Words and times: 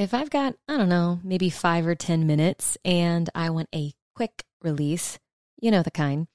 If 0.00 0.14
I've 0.14 0.30
got, 0.30 0.54
I 0.66 0.78
don't 0.78 0.88
know, 0.88 1.20
maybe 1.22 1.50
five 1.50 1.86
or 1.86 1.94
10 1.94 2.26
minutes 2.26 2.78
and 2.86 3.28
I 3.34 3.50
want 3.50 3.68
a 3.74 3.92
quick 4.16 4.44
release, 4.62 5.18
you 5.60 5.70
know 5.70 5.82
the 5.82 5.90
kind, 5.90 6.26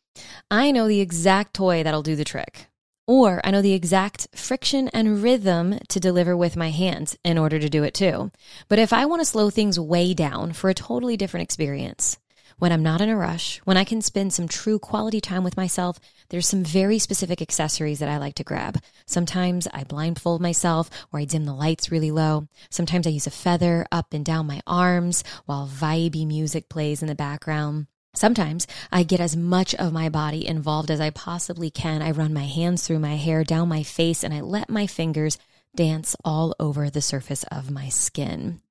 I 0.52 0.70
know 0.70 0.88
the 0.88 1.02
exact 1.02 1.56
toy 1.56 1.82
that'll 1.82 2.04
do 2.04 2.16
the 2.16 2.24
trick. 2.24 2.68
Or 3.08 3.42
I 3.44 3.50
know 3.50 3.64
the 3.64 3.74
exact 3.74 4.28
friction 4.36 4.88
and 4.90 5.24
rhythm 5.24 5.80
to 5.90 6.00
deliver 6.00 6.38
with 6.38 6.56
my 6.56 6.70
hands 6.70 7.18
in 7.24 7.40
order 7.40 7.58
to 7.58 7.68
do 7.68 7.82
it 7.82 7.96
too. 7.96 8.32
But 8.68 8.78
if 8.78 8.94
I 8.94 9.08
want 9.08 9.22
to 9.22 9.26
slow 9.26 9.50
things 9.50 9.80
way 9.80 10.14
down 10.14 10.54
for 10.54 10.70
a 10.70 10.76
totally 10.76 11.18
different 11.18 11.46
experience, 11.46 12.20
when 12.58 12.72
I'm 12.72 12.84
not 12.84 13.02
in 13.02 13.10
a 13.10 13.18
rush, 13.18 13.58
when 13.66 13.78
I 13.78 13.84
can 13.84 14.02
spend 14.02 14.34
some 14.34 14.48
true 14.48 14.80
quality 14.80 15.20
time 15.20 15.44
with 15.44 15.58
myself, 15.58 16.00
there's 16.30 16.48
some 16.48 16.64
very 16.64 17.00
specific 17.00 17.42
accessories 17.42 18.00
that 18.00 18.10
I 18.10 18.18
like 18.18 18.36
to 18.36 18.44
grab. 18.44 18.80
Sometimes 19.06 19.68
I 19.74 19.84
blindfold 19.84 20.42
myself 20.42 20.90
or 21.12 21.20
I 21.20 21.26
dim 21.26 21.46
the 21.46 21.54
lights 21.54 21.92
really 21.92 22.12
low. 22.12 22.48
Sometimes 22.70 23.06
I 23.06 23.12
use 23.12 23.28
a 23.28 23.32
feather 23.32 23.86
up 23.92 24.14
and 24.14 24.24
down 24.24 24.48
my 24.48 24.62
arms 24.66 25.24
while 25.46 25.68
vibey 25.68 26.26
music 26.26 26.70
plays 26.70 27.02
in 27.02 27.08
the 27.08 27.16
background. 27.16 27.88
Sometimes 28.16 28.66
I 28.92 29.04
get 29.04 29.20
as 29.20 29.36
much 29.36 29.76
of 29.76 29.92
my 29.92 30.08
body 30.08 30.48
involved 30.48 30.90
as 30.90 31.02
I 31.02 31.10
possibly 31.10 31.70
can. 31.70 32.02
I 32.02 32.12
run 32.12 32.34
my 32.34 32.46
hands 32.46 32.88
through 32.88 33.00
my 33.00 33.18
hair, 33.18 33.44
down 33.44 33.68
my 33.68 33.84
face, 33.84 34.24
and 34.24 34.34
I 34.34 34.40
let 34.40 34.70
my 34.70 34.88
fingers 34.88 35.38
dance 35.76 36.16
all 36.24 36.56
over 36.58 36.90
the 36.90 37.02
surface 37.02 37.44
of 37.52 37.70
my 37.70 37.90
skin. 37.90 38.62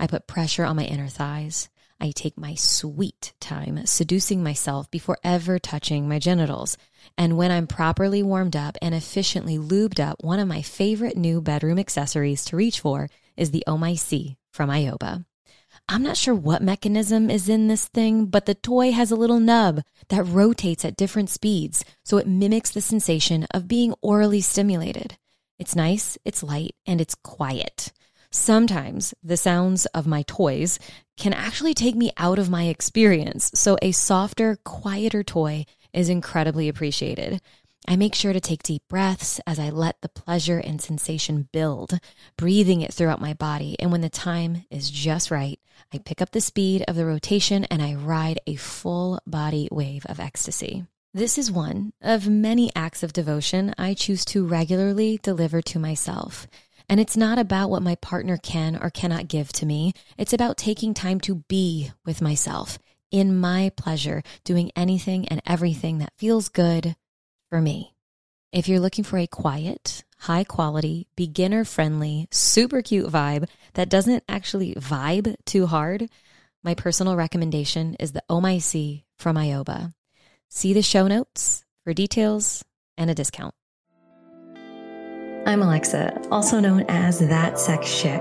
I 0.00 0.08
put 0.08 0.26
pressure 0.26 0.64
on 0.64 0.74
my 0.74 0.84
inner 0.84 1.06
thighs. 1.06 1.68
I 2.00 2.12
take 2.12 2.38
my 2.38 2.54
sweet 2.54 3.32
time 3.40 3.84
seducing 3.86 4.42
myself 4.42 4.90
before 4.90 5.18
ever 5.24 5.58
touching 5.58 6.08
my 6.08 6.18
genitals. 6.18 6.76
And 7.16 7.36
when 7.36 7.50
I'm 7.50 7.66
properly 7.66 8.22
warmed 8.22 8.54
up 8.54 8.76
and 8.80 8.94
efficiently 8.94 9.58
lubed 9.58 9.98
up, 9.98 10.22
one 10.22 10.38
of 10.38 10.46
my 10.46 10.62
favorite 10.62 11.16
new 11.16 11.40
bedroom 11.40 11.78
accessories 11.78 12.44
to 12.46 12.56
reach 12.56 12.80
for 12.80 13.08
is 13.36 13.50
the 13.50 13.64
Oh 13.66 13.78
My 13.78 13.94
C 13.94 14.36
from 14.52 14.70
Ioba. 14.70 15.24
I'm 15.88 16.02
not 16.02 16.16
sure 16.16 16.34
what 16.34 16.62
mechanism 16.62 17.30
is 17.30 17.48
in 17.48 17.68
this 17.68 17.88
thing, 17.88 18.26
but 18.26 18.46
the 18.46 18.54
toy 18.54 18.92
has 18.92 19.10
a 19.10 19.16
little 19.16 19.40
nub 19.40 19.82
that 20.08 20.24
rotates 20.24 20.84
at 20.84 20.96
different 20.96 21.30
speeds, 21.30 21.84
so 22.04 22.18
it 22.18 22.26
mimics 22.26 22.70
the 22.70 22.80
sensation 22.80 23.46
of 23.52 23.68
being 23.68 23.94
orally 24.02 24.40
stimulated. 24.40 25.16
It's 25.58 25.74
nice, 25.74 26.18
it's 26.24 26.42
light, 26.42 26.74
and 26.86 27.00
it's 27.00 27.14
quiet. 27.14 27.90
Sometimes 28.30 29.14
the 29.22 29.36
sounds 29.36 29.86
of 29.86 30.06
my 30.06 30.22
toys 30.22 30.78
can 31.16 31.32
actually 31.32 31.74
take 31.74 31.94
me 31.94 32.12
out 32.16 32.38
of 32.38 32.50
my 32.50 32.64
experience, 32.64 33.50
so 33.54 33.78
a 33.80 33.92
softer, 33.92 34.58
quieter 34.64 35.22
toy 35.22 35.64
is 35.92 36.08
incredibly 36.08 36.68
appreciated. 36.68 37.40
I 37.86 37.96
make 37.96 38.14
sure 38.14 38.34
to 38.34 38.40
take 38.40 38.62
deep 38.62 38.82
breaths 38.90 39.40
as 39.46 39.58
I 39.58 39.70
let 39.70 40.02
the 40.02 40.10
pleasure 40.10 40.58
and 40.58 40.78
sensation 40.80 41.48
build, 41.52 41.98
breathing 42.36 42.82
it 42.82 42.92
throughout 42.92 43.20
my 43.20 43.32
body. 43.32 43.76
And 43.78 43.90
when 43.90 44.02
the 44.02 44.10
time 44.10 44.66
is 44.70 44.90
just 44.90 45.30
right, 45.30 45.58
I 45.92 45.96
pick 45.96 46.20
up 46.20 46.32
the 46.32 46.42
speed 46.42 46.84
of 46.86 46.96
the 46.96 47.06
rotation 47.06 47.64
and 47.64 47.80
I 47.80 47.94
ride 47.94 48.40
a 48.46 48.56
full 48.56 49.20
body 49.26 49.68
wave 49.72 50.04
of 50.04 50.20
ecstasy. 50.20 50.84
This 51.14 51.38
is 51.38 51.50
one 51.50 51.92
of 52.02 52.28
many 52.28 52.70
acts 52.76 53.02
of 53.02 53.14
devotion 53.14 53.74
I 53.78 53.94
choose 53.94 54.26
to 54.26 54.46
regularly 54.46 55.18
deliver 55.22 55.62
to 55.62 55.78
myself. 55.78 56.46
And 56.88 57.00
it's 57.00 57.16
not 57.16 57.38
about 57.38 57.70
what 57.70 57.82
my 57.82 57.96
partner 57.96 58.38
can 58.38 58.76
or 58.80 58.90
cannot 58.90 59.28
give 59.28 59.52
to 59.54 59.66
me. 59.66 59.92
It's 60.16 60.32
about 60.32 60.56
taking 60.56 60.94
time 60.94 61.20
to 61.20 61.44
be 61.48 61.90
with 62.06 62.22
myself 62.22 62.78
in 63.10 63.38
my 63.38 63.70
pleasure, 63.76 64.22
doing 64.44 64.70
anything 64.74 65.28
and 65.28 65.42
everything 65.46 65.98
that 65.98 66.12
feels 66.16 66.48
good 66.48 66.96
for 67.50 67.60
me. 67.60 67.94
If 68.52 68.68
you're 68.68 68.80
looking 68.80 69.04
for 69.04 69.18
a 69.18 69.26
quiet, 69.26 70.04
high 70.18 70.44
quality, 70.44 71.06
beginner 71.16 71.64
friendly, 71.64 72.28
super 72.30 72.80
cute 72.80 73.10
vibe 73.10 73.48
that 73.74 73.90
doesn't 73.90 74.24
actually 74.28 74.74
vibe 74.74 75.36
too 75.44 75.66
hard, 75.66 76.08
my 76.64 76.74
personal 76.74 77.16
recommendation 77.16 77.94
is 78.00 78.12
the 78.12 78.22
oh 78.28 78.40
OMIC 78.40 79.04
from 79.16 79.36
Ioba. 79.36 79.92
See 80.48 80.72
the 80.72 80.82
show 80.82 81.06
notes 81.06 81.64
for 81.84 81.92
details 81.92 82.64
and 82.96 83.10
a 83.10 83.14
discount. 83.14 83.54
I'm 85.48 85.62
Alexa, 85.62 86.28
also 86.30 86.60
known 86.60 86.84
as 86.90 87.20
That 87.20 87.58
Sex 87.58 88.02
Chick. 88.02 88.20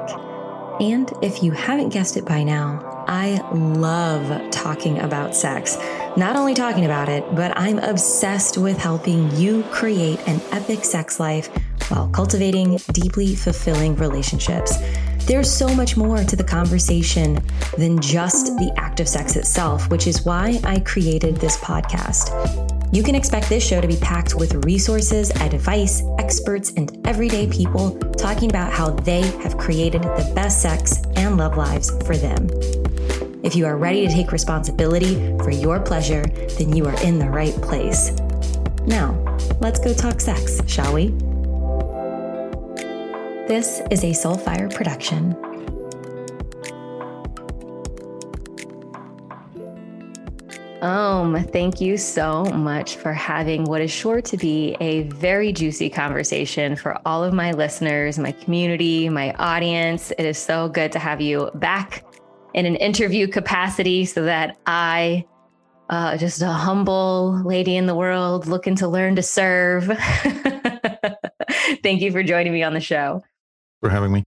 And 0.79 1.11
if 1.21 1.43
you 1.43 1.51
haven't 1.51 1.89
guessed 1.89 2.15
it 2.15 2.23
by 2.23 2.41
now, 2.41 3.03
I 3.05 3.45
love 3.53 4.49
talking 4.49 4.99
about 4.99 5.35
sex. 5.35 5.77
Not 6.15 6.37
only 6.37 6.53
talking 6.53 6.85
about 6.85 7.09
it, 7.09 7.25
but 7.35 7.51
I'm 7.57 7.79
obsessed 7.79 8.57
with 8.57 8.77
helping 8.77 9.29
you 9.35 9.63
create 9.63 10.25
an 10.25 10.39
epic 10.53 10.85
sex 10.85 11.19
life 11.19 11.49
while 11.89 12.07
cultivating 12.07 12.77
deeply 12.93 13.35
fulfilling 13.35 13.97
relationships. 13.97 14.77
There's 15.25 15.51
so 15.51 15.67
much 15.75 15.97
more 15.97 16.23
to 16.23 16.35
the 16.37 16.45
conversation 16.45 17.43
than 17.77 17.99
just 17.99 18.55
the 18.55 18.71
act 18.77 19.01
of 19.01 19.09
sex 19.09 19.35
itself, 19.35 19.89
which 19.89 20.07
is 20.07 20.23
why 20.23 20.61
I 20.63 20.79
created 20.79 21.35
this 21.35 21.57
podcast. 21.57 22.76
You 22.93 23.03
can 23.03 23.15
expect 23.15 23.49
this 23.49 23.67
show 23.67 23.81
to 23.81 23.87
be 23.87 23.97
packed 23.97 24.35
with 24.35 24.65
resources, 24.65 25.29
advice, 25.31 26.01
experts, 26.19 26.71
and 26.77 27.05
everyday 27.05 27.45
people 27.47 27.97
talking 28.13 28.49
about 28.49 28.71
how 28.71 28.91
they 28.91 29.21
have 29.43 29.57
created 29.57 30.03
the 30.03 30.31
best 30.33 30.61
sex 30.61 31.03
and 31.17 31.35
love 31.35 31.57
lives 31.57 31.89
for 32.05 32.15
them. 32.15 32.49
If 33.43 33.55
you 33.55 33.65
are 33.65 33.77
ready 33.77 34.07
to 34.07 34.13
take 34.13 34.31
responsibility 34.31 35.15
for 35.39 35.51
your 35.51 35.81
pleasure, 35.81 36.25
then 36.57 36.75
you 36.75 36.85
are 36.85 37.03
in 37.03 37.19
the 37.19 37.29
right 37.29 37.53
place. 37.61 38.11
Now, 38.85 39.11
let's 39.59 39.79
go 39.79 39.93
talk 39.93 40.21
sex, 40.21 40.61
shall 40.65 40.93
we? 40.93 41.09
This 43.47 43.81
is 43.91 44.03
a 44.03 44.11
Soulfire 44.11 44.73
production. 44.73 45.35
Um, 50.81 51.43
thank 51.45 51.81
you 51.81 51.97
so 51.97 52.43
much 52.45 52.97
for 52.97 53.11
having 53.11 53.63
what 53.63 53.81
is 53.81 53.89
sure 53.89 54.21
to 54.21 54.37
be 54.37 54.77
a 54.79 55.03
very 55.03 55.51
juicy 55.51 55.89
conversation 55.89 56.75
for 56.75 56.99
all 57.03 57.23
of 57.23 57.33
my 57.33 57.51
listeners, 57.51 58.19
my 58.19 58.31
community, 58.31 59.09
my 59.09 59.33
audience. 59.33 60.11
It 60.11 60.25
is 60.25 60.37
so 60.37 60.69
good 60.69 60.91
to 60.91 60.99
have 60.99 61.19
you 61.19 61.49
back 61.55 62.05
in 62.53 62.67
an 62.67 62.75
interview 62.75 63.27
capacity 63.27 64.05
so 64.05 64.25
that 64.25 64.57
I, 64.67 65.25
uh, 65.89 66.15
just 66.15 66.43
a 66.43 66.51
humble 66.51 67.41
lady 67.43 67.75
in 67.75 67.87
the 67.87 67.95
world 67.95 68.45
looking 68.45 68.75
to 68.75 68.87
learn 68.87 69.15
to 69.15 69.23
serve. 69.23 69.85
Thank 71.81 72.01
you 72.01 72.11
for 72.11 72.21
joining 72.21 72.53
me 72.53 72.61
on 72.61 72.75
the 72.75 72.81
show. 72.81 73.23
For 73.81 73.89
having 73.89 74.11
me. 74.11 74.23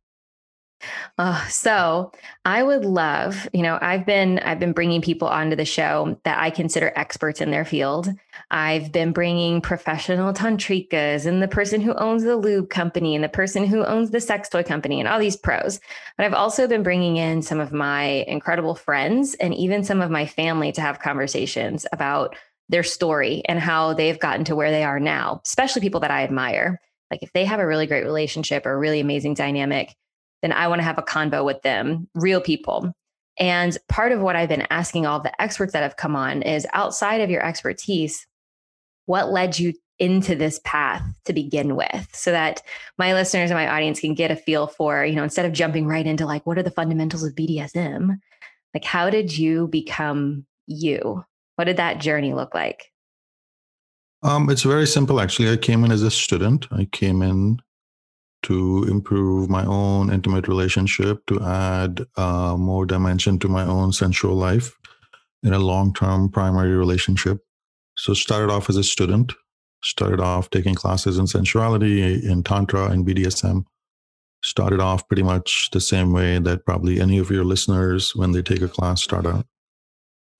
Uh, 1.18 1.46
so 1.48 2.12
I 2.44 2.62
would 2.62 2.84
love, 2.84 3.48
you 3.52 3.62
know, 3.62 3.78
I've 3.80 4.06
been 4.06 4.38
I've 4.40 4.58
been 4.58 4.72
bringing 4.72 5.02
people 5.02 5.28
onto 5.28 5.56
the 5.56 5.64
show 5.64 6.18
that 6.24 6.38
I 6.38 6.50
consider 6.50 6.92
experts 6.96 7.40
in 7.40 7.50
their 7.50 7.64
field. 7.64 8.08
I've 8.50 8.90
been 8.90 9.12
bringing 9.12 9.60
professional 9.60 10.32
tantrikas 10.32 11.26
and 11.26 11.42
the 11.42 11.48
person 11.48 11.80
who 11.80 11.94
owns 11.94 12.24
the 12.24 12.36
lube 12.36 12.70
company 12.70 13.14
and 13.14 13.22
the 13.22 13.28
person 13.28 13.64
who 13.64 13.84
owns 13.84 14.10
the 14.10 14.20
sex 14.20 14.48
toy 14.48 14.62
company 14.62 14.98
and 14.98 15.08
all 15.08 15.18
these 15.18 15.36
pros. 15.36 15.80
But 16.16 16.26
I've 16.26 16.34
also 16.34 16.66
been 16.66 16.82
bringing 16.82 17.16
in 17.16 17.42
some 17.42 17.60
of 17.60 17.72
my 17.72 18.24
incredible 18.26 18.74
friends 18.74 19.34
and 19.34 19.54
even 19.54 19.84
some 19.84 20.00
of 20.00 20.10
my 20.10 20.26
family 20.26 20.72
to 20.72 20.80
have 20.80 21.00
conversations 21.00 21.86
about 21.92 22.36
their 22.70 22.82
story 22.82 23.42
and 23.46 23.58
how 23.58 23.92
they've 23.92 24.18
gotten 24.18 24.44
to 24.44 24.56
where 24.56 24.70
they 24.70 24.84
are 24.84 25.00
now, 25.00 25.40
especially 25.44 25.82
people 25.82 26.00
that 26.00 26.10
I 26.10 26.22
admire. 26.22 26.80
Like 27.10 27.22
if 27.22 27.32
they 27.32 27.44
have 27.44 27.60
a 27.60 27.66
really 27.66 27.86
great 27.86 28.04
relationship 28.04 28.64
or 28.64 28.72
a 28.72 28.78
really 28.78 29.00
amazing 29.00 29.34
dynamic, 29.34 29.94
then 30.42 30.52
I 30.52 30.68
want 30.68 30.80
to 30.80 30.84
have 30.84 30.98
a 30.98 31.02
convo 31.02 31.44
with 31.44 31.62
them, 31.62 32.08
real 32.14 32.40
people. 32.40 32.92
And 33.38 33.76
part 33.88 34.12
of 34.12 34.20
what 34.20 34.36
I've 34.36 34.48
been 34.48 34.66
asking 34.70 35.06
all 35.06 35.20
the 35.20 35.40
experts 35.40 35.72
that 35.72 35.82
have 35.82 35.96
come 35.96 36.16
on 36.16 36.42
is 36.42 36.66
outside 36.72 37.20
of 37.20 37.30
your 37.30 37.44
expertise, 37.44 38.26
what 39.06 39.30
led 39.30 39.58
you 39.58 39.74
into 39.98 40.34
this 40.34 40.60
path 40.64 41.02
to 41.26 41.32
begin 41.32 41.76
with 41.76 42.08
so 42.12 42.32
that 42.32 42.62
my 42.98 43.12
listeners 43.12 43.50
and 43.50 43.58
my 43.58 43.68
audience 43.68 44.00
can 44.00 44.14
get 44.14 44.30
a 44.30 44.36
feel 44.36 44.66
for, 44.66 45.04
you 45.04 45.14
know, 45.14 45.22
instead 45.22 45.44
of 45.44 45.52
jumping 45.52 45.86
right 45.86 46.06
into 46.06 46.26
like, 46.26 46.44
what 46.46 46.58
are 46.58 46.62
the 46.62 46.70
fundamentals 46.70 47.22
of 47.22 47.34
BDSM? 47.34 48.18
Like, 48.74 48.84
how 48.84 49.10
did 49.10 49.36
you 49.36 49.68
become 49.68 50.46
you? 50.66 51.24
What 51.56 51.64
did 51.64 51.76
that 51.76 52.00
journey 52.00 52.32
look 52.32 52.54
like? 52.54 52.90
Um, 54.22 54.48
it's 54.50 54.62
very 54.62 54.86
simple, 54.86 55.20
actually. 55.20 55.50
I 55.50 55.56
came 55.56 55.84
in 55.84 55.92
as 55.92 56.02
a 56.02 56.10
student. 56.10 56.66
I 56.70 56.86
came 56.86 57.22
in 57.22 57.60
to 58.42 58.84
improve 58.88 59.50
my 59.50 59.64
own 59.66 60.12
intimate 60.12 60.48
relationship, 60.48 61.24
to 61.26 61.40
add 61.42 62.06
uh, 62.16 62.56
more 62.56 62.86
dimension 62.86 63.38
to 63.38 63.48
my 63.48 63.64
own 63.64 63.92
sensual 63.92 64.34
life 64.34 64.76
in 65.42 65.52
a 65.52 65.58
long 65.58 65.92
term 65.92 66.28
primary 66.28 66.74
relationship. 66.76 67.38
So, 67.96 68.14
started 68.14 68.50
off 68.50 68.70
as 68.70 68.76
a 68.76 68.84
student, 68.84 69.32
started 69.82 70.20
off 70.20 70.50
taking 70.50 70.74
classes 70.74 71.18
in 71.18 71.26
sensuality, 71.26 72.24
in 72.24 72.42
Tantra, 72.42 72.90
and 72.90 73.06
BDSM. 73.06 73.64
Started 74.42 74.80
off 74.80 75.06
pretty 75.06 75.22
much 75.22 75.68
the 75.72 75.80
same 75.80 76.12
way 76.12 76.38
that 76.38 76.64
probably 76.64 76.98
any 76.98 77.18
of 77.18 77.30
your 77.30 77.44
listeners, 77.44 78.16
when 78.16 78.32
they 78.32 78.40
take 78.40 78.62
a 78.62 78.68
class, 78.68 79.02
start 79.02 79.26
out. 79.26 79.46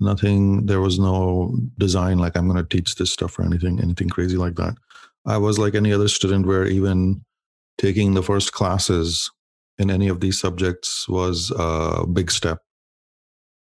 Nothing, 0.03 0.65
there 0.65 0.81
was 0.81 0.99
no 0.99 1.55
design 1.77 2.19
like 2.19 2.35
I'm 2.35 2.49
going 2.49 2.57
to 2.57 2.77
teach 2.77 2.95
this 2.95 3.13
stuff 3.13 3.39
or 3.39 3.43
anything, 3.43 3.79
anything 3.83 4.09
crazy 4.09 4.39
like 4.39 4.55
that. 4.55 4.75
I 5.27 5.37
was 5.37 5.59
like 5.59 5.75
any 5.75 5.93
other 5.93 6.09
student 6.09 6.47
where 6.47 6.65
even 6.65 7.23
taking 7.81 8.13
the 8.13 8.23
first 8.23 8.53
classes 8.53 9.31
in 9.79 9.91
any 9.91 10.09
of 10.09 10.21
these 10.21 10.39
subjects 10.39 11.09
was 11.09 11.51
a 11.59 12.07
big 12.07 12.31
step. 12.31 12.59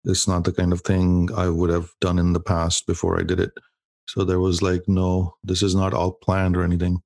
It's 0.04 0.26
not 0.26 0.42
the 0.42 0.52
kind 0.52 0.72
of 0.72 0.80
thing 0.80 1.28
I 1.36 1.48
would 1.48 1.70
have 1.70 1.90
done 2.00 2.18
in 2.18 2.32
the 2.32 2.40
past 2.40 2.88
before 2.88 3.20
I 3.20 3.22
did 3.22 3.38
it. 3.38 3.52
So 4.08 4.24
there 4.24 4.40
was 4.40 4.62
like, 4.62 4.82
no, 4.88 5.36
this 5.44 5.62
is 5.62 5.76
not 5.76 5.94
all 5.94 6.12
planned 6.12 6.56
or 6.56 6.64
anything. 6.64 7.00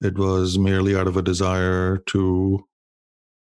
It 0.00 0.18
was 0.18 0.58
merely 0.58 0.96
out 0.96 1.06
of 1.06 1.16
a 1.16 1.22
desire 1.22 1.98
to 2.08 2.64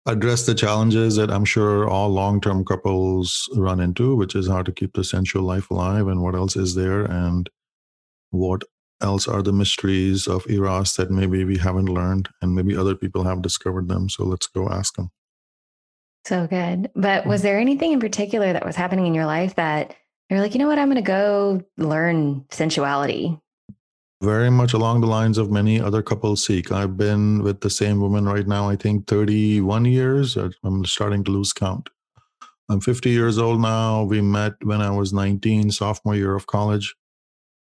address 0.06 0.46
the 0.46 0.54
challenges 0.54 1.16
that 1.16 1.32
I'm 1.32 1.46
sure 1.46 1.90
all 1.90 2.10
long 2.10 2.40
term 2.40 2.64
couples 2.64 3.50
run 3.56 3.80
into, 3.80 4.16
which 4.16 4.36
is 4.36 4.48
how 4.48 4.62
to 4.62 4.72
keep 4.72 4.94
the 4.94 5.04
sensual 5.04 5.42
life 5.42 5.72
alive 5.72 6.08
and 6.08 6.22
what 6.22 6.36
else 6.36 6.56
is 6.56 6.76
there 6.76 7.06
and 7.06 7.50
what 8.30 8.62
else 9.06 9.28
are 9.28 9.44
the 9.44 9.54
mysteries 9.54 10.28
of 10.28 10.50
Eros 10.50 10.96
that 10.96 11.12
maybe 11.12 11.46
we 11.46 11.58
haven't 11.58 11.96
learned 12.00 12.30
and 12.42 12.56
maybe 12.56 12.76
other 12.76 12.96
people 12.96 13.24
have 13.24 13.42
discovered 13.42 13.88
them. 13.88 14.10
So 14.10 14.26
let's 14.26 14.48
go 14.48 14.68
ask 14.68 14.96
them. 14.96 15.12
So 16.26 16.48
good. 16.48 16.90
But 16.96 17.24
hmm. 17.24 17.30
was 17.30 17.42
there 17.44 17.60
anything 17.60 17.92
in 17.92 18.00
particular 18.00 18.52
that 18.52 18.66
was 18.66 18.76
happening 18.76 19.06
in 19.06 19.14
your 19.14 19.28
life 19.28 19.56
that 19.56 19.96
you're 20.30 20.42
like, 20.42 20.54
you 20.56 20.60
know 20.60 20.68
what, 20.68 20.80
I'm 20.80 20.90
going 20.90 21.04
to 21.04 21.14
go 21.20 21.62
learn 21.78 22.46
sensuality? 22.50 23.40
Very 24.24 24.50
much 24.50 24.74
along 24.74 25.02
the 25.02 25.08
lines 25.08 25.38
of 25.38 25.52
many 25.52 25.80
other 25.80 26.02
couples 26.02 26.44
seek. 26.44 26.72
I've 26.72 26.98
been 26.98 27.44
with 27.44 27.62
the 27.62 27.70
same 27.70 28.02
woman 28.02 28.26
right 28.26 28.48
now, 28.48 28.70
I 28.70 28.76
think 28.76 29.08
31 29.08 29.86
years. 29.86 30.36
I'm 30.64 30.84
starting 30.86 31.24
to 31.26 31.32
lose 31.32 31.54
count. 31.54 31.90
I'm 32.70 32.82
50 32.82 33.12
years 33.12 33.38
old 33.38 33.62
now. 33.62 34.04
We 34.04 34.22
met 34.22 34.54
when 34.64 34.82
I 34.82 34.90
was 34.90 35.14
19, 35.14 35.70
sophomore 35.70 36.16
year 36.16 36.36
of 36.36 36.48
college. 36.48 36.96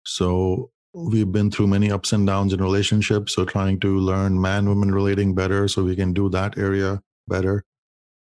So 0.03 0.71
we've 1.07 1.31
been 1.31 1.49
through 1.51 1.67
many 1.67 1.91
ups 1.91 2.13
and 2.13 2.27
downs 2.27 2.53
in 2.53 2.61
relationships. 2.61 3.33
So 3.33 3.45
trying 3.45 3.79
to 3.81 3.97
learn 3.99 4.41
man 4.41 4.67
woman 4.67 4.93
relating 4.93 5.33
better 5.35 5.67
so 5.67 5.83
we 5.83 5.95
can 5.95 6.13
do 6.13 6.29
that 6.29 6.57
area 6.57 7.01
better 7.27 7.63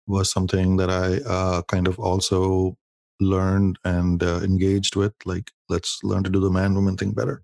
was 0.07 0.31
something 0.31 0.77
that 0.77 0.89
I 0.89 1.17
uh, 1.29 1.61
kind 1.63 1.87
of 1.87 1.99
also 1.99 2.77
learned 3.19 3.77
and 3.83 4.21
uh, 4.23 4.39
engaged 4.41 4.95
with. 4.95 5.13
Like, 5.25 5.51
let's 5.69 5.99
learn 6.03 6.23
to 6.23 6.29
do 6.29 6.39
the 6.39 6.49
man 6.49 6.73
woman 6.73 6.97
thing 6.97 7.11
better. 7.11 7.43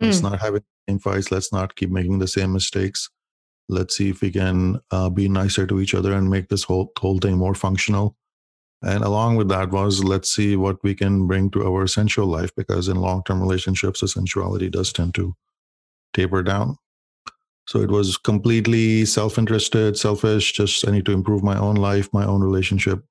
Let's 0.00 0.20
mm. 0.20 0.30
not 0.30 0.40
have 0.40 0.54
it 0.54 0.64
in 0.88 0.98
fights. 0.98 1.30
Let's 1.30 1.52
not 1.52 1.76
keep 1.76 1.90
making 1.90 2.18
the 2.18 2.28
same 2.28 2.52
mistakes. 2.52 3.08
Let's 3.68 3.96
see 3.96 4.10
if 4.10 4.20
we 4.20 4.30
can 4.30 4.80
uh, 4.90 5.10
be 5.10 5.28
nicer 5.28 5.66
to 5.66 5.80
each 5.80 5.94
other 5.94 6.12
and 6.12 6.28
make 6.28 6.48
this 6.48 6.64
whole 6.64 6.92
whole 6.98 7.18
thing 7.18 7.36
more 7.38 7.54
functional. 7.54 8.16
And 8.82 9.04
along 9.04 9.36
with 9.36 9.48
that 9.48 9.70
was 9.70 10.02
let's 10.02 10.34
see 10.34 10.56
what 10.56 10.82
we 10.82 10.94
can 10.94 11.26
bring 11.26 11.50
to 11.50 11.64
our 11.66 11.86
sensual 11.86 12.26
life 12.26 12.54
because 12.56 12.88
in 12.88 12.96
long 12.96 13.22
term 13.24 13.40
relationships, 13.40 14.00
the 14.00 14.08
sensuality 14.08 14.68
does 14.68 14.92
tend 14.92 15.14
to 15.14 15.34
taper 16.12 16.42
down. 16.42 16.76
So 17.68 17.80
it 17.80 17.90
was 17.90 18.16
completely 18.16 19.04
self 19.04 19.38
interested, 19.38 19.96
selfish. 19.96 20.52
Just 20.52 20.86
I 20.86 20.90
need 20.90 21.06
to 21.06 21.12
improve 21.12 21.42
my 21.44 21.56
own 21.56 21.76
life, 21.76 22.08
my 22.12 22.24
own 22.24 22.42
relationship, 22.42 23.04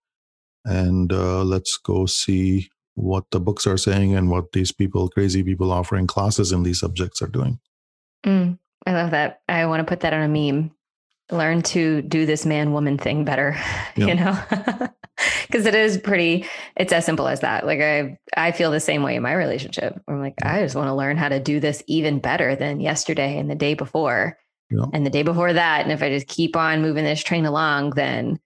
and 0.66 1.12
uh, 1.14 1.44
let's 1.44 1.78
go 1.78 2.06
see 2.06 2.70
what 2.96 3.24
the 3.32 3.40
books 3.40 3.66
are 3.66 3.78
saying 3.78 4.16
and 4.16 4.30
what 4.30 4.52
these 4.52 4.72
people, 4.72 5.08
crazy 5.10 5.44
people 5.44 5.72
offering 5.72 6.08
classes 6.08 6.52
in 6.52 6.64
these 6.64 6.80
subjects 6.80 7.22
are 7.22 7.28
doing. 7.28 7.60
Mm, 8.26 8.60
I 8.86 8.92
love 8.94 9.12
that. 9.12 9.42
I 9.48 9.66
want 9.66 9.80
to 9.80 9.90
put 9.90 10.02
that 10.02 10.14
on 10.14 10.22
a 10.22 10.28
meme. 10.28 10.72
Learn 11.31 11.62
to 11.63 12.01
do 12.01 12.25
this 12.25 12.45
man 12.45 12.74
woman 12.74 12.98
thing 12.98 13.24
better, 13.24 13.56
yeah. 13.95 14.06
you 14.06 14.16
know? 14.16 14.89
Because 15.45 15.68
it 15.68 15.75
is 15.75 16.00
pretty, 16.00 16.48
it's 16.78 16.92
as 16.92 17.06
simple 17.06 17.28
as 17.28 17.42
that. 17.42 17.66
Like 17.68 17.80
I 17.80 18.18
I 18.38 18.51
feel 18.51 18.72
the 18.72 18.80
same 18.80 19.04
way 19.04 19.16
in 19.16 19.22
my 19.22 19.33
relationship. 19.33 20.01
I'm 20.07 20.19
like, 20.19 20.33
I 20.42 20.63
just 20.63 20.75
want 20.75 20.88
to 20.88 20.95
learn 20.95 21.16
how 21.18 21.30
to 21.30 21.39
do 21.39 21.60
this 21.60 21.83
even 21.86 22.18
better 22.19 22.56
than 22.56 22.80
yesterday 22.80 23.38
and 23.38 23.48
the 23.48 23.56
day 23.56 23.75
before. 23.75 24.39
Yeah. 24.72 24.86
And 24.94 25.06
the 25.06 25.12
day 25.12 25.22
before 25.22 25.54
that. 25.54 25.81
And 25.81 25.92
if 25.92 26.01
I 26.01 26.10
just 26.10 26.28
keep 26.28 26.56
on 26.56 26.81
moving 26.81 27.04
this 27.04 27.22
train 27.22 27.45
along, 27.45 27.92
then 27.92 28.39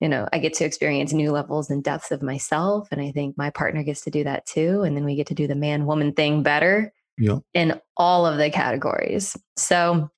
you 0.00 0.08
know, 0.08 0.26
I 0.32 0.38
get 0.38 0.54
to 0.54 0.64
experience 0.64 1.12
new 1.12 1.30
levels 1.30 1.70
and 1.70 1.84
depths 1.84 2.10
of 2.10 2.22
myself. 2.22 2.88
And 2.90 3.00
I 3.00 3.12
think 3.12 3.36
my 3.36 3.50
partner 3.50 3.82
gets 3.82 4.00
to 4.02 4.10
do 4.10 4.24
that 4.24 4.46
too. 4.46 4.82
And 4.82 4.96
then 4.96 5.04
we 5.04 5.14
get 5.14 5.26
to 5.28 5.34
do 5.34 5.46
the 5.46 5.54
man 5.54 5.86
woman 5.86 6.12
thing 6.12 6.42
better 6.42 6.92
yeah. 7.18 7.38
in 7.52 7.78
all 7.96 8.26
of 8.26 8.38
the 8.38 8.50
categories. 8.50 9.36
So, 9.56 10.10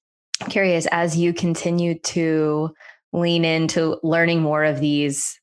curious 0.49 0.87
as 0.91 1.17
you 1.17 1.33
continue 1.33 1.99
to 2.01 2.75
lean 3.13 3.45
into 3.45 3.99
learning 4.03 4.43
more 4.43 4.65
of 4.65 4.81
these 4.81 5.39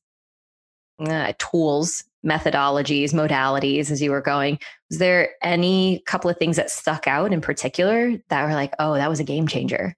uh, 0.98 1.32
tools, 1.38 2.04
methodologies, 2.24 3.12
modalities 3.12 3.90
as 3.90 4.02
you 4.02 4.10
were 4.10 4.20
going, 4.20 4.58
was 4.90 4.98
there 4.98 5.30
any 5.42 6.02
couple 6.06 6.30
of 6.30 6.36
things 6.36 6.56
that 6.56 6.70
stuck 6.70 7.06
out 7.06 7.32
in 7.32 7.40
particular 7.40 8.12
that 8.28 8.46
were 8.46 8.54
like, 8.54 8.74
oh, 8.78 8.94
that 8.94 9.08
was 9.08 9.20
a 9.20 9.24
game 9.24 9.46
changer? 9.46 9.96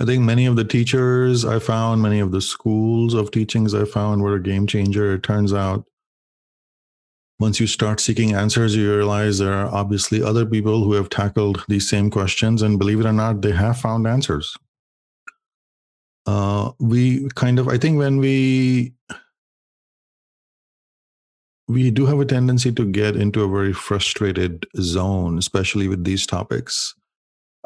I 0.00 0.04
think 0.04 0.24
many 0.24 0.46
of 0.46 0.56
the 0.56 0.64
teachers 0.64 1.44
I 1.44 1.60
found, 1.60 2.02
many 2.02 2.18
of 2.18 2.32
the 2.32 2.40
schools 2.40 3.14
of 3.14 3.30
teachings 3.30 3.72
I 3.72 3.84
found 3.84 4.22
were 4.22 4.34
a 4.34 4.42
game 4.42 4.66
changer. 4.66 5.14
It 5.14 5.22
turns 5.22 5.52
out 5.52 5.86
once 7.42 7.58
you 7.58 7.66
start 7.66 7.98
seeking 7.98 8.34
answers, 8.34 8.76
you 8.76 8.94
realize 8.94 9.38
there 9.38 9.52
are 9.52 9.74
obviously 9.74 10.22
other 10.22 10.46
people 10.46 10.84
who 10.84 10.92
have 10.92 11.10
tackled 11.10 11.64
these 11.66 11.90
same 11.90 12.08
questions, 12.08 12.62
and 12.62 12.78
believe 12.78 13.00
it 13.00 13.06
or 13.06 13.12
not, 13.12 13.42
they 13.42 13.50
have 13.50 13.76
found 13.76 14.06
answers. 14.06 14.56
Uh, 16.24 16.70
we 16.78 17.28
kind 17.34 17.58
of, 17.58 17.66
I 17.66 17.78
think, 17.78 17.98
when 17.98 18.18
we 18.18 18.94
we 21.66 21.90
do 21.90 22.06
have 22.06 22.20
a 22.20 22.24
tendency 22.24 22.70
to 22.70 22.84
get 22.84 23.16
into 23.16 23.42
a 23.42 23.48
very 23.48 23.72
frustrated 23.72 24.64
zone, 24.80 25.36
especially 25.36 25.88
with 25.88 26.04
these 26.04 26.26
topics. 26.26 26.94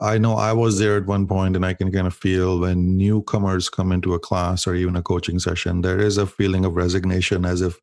I 0.00 0.16
know 0.16 0.34
I 0.36 0.52
was 0.52 0.78
there 0.78 0.96
at 0.96 1.06
one 1.06 1.26
point, 1.26 1.54
and 1.54 1.66
I 1.66 1.74
can 1.74 1.92
kind 1.92 2.06
of 2.06 2.14
feel 2.14 2.60
when 2.60 2.96
newcomers 2.96 3.68
come 3.68 3.92
into 3.92 4.14
a 4.14 4.18
class 4.18 4.66
or 4.66 4.74
even 4.74 4.96
a 4.96 5.02
coaching 5.02 5.38
session, 5.38 5.82
there 5.82 6.00
is 6.00 6.16
a 6.16 6.26
feeling 6.26 6.64
of 6.64 6.76
resignation 6.76 7.44
as 7.44 7.60
if 7.60 7.78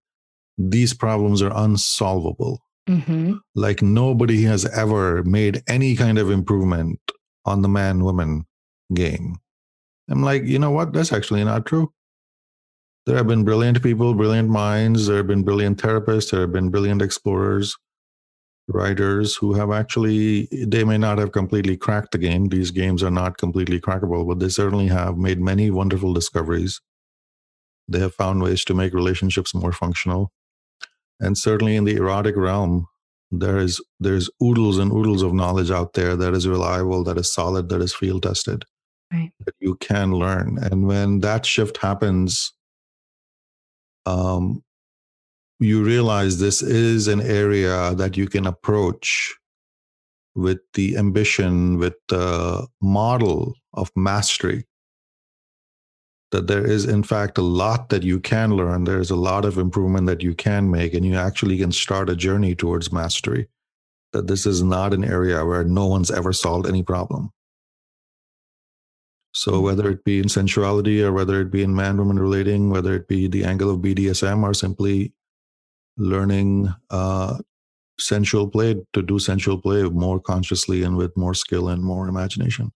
these 0.58 0.94
problems 0.94 1.42
are 1.42 1.52
unsolvable. 1.56 2.60
Mm-hmm. 2.90 3.36
Like 3.56 3.82
nobody 3.82 4.44
has 4.44 4.66
ever 4.66 5.24
made 5.24 5.64
any 5.68 5.96
kind 5.96 6.18
of 6.18 6.30
improvement 6.30 7.00
on 7.46 7.62
the 7.62 7.70
man 7.70 8.04
woman 8.04 8.46
game. 8.94 9.38
I'm 10.10 10.22
like, 10.22 10.44
you 10.44 10.60
know 10.60 10.72
what? 10.72 10.94
That's 10.94 11.14
actually 11.14 11.44
not 11.44 11.66
true. 11.66 11.92
There 13.06 13.18
have 13.18 13.28
been 13.28 13.44
brilliant 13.44 13.82
people, 13.82 14.14
brilliant 14.14 14.50
minds. 14.50 15.08
There 15.08 15.18
have 15.18 15.28
been 15.28 15.44
brilliant 15.44 15.82
therapists. 15.82 16.32
There 16.32 16.42
have 16.42 16.54
been 16.54 16.70
brilliant 16.70 17.02
explorers 17.02 17.76
writers 18.68 19.36
who 19.36 19.54
have 19.54 19.72
actually 19.72 20.48
they 20.52 20.84
may 20.84 20.98
not 20.98 21.18
have 21.18 21.32
completely 21.32 21.76
cracked 21.76 22.12
the 22.12 22.18
game 22.18 22.48
these 22.48 22.72
games 22.72 23.04
are 23.04 23.12
not 23.12 23.38
completely 23.38 23.80
crackable 23.80 24.26
but 24.26 24.40
they 24.40 24.48
certainly 24.48 24.88
have 24.88 25.18
made 25.18 25.40
many 25.40 25.70
wonderful 25.70 26.14
discoveries 26.14 26.80
they 27.90 28.00
have 28.00 28.14
found 28.14 28.42
ways 28.42 28.64
to 28.64 28.74
make 28.74 28.94
relationships 28.94 29.54
more 29.54 29.74
functional 29.74 30.32
and 31.24 31.38
certainly 31.38 31.76
in 31.76 31.84
the 31.86 31.96
erotic 31.96 32.36
realm 32.36 32.88
there 33.32 33.58
is 33.58 33.82
there's 34.00 34.30
oodles 34.44 34.78
and 34.78 34.92
oodles 34.92 35.24
of 35.24 35.34
knowledge 35.34 35.72
out 35.72 35.94
there 35.94 36.16
that 36.16 36.34
is 36.34 36.48
reliable 36.48 37.04
that 37.04 37.18
is 37.18 37.34
solid 37.34 37.70
that 37.70 37.82
is 37.82 37.94
field 37.94 38.24
tested 38.24 38.64
right. 39.12 39.32
that 39.46 39.56
you 39.60 39.76
can 39.76 40.12
learn 40.12 40.60
and 40.62 40.88
when 40.88 41.20
that 41.20 41.46
shift 41.46 41.78
happens 41.78 42.54
um, 44.06 44.62
you 45.60 45.84
realize 45.84 46.40
this 46.40 46.62
is 46.62 47.08
an 47.08 47.22
area 47.22 47.96
that 47.96 48.18
you 48.18 48.28
can 48.28 48.46
approach 48.46 49.34
with 50.36 50.60
the 50.74 50.98
ambition, 50.98 51.78
with 51.78 51.96
the 52.10 52.68
model 52.82 53.54
of 53.74 53.92
mastery. 53.96 54.66
That 56.34 56.48
there 56.48 56.66
is, 56.66 56.86
in 56.86 57.04
fact, 57.04 57.38
a 57.38 57.44
lot 57.44 57.90
that 57.90 58.02
you 58.02 58.20
can 58.20 58.56
learn. 58.56 58.86
There's 58.86 59.12
a 59.12 59.16
lot 59.16 59.46
of 59.46 59.60
improvement 59.60 60.08
that 60.08 60.24
you 60.24 60.34
can 60.34 60.72
make, 60.72 60.96
and 60.96 61.06
you 61.06 61.16
actually 61.16 61.60
can 61.60 61.72
start 61.72 62.10
a 62.10 62.16
journey 62.16 62.56
towards 62.56 62.92
mastery. 62.92 63.50
That 64.14 64.26
this 64.26 64.48
is 64.48 64.64
not 64.64 64.96
an 64.96 65.04
area 65.04 65.46
where 65.46 65.64
no 65.64 65.86
one's 65.86 66.10
ever 66.10 66.34
solved 66.34 66.68
any 66.68 66.82
problem. 66.82 67.32
So, 69.32 69.52
mm-hmm. 69.52 69.64
whether 69.64 69.92
it 69.92 70.04
be 70.04 70.18
in 70.18 70.28
sensuality 70.28 71.04
or 71.04 71.12
whether 71.12 71.40
it 71.40 71.52
be 71.52 71.62
in 71.62 71.76
man 71.76 71.98
woman 71.98 72.18
relating, 72.18 72.72
whether 72.72 72.96
it 72.96 73.08
be 73.08 73.28
the 73.28 73.44
angle 73.46 73.70
of 73.70 73.82
BDSM 73.82 74.42
or 74.42 74.56
simply 74.56 75.14
learning 75.98 76.74
uh, 76.90 77.38
sensual 78.00 78.48
play 78.48 78.84
to 78.94 79.04
do 79.04 79.20
sensual 79.20 79.62
play 79.62 79.84
more 79.84 80.20
consciously 80.20 80.82
and 80.82 80.98
with 80.98 81.16
more 81.16 81.36
skill 81.36 81.70
and 81.70 81.84
more 81.84 82.08
imagination. 82.08 82.72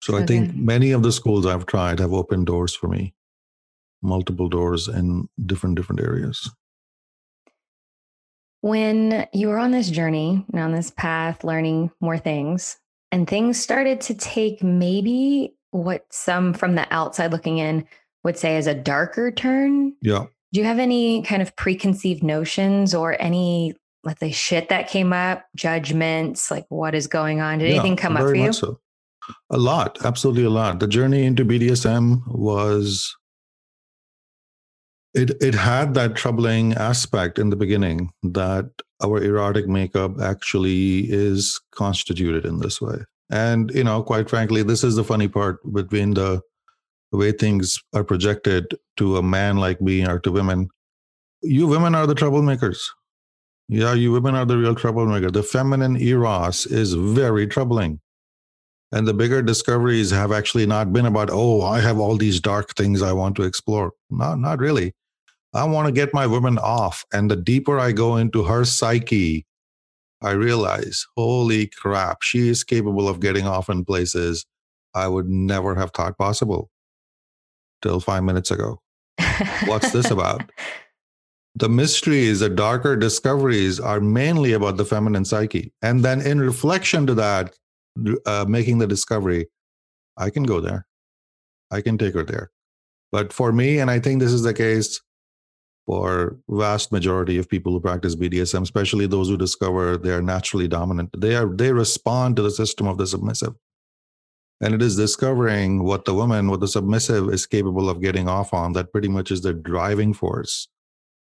So 0.00 0.14
okay. 0.14 0.22
I 0.22 0.26
think 0.26 0.54
many 0.54 0.92
of 0.92 1.02
the 1.02 1.12
schools 1.12 1.46
I've 1.46 1.66
tried 1.66 1.98
have 1.98 2.12
opened 2.12 2.46
doors 2.46 2.74
for 2.74 2.88
me, 2.88 3.14
multiple 4.02 4.48
doors 4.48 4.88
in 4.88 5.28
different 5.44 5.76
different 5.76 6.00
areas. 6.00 6.50
When 8.60 9.26
you 9.32 9.48
were 9.48 9.58
on 9.58 9.70
this 9.70 9.88
journey 9.88 10.44
and 10.52 10.60
on 10.60 10.72
this 10.72 10.90
path, 10.90 11.44
learning 11.44 11.90
more 12.00 12.18
things, 12.18 12.76
and 13.12 13.28
things 13.28 13.60
started 13.60 14.00
to 14.02 14.14
take 14.14 14.62
maybe 14.62 15.54
what 15.70 16.06
some 16.10 16.52
from 16.54 16.74
the 16.74 16.86
outside 16.92 17.32
looking 17.32 17.58
in 17.58 17.86
would 18.24 18.36
say 18.36 18.56
is 18.56 18.66
a 18.66 18.74
darker 18.74 19.30
turn. 19.30 19.94
Yeah. 20.02 20.26
Do 20.52 20.60
you 20.60 20.66
have 20.66 20.78
any 20.78 21.22
kind 21.22 21.42
of 21.42 21.54
preconceived 21.56 22.22
notions 22.22 22.94
or 22.94 23.20
any, 23.20 23.74
let's 24.02 24.20
say, 24.20 24.32
shit 24.32 24.70
that 24.70 24.88
came 24.88 25.12
up, 25.12 25.44
judgments, 25.54 26.50
like 26.50 26.66
what 26.68 26.94
is 26.94 27.06
going 27.06 27.40
on? 27.40 27.58
Did 27.58 27.68
yeah, 27.68 27.74
anything 27.74 27.96
come 27.96 28.16
up 28.16 28.22
for 28.22 28.34
you? 28.34 28.52
So. 28.52 28.80
A 29.50 29.58
lot, 29.58 30.04
absolutely 30.04 30.44
a 30.44 30.50
lot. 30.50 30.80
The 30.80 30.86
journey 30.86 31.24
into 31.24 31.44
BDSM 31.44 32.22
was 32.26 33.14
it 35.14 35.30
it 35.42 35.54
had 35.54 35.94
that 35.94 36.14
troubling 36.14 36.74
aspect 36.74 37.38
in 37.38 37.50
the 37.50 37.56
beginning 37.56 38.10
that 38.22 38.70
our 39.02 39.22
erotic 39.22 39.66
makeup 39.66 40.20
actually 40.20 41.10
is 41.10 41.60
constituted 41.72 42.44
in 42.44 42.58
this 42.58 42.80
way. 42.80 42.98
And 43.30 43.70
you 43.74 43.84
know, 43.84 44.02
quite 44.02 44.28
frankly, 44.28 44.62
this 44.62 44.84
is 44.84 44.96
the 44.96 45.04
funny 45.04 45.28
part 45.28 45.60
between 45.72 46.14
the, 46.14 46.40
way 47.10 47.32
things 47.32 47.82
are 47.94 48.04
projected 48.04 48.76
to 48.98 49.16
a 49.16 49.22
man 49.22 49.56
like 49.56 49.80
me 49.80 50.06
or 50.06 50.18
to 50.18 50.30
women. 50.30 50.68
You 51.40 51.66
women 51.66 51.94
are 51.94 52.06
the 52.06 52.14
troublemakers. 52.14 52.78
Yeah, 53.68 53.94
you 53.94 54.12
women 54.12 54.34
are 54.34 54.44
the 54.44 54.58
real 54.58 54.74
troublemaker. 54.74 55.30
The 55.30 55.42
feminine 55.42 55.96
eros 55.96 56.66
is 56.66 56.92
very 56.92 57.46
troubling. 57.46 58.00
And 58.90 59.06
the 59.06 59.14
bigger 59.14 59.42
discoveries 59.42 60.10
have 60.10 60.32
actually 60.32 60.66
not 60.66 60.92
been 60.92 61.04
about, 61.06 61.28
oh, 61.30 61.62
I 61.62 61.80
have 61.80 61.98
all 61.98 62.16
these 62.16 62.40
dark 62.40 62.74
things 62.74 63.02
I 63.02 63.12
want 63.12 63.36
to 63.36 63.42
explore. 63.42 63.92
Not, 64.10 64.38
not 64.38 64.60
really. 64.60 64.94
I 65.52 65.64
want 65.64 65.86
to 65.86 65.92
get 65.92 66.14
my 66.14 66.26
woman 66.26 66.58
off. 66.58 67.04
And 67.12 67.30
the 67.30 67.36
deeper 67.36 67.78
I 67.78 67.92
go 67.92 68.16
into 68.16 68.44
her 68.44 68.64
psyche, 68.64 69.46
I 70.22 70.32
realize, 70.32 71.06
holy 71.16 71.66
crap, 71.66 72.22
she 72.22 72.48
is 72.48 72.64
capable 72.64 73.08
of 73.08 73.20
getting 73.20 73.46
off 73.46 73.68
in 73.68 73.84
places 73.84 74.46
I 74.94 75.08
would 75.08 75.28
never 75.28 75.74
have 75.74 75.90
thought 75.92 76.16
possible 76.18 76.70
till 77.82 78.00
five 78.00 78.24
minutes 78.24 78.50
ago. 78.50 78.80
What's 79.66 79.92
this 79.92 80.10
about? 80.10 80.50
The 81.54 81.68
mysteries, 81.68 82.38
the 82.38 82.48
darker 82.48 82.94
discoveries 82.94 83.80
are 83.80 84.00
mainly 84.00 84.52
about 84.52 84.76
the 84.76 84.84
feminine 84.84 85.24
psyche. 85.24 85.72
And 85.82 86.04
then 86.04 86.20
in 86.20 86.38
reflection 86.40 87.04
to 87.08 87.14
that, 87.14 87.52
uh, 88.26 88.44
making 88.48 88.78
the 88.78 88.86
discovery, 88.86 89.48
I 90.16 90.30
can 90.30 90.42
go 90.42 90.60
there. 90.60 90.86
I 91.70 91.80
can 91.80 91.98
take 91.98 92.14
her 92.14 92.24
there. 92.24 92.50
But 93.12 93.32
for 93.32 93.52
me, 93.52 93.78
and 93.78 93.90
I 93.90 94.00
think 94.00 94.20
this 94.20 94.32
is 94.32 94.42
the 94.42 94.54
case 94.54 95.00
for 95.86 96.36
vast 96.50 96.92
majority 96.92 97.38
of 97.38 97.48
people 97.48 97.72
who 97.72 97.80
practice 97.80 98.14
BDSM, 98.14 98.62
especially 98.62 99.06
those 99.06 99.28
who 99.28 99.38
discover 99.38 99.96
they 99.96 100.10
are 100.10 100.20
naturally 100.20 100.68
dominant, 100.68 101.10
they 101.16 101.34
are 101.34 101.46
they 101.46 101.72
respond 101.72 102.36
to 102.36 102.42
the 102.42 102.50
system 102.50 102.86
of 102.86 102.98
the 102.98 103.06
submissive. 103.06 103.54
And 104.60 104.74
it 104.74 104.82
is 104.82 104.96
discovering 104.96 105.84
what 105.84 106.04
the 106.04 106.14
woman, 106.14 106.48
what 106.48 106.60
the 106.60 106.68
submissive 106.68 107.32
is 107.32 107.46
capable 107.46 107.88
of 107.88 108.02
getting 108.02 108.28
off 108.28 108.52
on 108.52 108.72
that 108.72 108.92
pretty 108.92 109.08
much 109.08 109.30
is 109.30 109.42
the 109.42 109.54
driving 109.54 110.12
force 110.12 110.68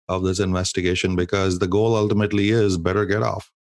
of 0.09 0.25
this 0.25 0.41
investigation 0.41 1.15
because 1.15 1.59
the 1.59 1.67
goal 1.67 1.95
ultimately 1.95 2.49
is 2.49 2.79
better 2.79 3.05
get 3.05 3.23
off 3.23 3.53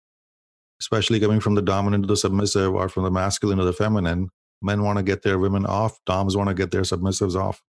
especially 0.79 1.19
coming 1.19 1.39
from 1.39 1.55
the 1.55 1.61
dominant 1.61 2.03
to 2.03 2.07
the 2.07 2.17
submissive 2.17 2.73
or 2.73 2.89
from 2.89 3.03
the 3.03 3.11
masculine 3.11 3.57
to 3.57 3.65
the 3.65 3.73
feminine. 3.73 4.29
Men 4.61 4.83
want 4.83 4.97
to 4.97 5.03
get 5.03 5.21
their 5.21 5.39
women 5.39 5.65
off, 5.65 5.99
Doms 6.05 6.35
want 6.35 6.49
to 6.49 6.55
get 6.55 6.71
their 6.71 6.81
submissives 6.81 7.35
off. 7.35 7.61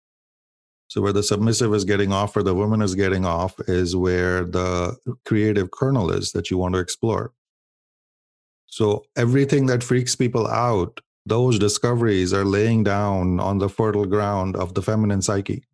So, 0.89 1.01
where 1.01 1.13
the 1.13 1.23
submissive 1.23 1.73
is 1.73 1.83
getting 1.83 2.13
off 2.13 2.35
or 2.37 2.43
the 2.43 2.55
woman 2.55 2.81
is 2.81 2.95
getting 2.95 3.25
off 3.25 3.59
is 3.67 3.95
where 3.95 4.45
the 4.45 4.95
creative 5.25 5.71
kernel 5.71 6.11
is 6.11 6.31
that 6.31 6.49
you 6.49 6.57
want 6.57 6.75
to 6.75 6.79
explore. 6.79 7.33
So, 8.67 9.03
everything 9.17 9.65
that 9.65 9.83
freaks 9.83 10.15
people 10.15 10.47
out, 10.47 11.01
those 11.25 11.59
discoveries 11.59 12.33
are 12.33 12.45
laying 12.45 12.85
down 12.85 13.41
on 13.41 13.57
the 13.57 13.67
fertile 13.67 14.05
ground 14.05 14.55
of 14.55 14.75
the 14.75 14.81
feminine 14.81 15.21
psyche. 15.21 15.66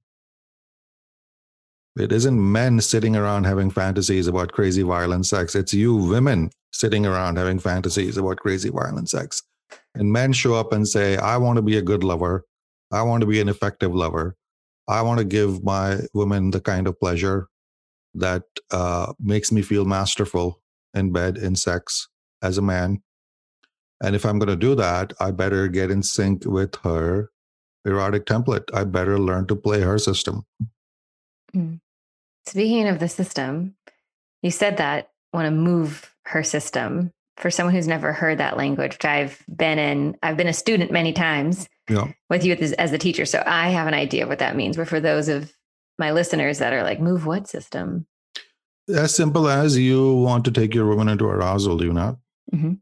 It 1.96 2.12
isn't 2.12 2.52
men 2.52 2.82
sitting 2.82 3.16
around 3.16 3.44
having 3.44 3.70
fantasies 3.70 4.28
about 4.28 4.52
crazy 4.52 4.82
violent 4.82 5.28
sex. 5.28 5.54
It's 5.54 5.74
you 5.74 5.96
women 5.96 6.50
sitting 6.72 7.06
around 7.06 7.38
having 7.38 7.60
fantasies 7.60 8.18
about 8.18 8.38
crazy 8.38 8.70
violent 8.70 9.10
sex. 9.10 9.44
And 9.94 10.12
men 10.12 10.34
show 10.34 10.56
up 10.56 10.74
and 10.74 10.88
say, 10.88 11.18
I 11.18 11.38
want 11.38 11.58
to 11.58 11.62
be 11.62 11.78
a 11.78 11.84
good 11.84 12.04
lover. 12.04 12.46
I 12.92 13.04
want 13.04 13.22
to 13.22 13.28
be 13.28 13.40
an 13.42 13.50
effective 13.50 13.94
lover. 13.94 14.36
I 14.88 15.02
want 15.04 15.20
to 15.20 15.26
give 15.26 15.64
my 15.64 16.00
women 16.14 16.52
the 16.52 16.62
kind 16.62 16.88
of 16.88 17.00
pleasure 17.00 17.48
that 18.16 18.44
uh, 18.72 19.14
makes 19.20 19.52
me 19.52 19.62
feel 19.62 19.86
masterful 19.86 20.62
in 20.94 21.12
bed, 21.12 21.38
in 21.38 21.56
sex, 21.56 22.08
as 22.42 22.58
a 22.58 22.62
man. 22.62 23.02
And 24.04 24.16
if 24.16 24.26
I'm 24.26 24.40
going 24.40 24.50
to 24.50 24.56
do 24.56 24.76
that, 24.76 25.14
I 25.20 25.32
better 25.32 25.68
get 25.68 25.92
in 25.92 26.04
sync 26.04 26.46
with 26.46 26.76
her 26.84 27.32
erotic 27.86 28.26
template. 28.26 28.66
I 28.74 28.84
better 28.84 29.20
learn 29.20 29.48
to 29.48 29.56
play 29.56 29.82
her 29.82 29.98
system. 29.98 30.46
Mm. 31.56 31.80
Speaking 32.46 32.88
of 32.88 33.00
the 33.00 33.10
system, 33.10 33.76
you 34.42 34.52
said 34.52 34.78
that 34.78 35.10
want 35.32 35.46
to 35.46 35.52
move 35.52 36.14
her 36.26 36.44
system 36.44 37.12
for 37.38 37.50
someone 37.50 37.74
who's 37.74 37.88
never 37.88 38.14
heard 38.14 38.38
that 38.38 38.58
language, 38.58 38.94
which 38.94 39.06
I've 39.06 39.42
been 39.54 39.80
in, 39.80 40.18
I've 40.22 40.38
been 40.38 40.48
a 40.48 40.54
student 40.54 40.92
many 40.92 41.14
times 41.14 41.68
yeah. 41.90 42.12
with 42.30 42.46
you 42.46 42.54
as, 42.54 42.92
a 42.92 42.98
teacher. 42.98 43.26
So 43.26 43.44
I 43.46 43.70
have 43.70 43.88
an 43.88 43.94
idea 43.94 44.24
of 44.24 44.30
what 44.30 44.40
that 44.40 44.56
means. 44.56 44.78
But 44.78 44.88
for 44.88 45.00
those 45.00 45.30
of 45.30 45.52
my 45.98 46.12
listeners 46.12 46.60
that 46.60 46.74
are 46.74 46.84
like, 46.84 47.00
move 47.00 47.26
what 47.26 47.48
system? 47.48 48.06
As 48.88 49.16
simple 49.16 49.48
as 49.48 49.78
you 49.78 50.16
want 50.16 50.46
to 50.46 50.52
take 50.52 50.76
your 50.76 50.86
woman 50.86 51.10
into 51.10 51.26
arousal, 51.26 51.78
do 51.78 51.86
you 51.86 51.94
not? 51.94 52.18
Mm-hmm. 52.54 52.74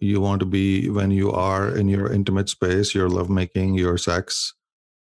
You 0.00 0.20
want 0.20 0.40
to 0.40 0.46
be, 0.46 0.88
when 0.88 1.10
you 1.10 1.30
are 1.30 1.76
in 1.76 1.88
your 1.88 2.10
intimate 2.10 2.48
space, 2.48 2.94
your 2.94 3.10
lovemaking, 3.10 3.74
your 3.74 3.98
sex, 3.98 4.54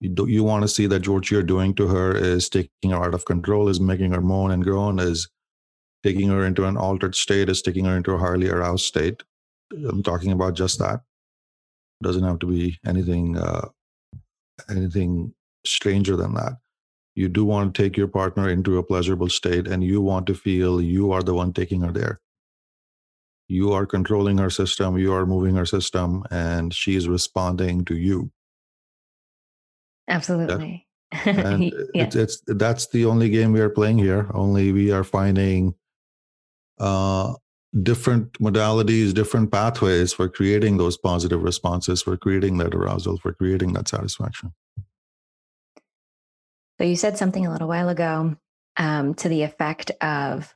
you, 0.02 0.10
do, 0.10 0.28
you 0.28 0.42
want 0.44 0.62
to 0.62 0.68
see 0.68 0.86
that 0.88 1.06
what 1.08 1.30
you're 1.30 1.44
doing 1.44 1.74
to 1.76 1.86
her 1.86 2.16
is 2.16 2.48
taking 2.48 2.90
her 2.90 3.04
out 3.04 3.14
of 3.14 3.24
control, 3.24 3.68
is 3.68 3.80
making 3.80 4.12
her 4.12 4.20
moan 4.20 4.50
and 4.50 4.64
groan, 4.64 4.98
is 4.98 5.28
taking 6.02 6.28
her 6.28 6.44
into 6.44 6.64
an 6.64 6.76
altered 6.76 7.14
state 7.14 7.48
is 7.48 7.62
taking 7.62 7.84
her 7.84 7.96
into 7.96 8.12
a 8.12 8.18
highly 8.18 8.48
aroused 8.48 8.84
state. 8.84 9.22
I'm 9.72 10.02
talking 10.02 10.32
about 10.32 10.54
just 10.54 10.80
that. 10.80 11.02
Doesn't 12.02 12.24
have 12.24 12.40
to 12.40 12.46
be 12.46 12.78
anything 12.84 13.38
uh, 13.38 13.68
anything 14.68 15.34
stranger 15.64 16.16
than 16.16 16.34
that. 16.34 16.54
You 17.14 17.28
do 17.28 17.44
want 17.44 17.74
to 17.74 17.82
take 17.82 17.96
your 17.96 18.08
partner 18.08 18.48
into 18.48 18.78
a 18.78 18.82
pleasurable 18.82 19.28
state, 19.28 19.68
and 19.68 19.84
you 19.84 20.00
want 20.00 20.26
to 20.26 20.34
feel 20.34 20.82
you 20.82 21.12
are 21.12 21.22
the 21.22 21.34
one 21.34 21.52
taking 21.52 21.82
her 21.82 21.92
there. 21.92 22.20
You 23.48 23.72
are 23.72 23.86
controlling 23.86 24.38
her 24.38 24.50
system. 24.50 24.98
You 24.98 25.12
are 25.12 25.26
moving 25.26 25.54
her 25.56 25.66
system, 25.66 26.24
and 26.30 26.74
she 26.74 26.96
is 26.96 27.08
responding 27.08 27.84
to 27.84 27.96
you. 27.96 28.32
Absolutely. 30.08 30.86
Yeah. 31.26 31.46
and 31.50 31.62
yeah. 31.62 32.04
it's, 32.04 32.16
it's 32.16 32.42
that's 32.46 32.86
the 32.86 33.04
only 33.04 33.28
game 33.28 33.52
we 33.52 33.60
are 33.60 33.68
playing 33.68 33.98
here. 33.98 34.30
Only 34.32 34.72
we 34.72 34.92
are 34.92 35.04
finding 35.04 35.74
uh, 36.80 37.34
different 37.82 38.32
modalities, 38.40 39.12
different 39.12 39.52
pathways 39.52 40.14
for 40.14 40.28
creating 40.30 40.78
those 40.78 40.96
positive 40.96 41.42
responses, 41.42 42.00
for 42.00 42.16
creating 42.16 42.56
that 42.58 42.74
arousal, 42.74 43.18
for 43.18 43.34
creating 43.34 43.74
that 43.74 43.88
satisfaction. 43.88 44.54
So 46.78 46.84
you 46.84 46.96
said 46.96 47.18
something 47.18 47.46
a 47.46 47.52
little 47.52 47.68
while 47.68 47.90
ago 47.90 48.36
um, 48.76 49.14
to 49.14 49.28
the 49.28 49.42
effect 49.42 49.90
of 50.00 50.54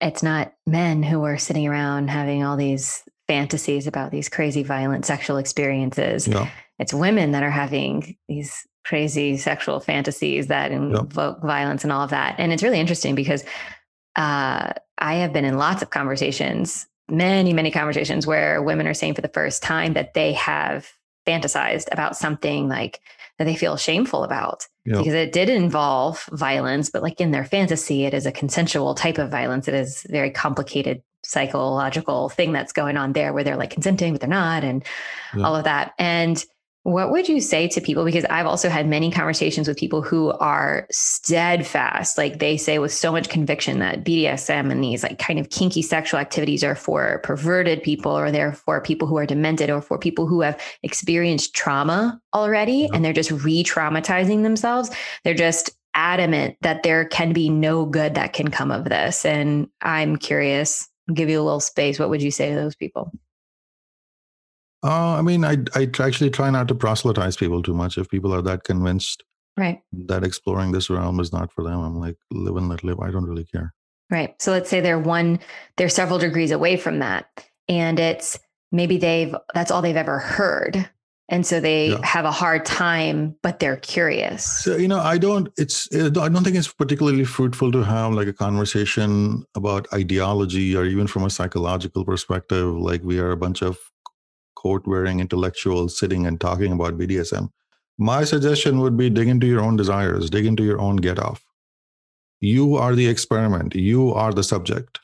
it's 0.00 0.22
not 0.22 0.52
men 0.66 1.02
who 1.02 1.22
are 1.24 1.38
sitting 1.38 1.66
around 1.66 2.08
having 2.08 2.44
all 2.44 2.56
these 2.56 3.04
fantasies 3.28 3.86
about 3.86 4.10
these 4.10 4.28
crazy 4.28 4.62
violent 4.62 5.04
sexual 5.04 5.36
experiences. 5.36 6.28
Yeah. 6.28 6.50
It's 6.78 6.92
women 6.92 7.32
that 7.32 7.42
are 7.42 7.50
having 7.50 8.16
these 8.28 8.66
crazy 8.84 9.36
sexual 9.36 9.80
fantasies 9.80 10.48
that 10.48 10.70
invoke 10.70 11.38
yeah. 11.40 11.46
violence 11.46 11.84
and 11.84 11.92
all 11.92 12.02
of 12.02 12.10
that. 12.10 12.34
And 12.38 12.52
it's 12.52 12.62
really 12.62 12.80
interesting 12.80 13.14
because 13.14 13.44
uh, 14.16 14.72
I 14.98 15.14
have 15.14 15.32
been 15.32 15.44
in 15.44 15.56
lots 15.56 15.82
of 15.82 15.90
conversations, 15.90 16.86
many, 17.08 17.52
many 17.52 17.70
conversations 17.70 18.26
where 18.26 18.62
women 18.62 18.86
are 18.86 18.94
saying 18.94 19.14
for 19.14 19.22
the 19.22 19.28
first 19.28 19.62
time 19.62 19.94
that 19.94 20.14
they 20.14 20.32
have 20.34 20.92
fantasized 21.26 21.88
about 21.90 22.16
something 22.16 22.68
like 22.68 23.00
that 23.38 23.44
they 23.44 23.56
feel 23.56 23.76
shameful 23.76 24.22
about 24.22 24.68
because 24.84 25.14
it 25.14 25.32
did 25.32 25.48
involve 25.48 26.24
violence, 26.32 26.90
but 26.90 27.02
like 27.02 27.20
in 27.20 27.30
their 27.30 27.44
fantasy, 27.44 28.04
it 28.04 28.14
is 28.14 28.26
a 28.26 28.32
consensual 28.32 28.94
type 28.94 29.18
of 29.18 29.30
violence. 29.30 29.66
It 29.66 29.74
is 29.74 30.06
very 30.08 30.30
complicated 30.30 31.02
psychological 31.24 32.28
thing 32.28 32.52
that's 32.52 32.72
going 32.72 32.96
on 32.96 33.12
there 33.12 33.32
where 33.32 33.44
they're 33.44 33.56
like 33.56 33.70
consenting, 33.70 34.12
but 34.12 34.20
they're 34.20 34.30
not, 34.30 34.64
and 34.64 34.84
yep. 35.34 35.44
all 35.44 35.56
of 35.56 35.64
that. 35.64 35.94
And 35.98 36.44
what 36.84 37.10
would 37.10 37.30
you 37.30 37.40
say 37.40 37.66
to 37.68 37.80
people? 37.80 38.04
Because 38.04 38.26
I've 38.26 38.46
also 38.46 38.68
had 38.68 38.86
many 38.86 39.10
conversations 39.10 39.66
with 39.66 39.78
people 39.78 40.02
who 40.02 40.32
are 40.32 40.86
steadfast, 40.90 42.18
like 42.18 42.40
they 42.40 42.58
say 42.58 42.78
with 42.78 42.92
so 42.92 43.10
much 43.10 43.30
conviction 43.30 43.78
that 43.78 44.04
BDSM 44.04 44.70
and 44.70 44.84
these 44.84 45.02
like 45.02 45.18
kind 45.18 45.38
of 45.38 45.48
kinky 45.48 45.80
sexual 45.80 46.20
activities 46.20 46.62
are 46.62 46.74
for 46.74 47.20
perverted 47.24 47.82
people 47.82 48.12
or 48.12 48.30
they're 48.30 48.52
for 48.52 48.82
people 48.82 49.08
who 49.08 49.16
are 49.16 49.24
demented 49.24 49.70
or 49.70 49.80
for 49.80 49.98
people 49.98 50.26
who 50.26 50.42
have 50.42 50.60
experienced 50.82 51.54
trauma 51.54 52.20
already 52.34 52.90
and 52.92 53.02
they're 53.02 53.14
just 53.14 53.30
re 53.30 53.64
traumatizing 53.64 54.42
themselves. 54.42 54.90
They're 55.24 55.32
just 55.32 55.70
adamant 55.94 56.56
that 56.60 56.82
there 56.82 57.06
can 57.06 57.32
be 57.32 57.48
no 57.48 57.86
good 57.86 58.14
that 58.14 58.34
can 58.34 58.50
come 58.50 58.70
of 58.70 58.84
this. 58.84 59.24
And 59.24 59.68
I'm 59.80 60.16
curious, 60.16 60.88
give 61.12 61.28
you 61.28 61.40
a 61.40 61.44
little 61.44 61.60
space. 61.60 61.98
What 61.98 62.10
would 62.10 62.22
you 62.22 62.30
say 62.30 62.50
to 62.50 62.54
those 62.54 62.76
people? 62.76 63.12
Uh, 64.82 65.16
I 65.18 65.22
mean, 65.22 65.44
I 65.44 65.56
I 65.74 65.88
actually 66.00 66.30
try 66.30 66.50
not 66.50 66.68
to 66.68 66.74
proselytize 66.74 67.36
people 67.36 67.62
too 67.62 67.74
much. 67.74 67.96
If 67.96 68.08
people 68.10 68.34
are 68.34 68.42
that 68.42 68.64
convinced, 68.64 69.24
right, 69.56 69.80
that 69.92 70.24
exploring 70.24 70.72
this 70.72 70.90
realm 70.90 71.20
is 71.20 71.32
not 71.32 71.52
for 71.52 71.64
them, 71.64 71.80
I'm 71.80 71.98
like, 71.98 72.16
live 72.30 72.56
and 72.56 72.68
let 72.68 72.84
live. 72.84 73.00
I 73.00 73.10
don't 73.10 73.24
really 73.24 73.44
care. 73.44 73.72
Right. 74.10 74.40
So 74.40 74.52
let's 74.52 74.68
say 74.68 74.80
they're 74.80 74.98
one, 74.98 75.40
they're 75.76 75.88
several 75.88 76.18
degrees 76.18 76.50
away 76.50 76.76
from 76.76 76.98
that, 76.98 77.26
and 77.68 77.98
it's 77.98 78.38
maybe 78.72 78.98
they've 78.98 79.34
that's 79.54 79.70
all 79.70 79.80
they've 79.80 79.96
ever 79.96 80.18
heard 80.18 80.88
and 81.28 81.46
so 81.46 81.58
they 81.58 81.90
yeah. 81.90 82.04
have 82.04 82.24
a 82.24 82.30
hard 82.30 82.64
time 82.64 83.34
but 83.42 83.58
they're 83.58 83.76
curious. 83.76 84.44
So 84.64 84.76
you 84.76 84.88
know 84.88 85.00
i 85.00 85.18
don't 85.18 85.48
it's 85.56 85.92
uh, 85.94 86.10
i 86.20 86.28
don't 86.28 86.44
think 86.44 86.56
it's 86.56 86.72
particularly 86.72 87.24
fruitful 87.24 87.72
to 87.72 87.82
have 87.82 88.12
like 88.12 88.28
a 88.28 88.32
conversation 88.32 89.44
about 89.54 89.86
ideology 89.92 90.76
or 90.76 90.84
even 90.84 91.06
from 91.06 91.24
a 91.24 91.30
psychological 91.30 92.04
perspective. 92.04 92.76
Like 92.76 93.02
we 93.02 93.18
are 93.18 93.30
a 93.30 93.36
bunch 93.36 93.62
of 93.62 93.78
coat 94.56 94.86
wearing 94.86 95.20
intellectuals 95.20 95.98
sitting 95.98 96.26
and 96.26 96.40
talking 96.40 96.72
about 96.72 96.96
bdsm 96.96 97.50
my 97.98 98.24
suggestion 98.24 98.78
would 98.80 98.96
be 98.96 99.10
dig 99.10 99.28
into 99.28 99.46
your 99.46 99.60
own 99.60 99.76
desires 99.76 100.30
dig 100.30 100.46
into 100.46 100.64
your 100.64 100.80
own 100.80 100.96
get 100.96 101.18
off 101.18 101.44
you 102.44 102.76
are 102.76 102.94
the 102.94 103.06
experiment. 103.06 103.74
You 103.74 104.12
are 104.12 104.32
the 104.32 104.42
subject 104.42 105.00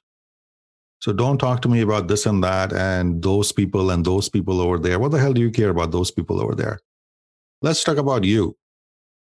so 1.00 1.14
don't 1.14 1.38
talk 1.38 1.62
to 1.62 1.68
me 1.68 1.80
about 1.80 2.08
this 2.08 2.26
and 2.26 2.44
that 2.44 2.74
and 2.74 3.22
those 3.22 3.52
people 3.52 3.90
and 3.90 4.04
those 4.04 4.28
people 4.28 4.60
over 4.60 4.78
there. 4.78 4.98
What 4.98 5.12
the 5.12 5.18
hell 5.18 5.32
do 5.32 5.40
you 5.40 5.50
care 5.50 5.70
about 5.70 5.92
those 5.92 6.10
people 6.10 6.40
over 6.40 6.54
there? 6.54 6.78
Let's 7.62 7.82
talk 7.82 7.96
about 7.96 8.24
you. 8.24 8.56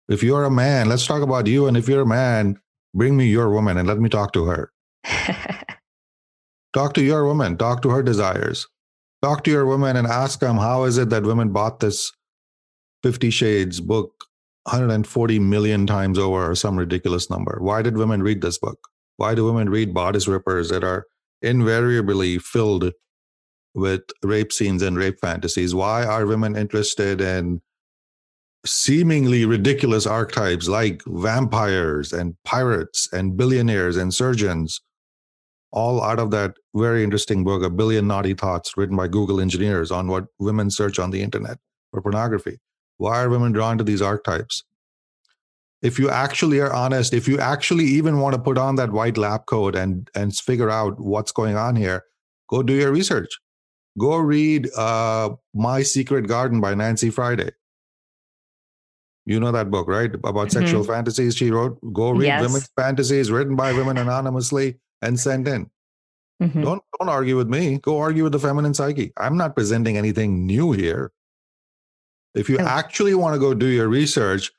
If 0.09 0.25
you're 0.25 0.45
a 0.45 0.51
man, 0.51 0.89
let's 0.89 1.07
talk 1.07 1.23
about 1.23 1.47
you. 1.47 1.69
And 1.69 1.77
if 1.77 1.89
you're 1.89 2.03
a 2.03 2.07
man, 2.07 2.59
bring 2.95 3.17
me 3.17 3.27
your 3.27 3.51
woman 3.51 3.77
and 3.77 3.87
let 3.87 4.01
me 4.01 4.09
talk 4.09 4.33
to 4.33 4.47
her. 4.47 4.73
talk 6.73 6.95
to 6.95 7.03
your 7.03 7.25
woman, 7.25 7.57
talk 7.57 7.83
to 7.83 7.91
her 7.91 8.03
desires. 8.03 8.67
Talk 9.23 9.45
to 9.45 9.51
your 9.51 9.67
woman 9.67 9.97
and 9.97 10.07
ask 10.07 10.41
them 10.41 10.57
how 10.57 10.85
is 10.85 10.99
it 10.99 11.11
that 11.11 11.25
women 11.25 11.53
bought 11.53 11.79
this 11.79 12.11
50 13.05 13.31
Shades 13.31 13.81
book 13.81 14.25
140 14.65 15.39
million 15.39 15.87
times 15.87 16.19
over 16.19 16.51
or 16.51 16.55
some 16.57 16.77
ridiculous 16.77 17.31
number? 17.31 17.59
Why 17.61 17.83
did 17.83 17.97
women 17.97 18.23
read 18.23 18.43
this 18.43 18.59
book? 18.59 18.79
Why 19.17 19.37
do 19.37 19.45
women 19.45 19.71
read 19.71 19.95
bodice 19.95 20.27
rippers 20.27 20.71
that 20.71 20.83
are 20.83 21.07
invariably 21.43 22.39
filled 22.39 22.93
with 23.75 24.03
rape 24.23 24.53
scenes 24.53 24.83
and 24.83 24.97
rape 24.97 25.19
fantasies. 25.21 25.75
Why 25.75 26.05
are 26.05 26.27
women 26.27 26.57
interested 26.57 27.21
in 27.21 27.61
seemingly 28.67 29.45
ridiculous 29.45 30.07
archetypes 30.07 30.69
like 30.69 31.03
vampires 31.07 32.13
and 32.13 32.35
pirates 32.45 33.09
and 33.13 33.37
billionaires 33.37 33.97
and 33.97 34.13
surgeons? 34.13 34.81
All 35.71 36.03
out 36.03 36.19
of 36.19 36.31
that 36.31 36.55
very 36.75 37.05
interesting 37.05 37.45
book, 37.45 37.63
A 37.63 37.71
Billion 37.71 38.07
Naughty 38.07 38.35
Thoughts, 38.35 38.77
written 38.77 38.97
by 38.97 39.07
Google 39.07 39.41
engineers 39.41 39.91
on 39.91 40.09
what 40.09 40.25
women 40.39 40.71
search 40.71 40.99
on 40.99 41.11
the 41.11 41.23
internet 41.23 41.59
for 41.91 42.01
pornography. 42.01 42.59
Why 42.97 43.23
are 43.23 43.29
women 43.29 43.53
drawn 43.53 43.79
to 43.79 43.85
these 43.85 44.03
archetypes? 44.03 44.65
If 45.83 45.99
you 45.99 46.11
actually 46.11 46.59
are 46.61 46.73
honest, 46.73 47.15
if 47.15 47.29
you 47.29 47.39
actually 47.39 47.85
even 47.85 48.21
want 48.21 48.35
to 48.35 48.41
put 48.41 48.59
on 48.59 48.77
that 48.77 48.93
white 48.93 49.17
lab 49.17 49.47
coat 49.47 49.75
and 49.75 50.11
and 50.15 50.35
figure 50.37 50.71
out 50.71 50.99
what's 51.01 51.33
going 51.33 51.57
on 51.57 51.77
here, 51.77 52.05
go 52.49 52.63
do 52.63 52.75
your 52.75 52.93
research. 52.93 53.31
Go 53.99 54.17
read 54.17 54.71
uh, 54.77 55.31
My 55.55 55.83
Secret 55.83 56.29
Garden 56.29 56.61
by 56.61 56.75
Nancy 56.75 57.11
Friday. 57.11 57.51
You 59.27 59.41
know 59.41 59.53
that 59.53 59.71
book, 59.71 59.89
right? 59.89 60.13
About 60.15 60.35
mm-hmm. 60.35 60.61
sexual 60.61 60.85
fantasies 60.85 61.37
she 61.37 61.51
wrote. 61.51 61.79
Go 61.93 62.11
read 62.13 62.27
yes. 62.27 62.43
women's 62.43 62.71
fantasies 62.77 63.31
written 63.31 63.57
by 63.57 63.73
women 63.73 63.99
anonymously 63.99 64.79
and 65.03 65.19
sent 65.19 65.47
in. 65.47 65.71
Mm-hmm. 66.43 66.63
Don't 66.63 66.83
don't 66.99 67.09
argue 67.09 67.37
with 67.37 67.49
me. 67.49 67.79
Go 67.79 67.99
argue 67.99 68.23
with 68.25 68.33
the 68.33 68.39
feminine 68.39 68.75
psyche. 68.75 69.13
I'm 69.17 69.37
not 69.37 69.55
presenting 69.55 69.97
anything 69.97 70.47
new 70.47 70.73
here. 70.73 71.13
If 72.35 72.49
you 72.49 72.59
oh. 72.59 72.65
actually 72.65 73.15
want 73.15 73.35
to 73.35 73.41
go 73.41 73.55
do 73.55 73.67
your 73.67 73.89
research, 73.89 74.53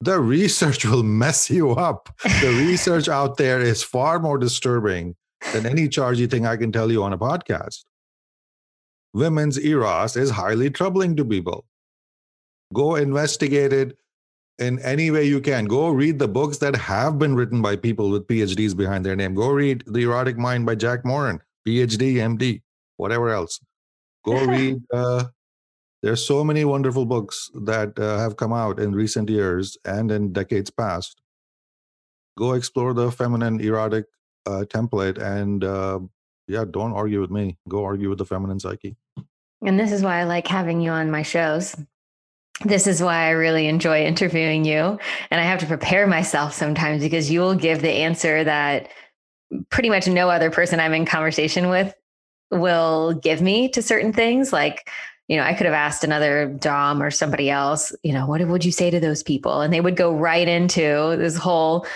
the 0.00 0.20
research 0.20 0.84
will 0.84 1.02
mess 1.02 1.50
you 1.50 1.72
up. 1.72 2.08
The 2.22 2.64
research 2.66 3.08
out 3.08 3.36
there 3.36 3.60
is 3.60 3.82
far 3.82 4.18
more 4.18 4.38
disturbing 4.38 5.16
than 5.52 5.66
any 5.66 5.88
chargy 5.88 6.30
thing 6.30 6.46
I 6.46 6.56
can 6.56 6.72
tell 6.72 6.90
you 6.90 7.02
on 7.02 7.12
a 7.12 7.18
podcast. 7.18 7.84
Women's 9.14 9.58
eros 9.58 10.16
is 10.16 10.30
highly 10.30 10.70
troubling 10.70 11.16
to 11.16 11.24
people. 11.24 11.64
Go 12.74 12.96
investigate 12.96 13.72
it 13.72 13.96
in 14.58 14.78
any 14.80 15.10
way 15.10 15.24
you 15.24 15.40
can. 15.40 15.64
Go 15.66 15.88
read 15.88 16.18
the 16.18 16.28
books 16.28 16.58
that 16.58 16.76
have 16.76 17.18
been 17.18 17.34
written 17.34 17.62
by 17.62 17.76
people 17.76 18.10
with 18.10 18.26
PhDs 18.26 18.76
behind 18.76 19.04
their 19.04 19.16
name. 19.16 19.34
Go 19.34 19.50
read 19.50 19.84
The 19.86 20.02
Erotic 20.02 20.36
Mind 20.36 20.66
by 20.66 20.74
Jack 20.74 21.04
Morin, 21.04 21.40
PhD, 21.66 22.14
MD, 22.14 22.62
whatever 22.96 23.30
else. 23.30 23.60
Go 24.24 24.44
read 24.46 24.82
uh, 24.92 25.24
there's 26.06 26.24
so 26.24 26.44
many 26.44 26.64
wonderful 26.64 27.04
books 27.04 27.50
that 27.52 27.98
uh, 27.98 28.16
have 28.18 28.36
come 28.36 28.52
out 28.52 28.78
in 28.78 28.94
recent 28.94 29.28
years 29.28 29.76
and 29.84 30.12
in 30.12 30.32
decades 30.32 30.70
past. 30.70 31.20
Go 32.38 32.52
explore 32.52 32.94
the 32.94 33.10
feminine 33.10 33.60
erotic 33.60 34.04
uh, 34.46 34.62
template 34.68 35.18
and 35.18 35.64
uh, 35.64 35.98
yeah, 36.46 36.64
don't 36.70 36.92
argue 36.92 37.20
with 37.20 37.32
me. 37.32 37.58
Go 37.68 37.84
argue 37.84 38.08
with 38.08 38.18
the 38.18 38.24
feminine 38.24 38.60
psyche. 38.60 38.94
And 39.64 39.80
this 39.80 39.90
is 39.90 40.02
why 40.02 40.20
I 40.20 40.24
like 40.24 40.46
having 40.46 40.80
you 40.80 40.92
on 40.92 41.10
my 41.10 41.22
shows. 41.22 41.74
This 42.64 42.86
is 42.86 43.02
why 43.02 43.26
I 43.26 43.30
really 43.30 43.66
enjoy 43.66 44.04
interviewing 44.04 44.64
you. 44.64 45.00
And 45.32 45.40
I 45.40 45.42
have 45.42 45.58
to 45.58 45.66
prepare 45.66 46.06
myself 46.06 46.54
sometimes 46.54 47.02
because 47.02 47.32
you 47.32 47.40
will 47.40 47.56
give 47.56 47.82
the 47.82 47.90
answer 47.90 48.44
that 48.44 48.90
pretty 49.70 49.90
much 49.90 50.06
no 50.06 50.30
other 50.30 50.52
person 50.52 50.78
I'm 50.78 50.94
in 50.94 51.04
conversation 51.04 51.68
with 51.68 51.92
will 52.52 53.14
give 53.14 53.42
me 53.42 53.68
to 53.70 53.82
certain 53.82 54.12
things. 54.12 54.52
Like, 54.52 54.88
you 55.28 55.36
know, 55.36 55.42
I 55.42 55.54
could 55.54 55.66
have 55.66 55.74
asked 55.74 56.04
another 56.04 56.46
Dom 56.46 57.02
or 57.02 57.10
somebody 57.10 57.50
else, 57.50 57.92
you 58.02 58.12
know, 58.12 58.26
what 58.26 58.46
would 58.46 58.64
you 58.64 58.72
say 58.72 58.90
to 58.90 59.00
those 59.00 59.22
people? 59.22 59.60
And 59.60 59.72
they 59.72 59.80
would 59.80 59.96
go 59.96 60.14
right 60.14 60.46
into 60.46 61.16
this 61.18 61.36
whole 61.36 61.86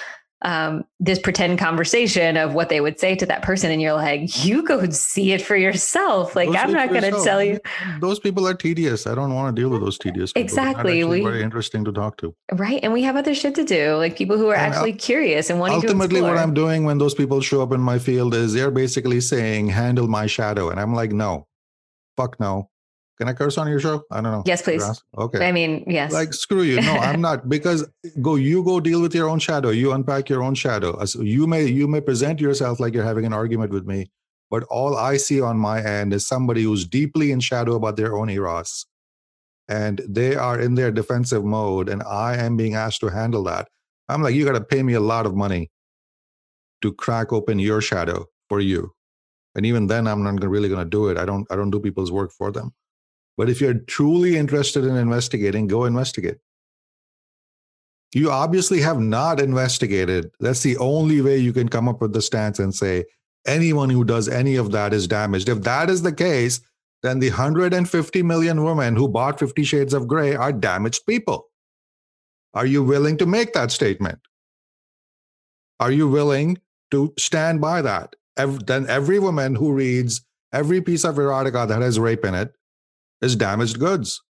um, 0.43 0.85
this 0.99 1.19
pretend 1.19 1.59
conversation 1.59 2.39
of 2.39 2.55
what 2.55 2.71
they 2.71 2.81
would 2.81 2.99
say 2.99 3.15
to 3.15 3.27
that 3.27 3.43
person, 3.43 3.71
and 3.71 3.83
you're 3.83 3.93
like, 3.93 4.43
you 4.43 4.63
go 4.63 4.89
see 4.89 5.33
it 5.33 5.43
for 5.43 5.55
yourself. 5.55 6.35
Like, 6.35 6.49
I'm 6.49 6.73
not 6.73 6.89
going 6.89 7.03
to 7.03 7.23
tell 7.23 7.43
you. 7.43 7.61
Those 8.01 8.19
people 8.19 8.49
are 8.49 8.55
tedious. 8.55 9.07
I 9.07 9.15
don't 9.15 9.35
want 9.35 9.55
to 9.55 9.61
deal 9.61 9.69
with 9.69 9.83
those 9.83 9.99
tedious. 9.99 10.33
People. 10.33 10.43
Exactly. 10.43 11.05
We, 11.05 11.23
very 11.23 11.43
interesting 11.43 11.85
to 11.85 11.93
talk 11.93 12.17
to. 12.19 12.35
Right, 12.53 12.81
and 12.83 12.93
we 12.93 13.03
have 13.03 13.17
other 13.17 13.35
shit 13.35 13.55
to 13.57 13.65
do, 13.65 13.97
like 13.97 14.17
people 14.17 14.39
who 14.39 14.49
are 14.49 14.55
and 14.55 14.73
actually 14.73 14.95
curious 14.95 15.51
and 15.51 15.61
wanting 15.61 15.83
to. 15.83 15.89
ultimately, 15.89 16.23
what 16.23 16.39
I'm 16.39 16.55
doing 16.55 16.85
when 16.85 16.97
those 16.97 17.15
people 17.15 17.43
show 17.43 17.63
up 17.63 17.73
in 17.73 17.81
my 17.81 17.99
field 17.99 18.35
is 18.35 18.55
they're 18.55 18.71
basically 18.71 19.21
saying, 19.21 19.69
"Handle 19.69 20.09
my 20.09 20.27
shadow," 20.27 20.71
and 20.71 20.81
I'm 20.81 20.95
like, 20.95 21.13
"No, 21.13 21.47
fuck 22.17 22.41
no." 22.41 22.70
Can 23.21 23.29
I 23.29 23.35
curse 23.35 23.59
on 23.59 23.69
your 23.69 23.81
show? 23.81 24.03
I 24.11 24.23
don't 24.23 24.33
know. 24.33 24.43
Yes, 24.47 24.63
please. 24.63 24.83
Okay. 25.19 25.47
I 25.47 25.53
mean, 25.53 25.85
yes. 25.87 26.11
Like 26.11 26.33
screw 26.33 26.63
you. 26.63 26.81
No, 26.81 26.95
I'm 26.95 27.21
not 27.21 27.51
because 27.51 27.87
go 28.23 28.37
you 28.37 28.65
go 28.65 28.81
deal 28.81 29.03
with 29.03 29.15
your 29.15 29.29
own 29.29 29.39
shadow. 29.39 29.69
You 29.69 29.93
unpack 29.93 30.31
your 30.31 30.43
own 30.43 30.55
shadow. 30.55 30.99
You 31.21 31.47
may 31.47 31.67
you 31.67 31.87
may 31.87 32.01
present 32.01 32.41
yourself 32.41 32.81
like 32.81 32.95
you're 32.95 33.05
having 33.05 33.27
an 33.27 33.35
argument 33.35 33.73
with 33.73 33.87
me, 33.87 34.11
but 34.51 34.63
all 34.71 34.97
I 34.97 35.19
see 35.19 35.39
on 35.39 35.59
my 35.59 35.85
end 35.85 36.15
is 36.15 36.27
somebody 36.27 36.63
who's 36.63 36.87
deeply 36.87 37.31
in 37.31 37.41
shadow 37.41 37.75
about 37.75 37.99
their 37.99 38.17
own 38.17 38.31
eros. 38.31 38.87
And 39.69 40.01
they 40.09 40.35
are 40.35 40.59
in 40.59 40.75
their 40.75 40.91
defensive 40.91 41.45
mode, 41.45 41.91
and 41.91 42.03
I 42.03 42.39
am 42.39 42.57
being 42.57 42.75
asked 42.75 43.01
to 43.03 43.09
handle 43.09 43.45
that. 43.45 43.69
I'm 44.09 44.23
like, 44.23 44.35
you 44.35 44.47
got 44.47 44.53
to 44.53 44.65
pay 44.65 44.83
me 44.83 44.95
a 44.95 45.01
lot 45.01 45.27
of 45.27 45.37
money 45.37 45.71
to 46.81 46.91
crack 46.91 47.35
open 47.35 47.59
your 47.59 47.83
shadow 47.83 48.27
for 48.49 48.61
you. 48.61 48.95
And 49.55 49.67
even 49.67 49.89
then, 49.89 50.07
I'm 50.07 50.23
not 50.23 50.43
really 50.43 50.71
going 50.71 50.83
to 50.83 50.89
do 50.89 51.09
it. 51.09 51.19
I 51.19 51.27
don't. 51.27 51.47
I 51.51 51.57
don't 51.57 51.71
do 51.71 51.81
people's 51.81 52.11
work 52.11 52.33
for 52.33 52.51
them. 52.51 52.73
But 53.41 53.49
if 53.49 53.59
you're 53.59 53.73
truly 53.73 54.37
interested 54.37 54.85
in 54.85 54.97
investigating, 54.97 55.67
go 55.67 55.87
investigate. 55.87 56.37
You 58.15 58.31
obviously 58.31 58.83
have 58.83 59.01
not 59.01 59.41
investigated. 59.41 60.31
That's 60.41 60.63
the 60.63 60.77
only 60.77 61.23
way 61.23 61.39
you 61.39 61.55
can 61.55 61.71
come 61.71 61.89
up 61.89 62.03
with 62.03 62.13
the 62.13 62.21
stance 62.21 62.59
and 62.59 62.75
say 62.75 63.07
anyone 63.47 63.89
who 63.89 64.05
does 64.05 64.29
any 64.29 64.57
of 64.57 64.73
that 64.73 64.93
is 64.93 65.09
damaged. 65.09 65.49
If 65.49 65.63
that 65.63 65.89
is 65.89 66.03
the 66.03 66.13
case, 66.13 66.61
then 67.03 67.19
the 67.19 67.31
150 67.31 68.23
million 68.23 68.63
women 68.63 68.95
who 68.95 69.09
bought 69.09 69.39
50 69.39 69.65
Shades 69.65 69.95
of 69.95 70.07
Grey 70.07 70.37
are 70.37 70.53
damaged 70.53 71.07
people. 71.07 71.49
Are 72.53 72.67
you 72.67 72.83
willing 72.83 73.17
to 73.17 73.25
make 73.25 73.55
that 73.55 73.71
statement? 73.71 74.19
Are 75.79 75.91
you 75.91 76.09
willing 76.09 76.59
to 76.91 77.15
stand 77.19 77.63
by 77.63 77.81
that? 77.81 78.17
Then 78.37 78.87
every 78.87 79.19
woman 79.19 79.55
who 79.55 79.73
reads 79.73 80.21
every 80.53 80.83
piece 80.83 81.05
of 81.05 81.15
erotica 81.15 81.67
that 81.67 81.81
has 81.81 81.99
rape 81.99 82.27
in 82.27 82.35
it 82.35 82.55
is 83.23 83.37
damaged 83.37 83.79
goods. 83.79 84.23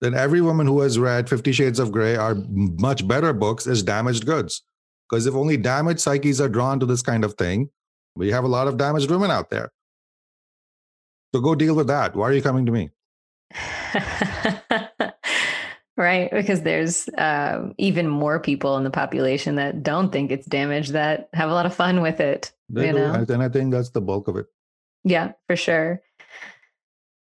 Then 0.00 0.14
every 0.14 0.40
woman 0.40 0.66
who 0.66 0.80
has 0.80 0.98
read 0.98 1.28
Fifty 1.28 1.52
Shades 1.52 1.78
of 1.78 1.92
Grey 1.92 2.16
are 2.16 2.34
much 2.48 3.06
better 3.06 3.32
books 3.32 3.66
is 3.66 3.82
damaged 3.82 4.26
goods. 4.26 4.62
Because 5.08 5.26
if 5.26 5.34
only 5.34 5.56
damaged 5.56 6.00
psyches 6.00 6.40
are 6.40 6.48
drawn 6.48 6.80
to 6.80 6.86
this 6.86 7.02
kind 7.02 7.24
of 7.24 7.34
thing, 7.34 7.70
we 8.16 8.30
have 8.30 8.44
a 8.44 8.48
lot 8.48 8.66
of 8.66 8.76
damaged 8.76 9.10
women 9.10 9.30
out 9.30 9.50
there. 9.50 9.70
So 11.34 11.40
go 11.40 11.54
deal 11.54 11.74
with 11.74 11.86
that. 11.86 12.16
Why 12.16 12.28
are 12.28 12.32
you 12.32 12.42
coming 12.42 12.66
to 12.66 12.72
me? 12.72 12.90
right 15.96 16.30
because 16.30 16.62
there's 16.62 17.08
uh, 17.10 17.70
even 17.78 18.08
more 18.08 18.38
people 18.38 18.76
in 18.76 18.84
the 18.84 18.90
population 18.90 19.56
that 19.56 19.82
don't 19.82 20.12
think 20.12 20.30
it's 20.30 20.46
damaged 20.46 20.92
that 20.92 21.28
have 21.32 21.50
a 21.50 21.52
lot 21.52 21.66
of 21.66 21.74
fun 21.74 22.02
with 22.02 22.20
it 22.20 22.52
they 22.68 22.88
you 22.88 22.92
do. 22.92 22.98
know? 22.98 23.14
and 23.28 23.42
i 23.42 23.48
think 23.48 23.72
that's 23.72 23.90
the 23.90 24.00
bulk 24.00 24.28
of 24.28 24.36
it 24.36 24.46
yeah 25.04 25.32
for 25.46 25.56
sure 25.56 26.02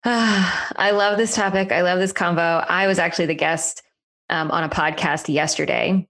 I 0.06 0.90
love 0.92 1.16
this 1.16 1.34
topic. 1.34 1.72
I 1.72 1.80
love 1.80 1.98
this 1.98 2.12
convo. 2.12 2.64
I 2.68 2.86
was 2.86 2.98
actually 2.98 3.26
the 3.26 3.34
guest 3.34 3.82
um, 4.28 4.50
on 4.50 4.62
a 4.62 4.68
podcast 4.68 5.32
yesterday, 5.32 6.06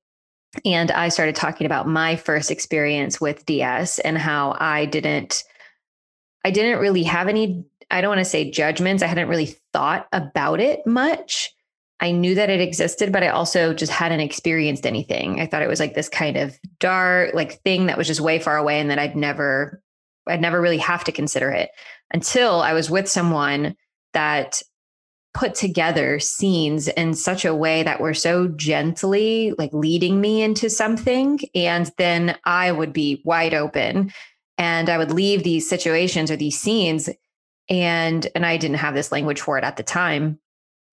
and 0.65 0.91
I 0.91 1.11
started 1.11 1.37
talking 1.37 1.65
about 1.65 1.87
my 1.87 2.17
first 2.17 2.51
experience 2.51 3.21
with 3.21 3.47
DS 3.47 4.01
and 4.01 4.19
how 4.19 4.57
I 4.59 4.87
didn't. 4.87 5.45
I 6.45 6.51
didn't 6.51 6.81
really 6.81 7.05
have 7.05 7.29
any 7.29 7.65
I 7.91 8.01
don't 8.01 8.11
want 8.11 8.19
to 8.19 8.25
say 8.25 8.51
judgments. 8.51 9.03
I 9.03 9.07
hadn't 9.07 9.29
really 9.29 9.57
thought 9.73 10.09
about 10.13 10.59
it 10.59 10.85
much. 10.85 11.55
I 12.01 12.11
knew 12.11 12.35
that 12.35 12.51
it 12.51 12.61
existed, 12.61 13.13
but 13.13 13.23
I 13.23 13.29
also 13.29 13.73
just 13.73 13.93
hadn't 13.93 14.19
experienced 14.19 14.87
anything. 14.87 15.41
I 15.41 15.47
thought 15.47 15.63
it 15.63 15.69
was 15.69 15.79
like 15.79 15.95
this 15.95 16.09
kind 16.09 16.37
of 16.37 16.59
dark, 16.81 17.35
like 17.35 17.63
thing 17.63 17.87
that 17.87 17.97
was 17.97 18.09
just 18.09 18.21
way 18.21 18.41
far 18.41 18.57
away 18.57 18.81
and 18.81 18.91
that 18.91 18.99
I'd 18.99 19.15
never, 19.15 19.81
I'd 20.27 20.41
never 20.41 20.61
really 20.61 20.79
have 20.79 21.05
to 21.05 21.13
consider 21.13 21.51
it 21.51 21.71
until 22.13 22.61
I 22.61 22.73
was 22.73 22.91
with 22.91 23.09
someone 23.09 23.77
that 24.15 24.63
put 25.35 25.55
together 25.55 26.19
scenes 26.21 26.89
in 26.89 27.13
such 27.15 27.45
a 27.45 27.55
way 27.55 27.83
that 27.83 28.01
were 28.01 28.15
so 28.15 28.49
gently 28.49 29.53
like 29.59 29.73
leading 29.73 30.21
me 30.21 30.43
into 30.43 30.71
something. 30.71 31.41
And 31.55 31.91
then 31.99 32.37
I 32.45 32.71
would 32.71 32.93
be 32.93 33.21
wide 33.25 33.53
open 33.53 34.13
and 34.59 34.89
I 34.89 34.97
would 34.97 35.11
leave 35.11 35.43
these 35.43 35.69
situations 35.69 36.31
or 36.31 36.37
these 36.37 36.59
scenes. 36.59 37.11
And, 37.69 38.27
and 38.35 38.47
I 38.47 38.57
didn't 38.57 38.77
have 38.77 38.95
this 38.95 39.11
language 39.11 39.41
for 39.41 39.59
it 39.59 39.65
at 39.65 39.77
the 39.77 39.83
time 39.83 40.39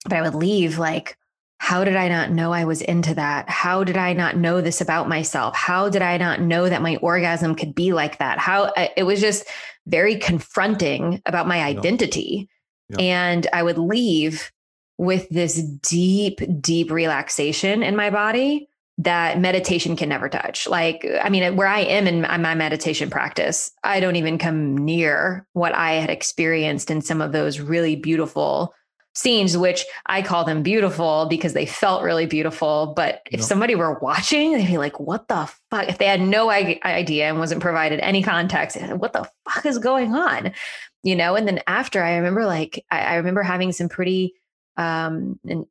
but 0.06 0.14
I 0.14 0.22
would 0.22 0.36
leave 0.36 0.78
like, 0.78 1.18
how 1.58 1.84
did 1.84 1.96
I 1.96 2.08
not 2.08 2.32
know 2.32 2.52
I 2.52 2.66
was 2.66 2.82
into 2.82 3.14
that? 3.16 3.48
How 3.48 3.84
did 3.84 3.98
I 3.98 4.14
not 4.14 4.36
know 4.36 4.62
this 4.62 4.82
about 4.82 5.08
myself? 5.08 5.56
How 5.56 5.90
did 5.90 6.02
I 6.02 6.18
not 6.18 6.42
know 6.42 6.68
that 6.68 6.82
my 6.82 6.96
orgasm 6.98 7.54
could 7.54 7.76
be 7.76 7.94
like 7.94 8.18
that? 8.18 8.40
How 8.40 8.74
it 8.98 9.04
was 9.04 9.22
just 9.22 9.48
very 9.86 10.16
confronting 10.16 11.22
about 11.26 11.48
my 11.48 11.62
identity. 11.62 12.50
Yeah. 12.92 13.00
And 13.00 13.48
I 13.54 13.64
would 13.64 13.78
leave 13.78 14.52
with 14.98 15.28
this 15.30 15.62
deep, 15.62 16.42
deep 16.62 16.92
relaxation 16.92 17.84
in 17.84 17.96
my 17.96 18.10
body 18.10 18.68
that 18.98 19.40
meditation 19.40 19.96
can 19.96 20.10
never 20.10 20.30
touch. 20.30 20.68
Like, 20.68 21.08
I 21.24 21.30
mean, 21.30 21.56
where 21.56 21.68
I 21.68 21.80
am 21.80 22.06
in 22.06 22.22
my 22.22 22.54
meditation 22.54 23.10
practice, 23.10 23.72
I 23.84 24.00
don't 24.00 24.18
even 24.18 24.38
come 24.38 24.78
near 24.78 25.48
what 25.54 25.74
I 25.74 25.94
had 25.94 26.12
experienced 26.12 26.92
in 26.92 27.02
some 27.02 27.22
of 27.22 27.32
those 27.32 27.60
really 27.60 27.96
beautiful 27.96 28.76
scenes, 29.16 29.58
which 29.58 29.86
I 30.06 30.22
call 30.22 30.46
them 30.46 30.62
beautiful 30.62 31.26
because 31.30 31.54
they 31.54 31.66
felt 31.66 32.04
really 32.04 32.28
beautiful. 32.28 32.94
But 32.96 33.22
if 33.26 33.42
somebody 33.42 33.76
were 33.76 34.00
watching, 34.00 34.54
they'd 34.54 34.68
be 34.68 34.78
like, 34.78 35.00
what 35.00 35.28
the 35.28 35.50
fuck? 35.70 35.90
If 35.90 35.98
they 35.98 36.06
had 36.06 36.22
no 36.22 36.50
idea 36.52 37.28
and 37.28 37.40
wasn't 37.40 37.62
provided 37.62 38.00
any 38.02 38.22
context, 38.22 38.80
what 38.80 39.14
the 39.14 39.28
fuck 39.50 39.66
is 39.66 39.80
going 39.80 40.14
on? 40.14 40.54
You 41.04 41.16
know, 41.16 41.36
and 41.36 41.48
then 41.48 41.62
after 41.66 42.04
I 42.04 42.18
remember 42.18 42.46
like, 42.46 42.86
I, 42.92 43.02
I 43.02 43.16
remember 43.16 43.44
having 43.44 43.72
some 43.72 43.90
pretty 43.90 44.34
um 44.78 45.40
and 45.48 45.66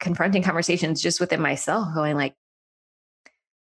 confronting 0.00 0.42
conversations 0.42 1.02
just 1.02 1.20
within 1.20 1.40
myself, 1.40 1.94
going 1.94 2.16
like, 2.16 2.34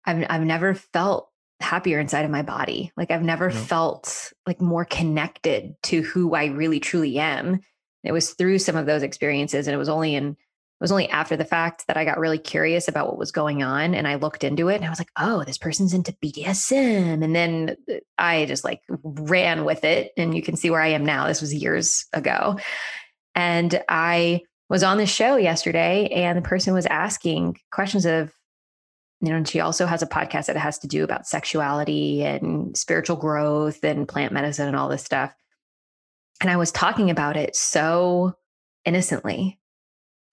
I've 0.04 0.24
I've 0.28 0.42
never 0.42 0.74
felt 0.74 1.30
happier 1.60 1.98
inside 1.98 2.24
of 2.24 2.30
my 2.30 2.42
body. 2.42 2.92
Like 2.96 3.10
I've 3.10 3.22
never 3.22 3.50
felt 3.50 4.32
like 4.46 4.60
more 4.60 4.84
connected 4.84 5.74
to 5.84 6.02
who 6.02 6.34
I 6.34 6.46
really 6.46 6.80
truly 6.80 7.18
am 7.18 7.60
it 8.06 8.12
was 8.12 8.30
through 8.30 8.60
some 8.60 8.76
of 8.76 8.86
those 8.86 9.02
experiences 9.02 9.66
and 9.66 9.74
it 9.74 9.78
was 9.78 9.88
only 9.88 10.14
in 10.14 10.36
it 10.78 10.84
was 10.84 10.92
only 10.92 11.08
after 11.08 11.38
the 11.38 11.44
fact 11.46 11.86
that 11.86 11.96
I 11.96 12.04
got 12.04 12.18
really 12.18 12.36
curious 12.36 12.86
about 12.86 13.06
what 13.06 13.16
was 13.16 13.32
going 13.32 13.62
on 13.62 13.94
and 13.94 14.06
I 14.06 14.16
looked 14.16 14.44
into 14.44 14.68
it 14.68 14.76
and 14.76 14.84
I 14.84 14.90
was 14.90 14.98
like, 14.98 15.10
oh, 15.16 15.42
this 15.42 15.56
person's 15.56 15.94
into 15.94 16.12
BDSM. 16.22 17.24
And 17.24 17.34
then 17.34 17.76
uh, 17.90 17.94
I 18.18 18.44
just 18.44 18.62
like 18.62 18.82
ran 19.02 19.64
with 19.64 19.84
it. 19.84 20.12
And 20.18 20.36
you 20.36 20.42
can 20.42 20.54
see 20.54 20.68
where 20.68 20.82
I 20.82 20.88
am 20.88 21.06
now. 21.06 21.28
This 21.28 21.40
was 21.40 21.54
years 21.54 22.04
ago. 22.12 22.58
And 23.34 23.82
I 23.88 24.42
was 24.68 24.82
on 24.82 24.98
the 24.98 25.06
show 25.06 25.36
yesterday 25.36 26.08
and 26.08 26.36
the 26.36 26.46
person 26.46 26.74
was 26.74 26.84
asking 26.84 27.58
questions 27.72 28.04
of, 28.04 28.30
you 29.22 29.30
know, 29.30 29.36
and 29.36 29.48
she 29.48 29.60
also 29.60 29.86
has 29.86 30.02
a 30.02 30.06
podcast 30.06 30.44
that 30.46 30.58
has 30.58 30.78
to 30.80 30.86
do 30.86 31.04
about 31.04 31.26
sexuality 31.26 32.22
and 32.22 32.76
spiritual 32.76 33.16
growth 33.16 33.82
and 33.82 34.06
plant 34.06 34.34
medicine 34.34 34.68
and 34.68 34.76
all 34.76 34.90
this 34.90 35.04
stuff. 35.04 35.32
And 36.42 36.50
I 36.50 36.58
was 36.58 36.70
talking 36.70 37.08
about 37.08 37.38
it 37.38 37.56
so 37.56 38.34
innocently. 38.84 39.58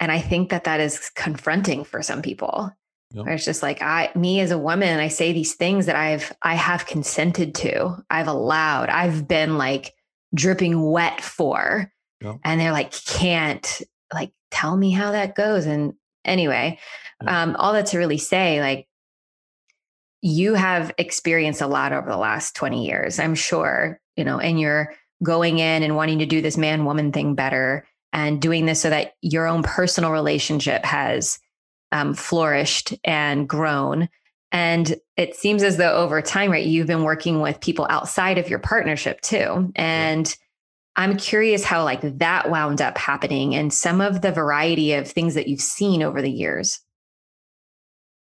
And 0.04 0.12
I 0.12 0.20
think 0.20 0.50
that 0.50 0.66
that 0.66 0.82
is 0.82 1.10
confronting 1.16 1.86
for 1.86 2.02
some 2.02 2.22
people. 2.22 2.70
Yep. 3.12 3.26
Where 3.26 3.36
it's 3.36 3.46
just 3.46 3.64
like 3.64 3.82
I, 3.82 4.12
me 4.16 4.42
as 4.42 4.52
a 4.52 4.58
woman, 4.58 5.00
I 5.00 5.08
say 5.08 5.32
these 5.32 5.56
things 5.56 5.86
that 5.86 5.96
I've, 5.96 6.34
I 6.42 6.56
have 6.56 6.86
consented 6.86 7.56
to, 7.56 8.04
I've 8.10 8.28
allowed, 8.28 8.90
I've 8.90 9.30
been 9.30 9.58
like 9.58 9.94
dripping 10.36 10.82
wet 10.82 11.22
for, 11.22 11.90
yep. 12.20 12.36
and 12.44 12.60
they're 12.60 12.74
like, 12.74 12.92
can't 12.92 13.82
like 14.14 14.34
tell 14.52 14.76
me 14.76 14.92
how 14.92 15.14
that 15.14 15.36
goes. 15.36 15.66
And 15.68 15.94
anyway, 16.26 16.80
yep. 17.22 17.32
um, 17.32 17.56
all 17.56 17.72
that 17.72 17.86
to 17.88 17.98
really 17.98 18.18
say, 18.18 18.60
like, 18.60 18.90
you 20.22 20.56
have 20.56 20.92
experienced 20.98 21.62
a 21.62 21.68
lot 21.68 21.94
over 21.94 22.10
the 22.10 22.18
last 22.18 22.58
20 22.58 22.86
years, 22.86 23.20
I'm 23.20 23.36
sure, 23.36 24.02
you 24.18 24.26
know, 24.26 24.40
and 24.40 24.60
you're 24.60 24.94
going 25.24 25.60
in 25.60 25.82
and 25.82 25.96
wanting 25.96 26.20
to 26.20 26.26
do 26.26 26.42
this 26.42 26.58
man 26.58 26.84
woman 26.84 27.14
thing 27.14 27.36
better 27.36 27.86
and 28.14 28.42
doing 28.42 28.66
this 28.66 28.80
so 28.80 28.90
that 28.92 29.16
your 29.22 29.48
own 29.48 29.64
personal 29.64 30.12
relationship 30.12 30.86
has 30.86 31.40
um, 31.92 32.14
flourished 32.14 32.94
and 33.04 33.50
grown. 33.50 34.08
And 34.52 34.96
it 35.18 35.36
seems 35.36 35.64
as 35.64 35.78
though 35.78 35.96
over 35.96 36.22
time, 36.22 36.52
right, 36.52 36.66
you've 36.66 36.88
been 36.88 37.04
working 37.04 37.42
with 37.42 37.60
people 37.60 37.88
outside 37.90 38.38
of 38.38 38.50
your 38.50 38.60
partnership 38.60 39.20
too. 39.22 39.72
And 39.76 40.34
I'm 40.96 41.18
curious 41.18 41.64
how 41.64 41.84
like 41.84 42.02
that 42.20 42.52
wound 42.52 42.80
up 42.80 43.00
happening 43.00 43.56
and 43.56 43.74
some 43.74 44.00
of 44.00 44.22
the 44.22 44.32
variety 44.32 44.94
of 44.94 45.08
things 45.08 45.34
that 45.34 45.48
you've 45.48 45.60
seen 45.60 46.04
over 46.04 46.22
the 46.22 46.32
years. 46.32 46.80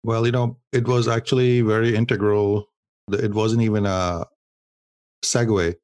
Well, 0.03 0.25
you 0.25 0.31
know, 0.31 0.57
it 0.71 0.87
was 0.87 1.07
actually 1.07 1.61
very 1.61 1.95
integral. 1.95 2.65
It 3.11 3.33
wasn't 3.33 3.61
even 3.61 3.85
a 3.85 4.25
segue 5.23 5.75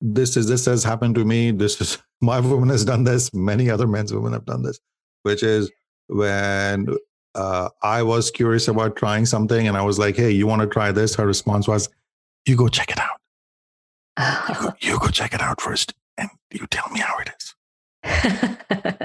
this 0.00 0.36
is 0.36 0.48
this 0.48 0.66
has 0.66 0.84
happened 0.84 1.14
to 1.16 1.24
me. 1.24 1.50
This 1.50 1.80
is 1.80 1.98
my 2.20 2.40
woman 2.40 2.68
has 2.68 2.84
done 2.84 3.04
this. 3.04 3.32
Many 3.32 3.70
other 3.70 3.86
men's 3.86 4.12
women 4.12 4.32
have 4.32 4.44
done 4.44 4.62
this 4.62 4.80
which 5.22 5.42
is 5.42 5.70
when 6.08 6.88
uh, 7.34 7.68
i 7.82 8.02
was 8.02 8.30
curious 8.30 8.66
about 8.68 8.96
trying 8.96 9.24
something 9.24 9.68
and 9.68 9.76
i 9.76 9.82
was 9.82 9.98
like 9.98 10.16
hey 10.16 10.30
you 10.30 10.46
want 10.46 10.60
to 10.62 10.68
try 10.68 10.92
this? 10.92 11.14
Her 11.14 11.26
response 11.26 11.68
was 11.68 11.88
you 12.46 12.56
go 12.56 12.68
check 12.68 12.90
it 12.90 12.98
out. 12.98 13.20
You, 14.48 14.54
go, 14.54 14.72
you 14.80 14.98
go 14.98 15.08
check 15.08 15.34
it 15.34 15.40
out 15.40 15.60
first 15.60 15.94
and 16.18 16.30
you 16.50 16.66
tell 16.70 16.88
me 16.90 17.00
how 17.00 17.18
it 17.18 17.30
is. 17.38 17.54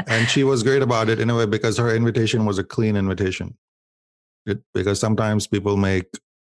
And 0.07 0.29
she 0.29 0.43
was 0.43 0.63
great 0.63 0.81
about 0.81 1.09
it 1.09 1.19
in 1.19 1.29
a 1.29 1.35
way 1.35 1.45
because 1.45 1.77
her 1.77 1.93
invitation 1.93 2.45
was 2.45 2.57
a 2.57 2.63
clean 2.63 2.95
invitation. 2.95 3.57
It, 4.45 4.61
because 4.73 4.99
sometimes 4.99 5.47
people 5.47 5.75
make 5.75 6.05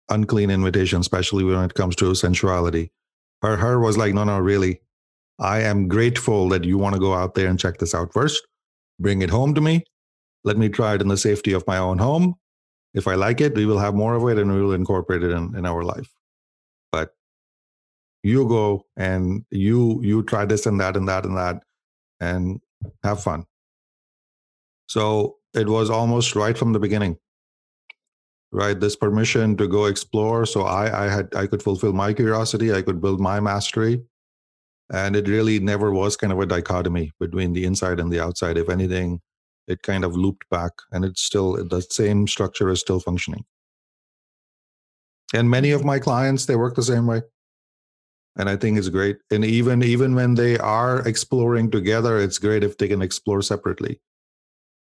unclean 0.09 0.49
invitations 0.49 1.01
especially 1.01 1.43
when 1.43 1.61
it 1.63 1.73
comes 1.73 1.95
to 1.97 2.15
sensuality 2.15 2.91
her 3.41 3.57
her 3.57 3.79
was 3.79 3.97
like 3.97 4.13
no 4.13 4.23
no 4.23 4.39
really. 4.39 4.81
I 5.39 5.61
am 5.61 5.87
grateful 5.87 6.49
that 6.49 6.63
you 6.63 6.77
want 6.77 6.95
to 6.95 6.99
go 6.99 7.13
out 7.13 7.35
there 7.35 7.47
and 7.47 7.59
check 7.59 7.77
this 7.77 7.93
out 7.93 8.11
first. 8.11 8.47
Bring 8.99 9.21
it 9.21 9.29
home 9.29 9.53
to 9.53 9.61
me. 9.61 9.83
Let 10.43 10.57
me 10.57 10.67
try 10.69 10.95
it 10.95 11.01
in 11.01 11.09
the 11.09 11.17
safety 11.17 11.53
of 11.53 11.67
my 11.67 11.77
own 11.77 11.99
home. 11.99 12.35
If 12.93 13.07
i 13.07 13.13
like 13.13 13.41
it 13.41 13.53
we 13.55 13.65
will 13.65 13.77
have 13.77 13.93
more 13.93 14.15
of 14.15 14.27
it 14.27 14.39
and 14.39 14.51
we 14.51 14.61
will 14.61 14.73
incorporate 14.73 15.21
it 15.21 15.31
in, 15.31 15.55
in 15.55 15.65
our 15.65 15.83
life. 15.83 16.09
But 16.91 17.11
you 18.23 18.47
go 18.47 18.85
and 18.95 19.45
you 19.51 20.01
you 20.03 20.23
try 20.23 20.45
this 20.45 20.65
and 20.65 20.79
that 20.79 20.97
and 20.97 21.07
that 21.07 21.25
and 21.25 21.37
that 21.37 21.63
and 22.19 22.59
have 23.03 23.21
fun. 23.21 23.45
So 24.87 25.35
it 25.53 25.67
was 25.67 25.89
almost 25.89 26.35
right 26.35 26.57
from 26.57 26.73
the 26.73 26.79
beginning 26.79 27.17
right 28.51 28.79
this 28.79 28.95
permission 28.95 29.57
to 29.57 29.67
go 29.67 29.85
explore. 29.85 30.45
So 30.45 30.61
i 30.63 31.05
i 31.05 31.09
had 31.09 31.33
i 31.35 31.47
could 31.47 31.63
fulfill 31.63 31.93
my 31.93 32.13
curiosity 32.13 32.73
i 32.73 32.81
could 32.81 33.01
build 33.01 33.19
my 33.19 33.39
mastery. 33.39 34.01
And 34.91 35.17
it 35.17 35.27
really 35.27 35.59
never 35.59 35.91
was 35.91 36.15
kind 36.15 36.31
of 36.31 36.39
a 36.39 36.45
dichotomy 36.45 37.11
between 37.19 37.51
the 37.51 37.65
inside 37.65 37.99
and 37.99 38.11
the 38.11 38.21
outside. 38.21 38.57
If 38.57 38.69
anything 38.69 39.19
it 39.67 39.81
kind 39.81 40.05
of 40.05 40.15
looped 40.15 40.49
back 40.49 40.71
and 40.91 41.03
it's 41.03 41.21
still 41.21 41.53
the 41.63 41.81
same 41.81 42.25
structure 42.27 42.69
is 42.69 42.79
still 42.79 43.01
functioning. 43.01 43.43
And 45.33 45.49
many 45.49 45.71
of 45.71 45.83
my 45.83 45.99
clients 45.99 46.45
they 46.45 46.55
work 46.55 46.75
the 46.75 46.83
same 46.83 47.05
way. 47.05 47.21
And 48.37 48.49
i 48.49 48.55
think 48.55 48.77
it's 48.77 48.89
great. 48.89 49.17
And 49.31 49.43
even 49.43 49.83
even 49.83 50.15
when 50.15 50.35
they 50.35 50.57
are 50.57 51.05
exploring 51.07 51.69
together 51.71 52.17
it's 52.19 52.39
great 52.39 52.63
if 52.63 52.77
they 52.77 52.87
can 52.87 53.01
explore 53.01 53.41
separately 53.41 53.99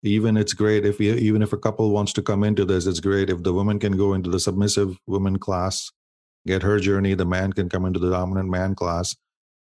even 0.03 0.37
it's 0.37 0.53
great 0.53 0.85
if 0.85 0.99
you, 0.99 1.13
even 1.15 1.41
if 1.41 1.53
a 1.53 1.57
couple 1.57 1.91
wants 1.91 2.13
to 2.13 2.21
come 2.21 2.43
into 2.43 2.65
this 2.65 2.85
it's 2.85 2.99
great 2.99 3.29
if 3.29 3.43
the 3.43 3.53
woman 3.53 3.79
can 3.79 3.95
go 3.97 4.13
into 4.13 4.29
the 4.29 4.39
submissive 4.39 4.97
woman 5.07 5.37
class 5.37 5.91
get 6.47 6.63
her 6.63 6.79
journey 6.79 7.13
the 7.13 7.25
man 7.25 7.53
can 7.53 7.69
come 7.69 7.85
into 7.85 7.99
the 7.99 8.09
dominant 8.09 8.49
man 8.49 8.73
class 8.75 9.15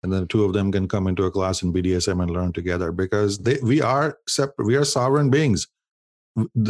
and 0.04 0.12
then 0.12 0.22
the 0.22 0.28
two 0.28 0.44
of 0.44 0.54
them 0.54 0.72
can 0.72 0.88
come 0.88 1.08
into 1.08 1.26
a 1.26 1.32
class 1.32 1.62
in 1.62 1.74
bdsm 1.74 2.22
and 2.22 2.32
learn 2.32 2.54
together 2.54 2.92
because 2.92 3.40
they, 3.40 3.58
we 3.62 3.82
are 3.82 4.18
separate 4.28 4.66
we 4.66 4.76
are 4.76 4.86
sovereign 4.86 5.30
beings. 5.30 5.68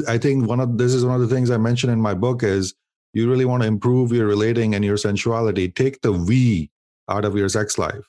I 0.07 0.17
think 0.17 0.47
one 0.47 0.59
of 0.59 0.79
this 0.79 0.91
is 0.91 1.05
one 1.05 1.21
of 1.21 1.21
the 1.21 1.33
things 1.33 1.51
i 1.51 1.57
mentioned 1.57 1.93
in 1.93 2.01
my 2.01 2.15
book 2.15 2.41
is 2.41 2.73
you 3.13 3.29
really 3.29 3.45
want 3.45 3.61
to 3.61 3.67
improve 3.67 4.11
your 4.11 4.25
relating 4.25 4.73
and 4.73 4.85
your 4.85 4.97
sensuality. 4.97 5.67
Take 5.67 6.01
the 6.01 6.13
we 6.13 6.71
out 7.09 7.25
of 7.25 7.35
your 7.35 7.49
sex 7.49 7.77
life. 7.77 8.07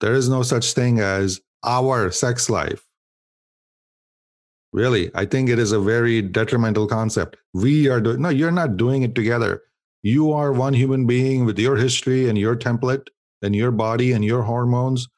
There 0.00 0.14
is 0.14 0.28
no 0.28 0.42
such 0.42 0.72
thing 0.72 1.00
as 1.00 1.40
our 1.64 2.10
sex 2.10 2.48
life 2.48 2.87
Really, 4.72 5.10
I 5.14 5.24
think 5.24 5.48
it 5.48 5.58
is 5.58 5.72
a 5.72 5.80
very 5.80 6.22
detrimental 6.22 6.86
concept. 6.86 7.36
We 7.54 7.88
are 7.88 8.00
doing, 8.00 8.22
no, 8.22 8.28
you're 8.28 8.50
not 8.50 8.76
doing 8.76 9.02
it 9.02 9.14
together. 9.14 9.62
You 10.02 10.32
are 10.32 10.52
one 10.52 10.74
human 10.74 11.06
being 11.06 11.44
with 11.44 11.58
your 11.58 11.76
history 11.76 12.28
and 12.28 12.38
your 12.38 12.56
template 12.56 13.08
and 13.42 13.56
your 13.56 13.70
body 13.70 14.12
and 14.12 14.24
your 14.24 14.42
hormones. 14.42 15.08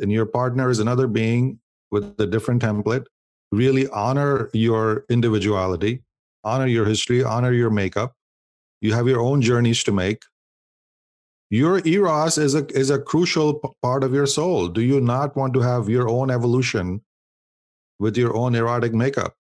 and 0.00 0.10
your 0.10 0.26
partner 0.26 0.70
is 0.70 0.78
another 0.78 1.06
being 1.06 1.60
with 1.90 2.18
a 2.20 2.26
different 2.26 2.62
template, 2.62 3.06
really 3.52 3.88
honor 3.88 4.50
your 4.52 5.04
individuality, 5.10 6.02
honor 6.44 6.66
your 6.66 6.86
history, 6.86 7.22
honor 7.22 7.52
your 7.52 7.70
makeup. 7.70 8.14
You 8.80 8.94
have 8.94 9.06
your 9.08 9.20
own 9.20 9.42
journeys 9.42 9.84
to 9.84 9.92
make. 9.92 10.22
Your 11.50 11.86
eros 11.86 12.38
is 12.38 12.54
a 12.54 12.66
is 12.78 12.90
a 12.90 12.98
crucial 12.98 13.60
part 13.82 14.04
of 14.04 14.14
your 14.14 14.26
soul. 14.26 14.68
Do 14.68 14.82
you 14.82 15.00
not 15.00 15.36
want 15.36 15.52
to 15.54 15.60
have 15.60 15.88
your 15.88 16.08
own 16.08 16.30
evolution 16.30 17.02
with 18.00 18.16
your 18.16 18.34
own 18.36 18.56
erotic 18.56 18.92
makeup? 18.92 19.36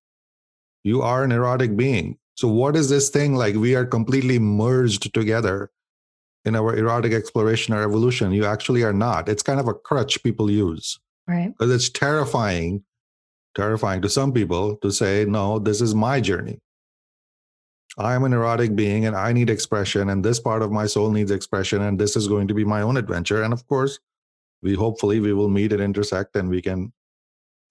You 0.83 1.01
are 1.01 1.23
an 1.23 1.31
erotic 1.31 1.77
being. 1.77 2.17
So 2.35 2.47
what 2.49 2.75
is 2.75 2.89
this 2.89 3.09
thing 3.09 3.35
like 3.35 3.55
we 3.55 3.75
are 3.75 3.85
completely 3.85 4.37
merged 4.39 5.13
together 5.13 5.71
in 6.45 6.55
our 6.55 6.75
erotic 6.75 7.13
exploration 7.13 7.73
or 7.73 7.81
evolution? 7.81 8.31
You 8.31 8.45
actually 8.45 8.83
are 8.83 8.93
not. 8.93 9.29
It's 9.29 9.43
kind 9.43 9.59
of 9.59 9.67
a 9.67 9.73
crutch 9.73 10.21
people 10.23 10.51
use 10.51 10.99
Right. 11.27 11.49
because 11.57 11.71
it's 11.73 11.89
terrifying 11.89 12.83
terrifying 13.55 14.01
to 14.03 14.07
some 14.09 14.31
people 14.31 14.75
to 14.77 14.91
say 14.91 15.25
no 15.27 15.57
this 15.57 15.81
is 15.81 15.95
my 15.95 16.21
journey 16.21 16.59
i'm 17.97 18.23
an 18.23 18.31
erotic 18.31 18.75
being 18.75 19.05
and 19.07 19.15
i 19.15 19.33
need 19.33 19.49
expression 19.49 20.09
and 20.09 20.23
this 20.23 20.39
part 20.39 20.61
of 20.61 20.71
my 20.71 20.85
soul 20.85 21.09
needs 21.09 21.31
expression 21.31 21.81
and 21.81 21.97
this 21.99 22.15
is 22.15 22.27
going 22.27 22.47
to 22.47 22.53
be 22.53 22.63
my 22.63 22.81
own 22.83 22.97
adventure 22.97 23.41
and 23.41 23.51
of 23.51 23.65
course 23.67 23.99
we 24.61 24.75
hopefully 24.75 25.19
we 25.19 25.33
will 25.33 25.49
meet 25.49 25.73
and 25.73 25.81
intersect 25.81 26.35
and 26.35 26.47
we 26.49 26.61
can 26.61 26.93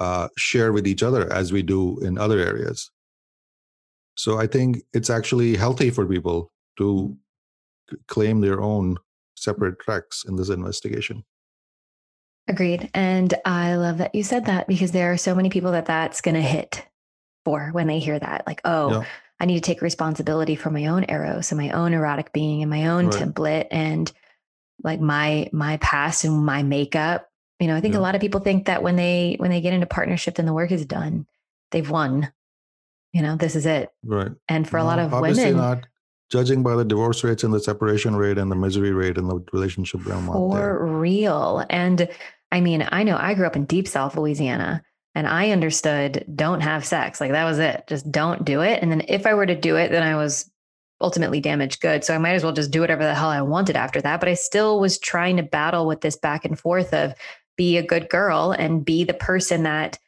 uh, 0.00 0.28
share 0.37 0.72
with 0.72 0.87
each 0.87 1.02
other 1.02 1.32
as 1.32 1.52
we 1.52 1.62
do 1.62 1.98
in 2.00 2.18
other 2.18 2.38
areas 2.38 2.90
so 4.14 4.38
i 4.38 4.46
think 4.46 4.82
it's 4.92 5.11
actually 5.11 5.56
healthy 5.56 5.90
for 5.90 6.06
people 6.06 6.52
to 6.78 7.16
claim 8.09 8.40
their 8.40 8.61
own 8.61 8.96
separate 9.37 9.78
tracks 9.78 10.24
in 10.26 10.37
this 10.37 10.48
investigation 10.48 11.24
Agreed. 12.48 12.90
And 12.94 13.35
I 13.44 13.74
love 13.74 13.98
that 13.98 14.14
you 14.14 14.22
said 14.22 14.46
that 14.46 14.68
because 14.68 14.92
there 14.92 15.12
are 15.12 15.16
so 15.16 15.35
many 15.35 15.50
people 15.50 15.72
that 15.72 15.87
that's 15.87 16.20
going 16.20 16.37
to 16.37 16.40
hit 16.40 16.87
for 17.44 17.70
when 17.72 17.88
they 17.88 17.98
hear 17.98 18.18
that. 18.18 18.46
Like, 18.46 18.61
oh, 18.64 18.90
Yeah. 18.92 19.04
I 19.38 19.44
need 19.44 19.56
to 19.56 19.61
take 19.61 19.82
responsibility 19.82 20.54
for 20.54 20.70
my 20.70 20.87
own 20.87 21.04
eros 21.09 21.50
and 21.50 21.61
my 21.61 21.70
own 21.70 21.92
erotic 21.92 22.32
being 22.32 22.62
and 22.62 22.70
my 22.70 22.87
own 22.87 23.06
Right. 23.09 23.14
template 23.14 23.66
and 23.70 24.11
like 24.82 25.00
my 25.00 25.50
my 25.52 25.76
past 25.78 26.24
and 26.24 26.44
my 26.44 26.62
makeup. 26.62 27.28
You 27.61 27.66
know, 27.69 27.77
I 27.77 27.81
think 27.81 27.95
Yeah. 27.95 28.01
a 28.01 28.03
lot 28.03 28.14
of 28.14 28.21
people 28.21 28.40
think 28.40 28.66
that 28.66 28.83
when 28.83 28.97
they 28.97 29.37
when 29.38 29.51
they 29.51 29.61
get 29.61 29.73
into 29.73 29.87
partnership, 29.87 30.35
then 30.35 30.47
the 30.47 30.53
work 30.53 30.71
is 30.71 30.85
done. 30.85 31.27
They've 31.71 31.88
won. 31.88 32.33
You 33.12 33.23
know, 33.23 33.37
this 33.37 33.57
is 33.57 33.64
it. 33.64 33.90
right 34.05 34.33
And 34.49 34.69
for 34.69 34.77
a 34.77 34.85
lot 34.85 34.97
No, 34.99 35.07
of 35.07 35.14
obviously 35.14 35.45
women, 35.47 35.57
not 35.61 35.87
judging 36.31 36.62
by 36.62 36.75
the 36.77 36.85
divorce 36.85 37.25
rates 37.25 37.45
and 37.45 37.55
the 37.55 37.61
separation 37.61 38.14
rate 38.16 38.37
and 38.37 38.51
the 38.51 38.57
misery 38.57 38.92
rate 38.92 39.16
and 39.16 39.31
the 39.31 39.42
relationship 39.53 40.05
realm. 40.07 40.27
For 40.27 40.85
real. 40.99 41.64
And 41.71 42.09
I 42.53 42.61
mean, 42.61 42.87
I 42.92 43.05
know 43.05 43.16
I 43.16 43.35
grew 43.35 43.47
up 43.47 43.57
in 43.57 43.64
deep 43.64 43.88
South 43.88 44.16
Louisiana 44.16 44.83
and 45.14 45.27
I 45.27 45.51
understood 45.51 46.27
don't 46.35 46.61
have 46.61 46.85
sex. 46.85 47.21
Like 47.21 47.31
that 47.33 47.45
was 47.45 47.59
it. 47.59 47.85
Just 47.88 48.11
don't 48.12 48.45
do 48.45 48.61
it. 48.61 48.83
And 48.83 48.90
then 48.92 49.03
if 49.09 49.25
I 49.25 49.33
were 49.33 49.47
to 49.47 49.55
do 49.59 49.77
it, 49.77 49.90
then 49.90 50.03
I 50.03 50.14
was 50.16 50.51
ultimately 51.01 51.40
damaged 51.40 51.81
goods. 51.81 52.07
So 52.07 52.14
I 52.14 52.19
might 52.19 52.33
as 52.35 52.42
well 52.42 52.53
just 52.53 52.71
do 52.71 52.81
whatever 52.81 53.05
the 53.05 53.14
hell 53.14 53.29
I 53.31 53.40
wanted 53.40 53.77
after 53.77 54.01
that. 54.03 54.21
But 54.21 54.29
I 54.29 54.35
still 54.35 54.79
was 54.79 54.99
trying 54.99 55.37
to 55.38 55.42
battle 55.42 55.87
with 55.87 56.03
this 56.03 56.16
back 56.16 56.45
and 56.45 56.59
forth 56.59 56.92
of 56.92 57.14
be 57.57 57.77
a 57.77 57.83
good 57.87 58.09
girl 58.09 58.53
and 58.53 58.85
be 58.85 59.05
the 59.05 59.14
person 59.14 59.62
that 59.64 59.99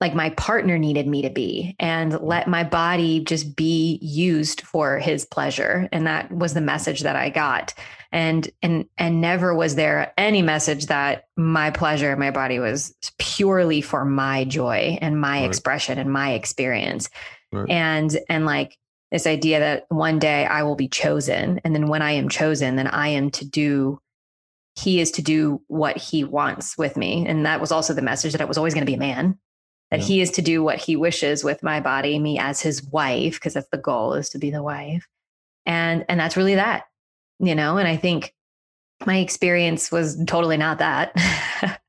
like 0.00 0.14
my 0.16 0.30
partner 0.30 0.78
needed 0.78 1.06
me 1.06 1.22
to 1.22 1.30
be 1.30 1.76
and 1.78 2.20
let 2.20 2.48
my 2.48 2.64
body 2.64 3.20
just 3.22 3.54
be 3.54 4.00
used 4.02 4.62
for 4.62 4.98
his 4.98 5.24
pleasure 5.24 5.88
and 5.92 6.08
that 6.08 6.30
was 6.32 6.54
the 6.54 6.60
message 6.60 7.02
that 7.02 7.14
i 7.14 7.30
got 7.30 7.72
and 8.10 8.50
and 8.62 8.84
and 8.98 9.20
never 9.20 9.54
was 9.54 9.76
there 9.76 10.12
any 10.18 10.42
message 10.42 10.86
that 10.86 11.26
my 11.36 11.70
pleasure 11.70 12.16
my 12.16 12.32
body 12.32 12.58
was 12.58 12.92
purely 13.18 13.80
for 13.80 14.04
my 14.04 14.42
joy 14.44 14.98
and 15.00 15.20
my 15.20 15.40
Right. 15.42 15.44
expression 15.46 15.98
and 15.98 16.12
my 16.12 16.32
experience 16.32 17.08
Right. 17.52 17.70
and 17.70 18.18
and 18.28 18.44
like 18.44 18.76
this 19.12 19.26
idea 19.28 19.60
that 19.60 19.86
one 19.88 20.18
day 20.18 20.44
i 20.46 20.64
will 20.64 20.74
be 20.74 20.88
chosen 20.88 21.60
and 21.62 21.76
then 21.76 21.86
when 21.86 22.02
i 22.02 22.10
am 22.12 22.28
chosen 22.28 22.74
then 22.74 22.88
i 22.88 23.06
am 23.08 23.30
to 23.30 23.44
do 23.44 24.00
he 24.76 25.00
is 25.00 25.10
to 25.12 25.22
do 25.22 25.60
what 25.68 25.96
he 25.98 26.24
wants 26.24 26.78
with 26.78 26.96
me. 26.96 27.26
And 27.26 27.44
that 27.46 27.60
was 27.60 27.70
also 27.72 27.92
the 27.94 28.02
message 28.02 28.32
that 28.32 28.40
i 28.40 28.44
was 28.46 28.56
always 28.58 28.74
going 28.74 28.82
to 28.86 28.90
be 28.90 28.94
a 28.94 28.98
man 28.98 29.38
that 29.90 30.00
Yeah. 30.00 30.06
he 30.06 30.20
is 30.22 30.30
to 30.32 30.42
do 30.42 30.62
what 30.62 30.78
he 30.78 30.96
wishes 30.96 31.44
with 31.44 31.62
my 31.62 31.80
body 31.80 32.18
me 32.18 32.38
as 32.38 32.60
his 32.62 32.82
wife 32.82 33.34
because 33.34 33.54
that's 33.54 33.68
the 33.70 33.76
goal 33.78 34.14
is 34.14 34.30
to 34.30 34.38
be 34.38 34.50
the 34.50 34.62
wife. 34.62 35.06
And 35.66 36.04
and 36.08 36.18
that's 36.18 36.36
really 36.36 36.54
that 36.56 36.84
you 37.38 37.54
know? 37.54 37.76
And 37.76 37.86
i 37.88 37.96
think 37.96 38.34
my 39.04 39.18
experience 39.18 39.90
was 39.90 40.16
totally 40.26 40.56
not 40.56 40.78
that. 40.78 41.12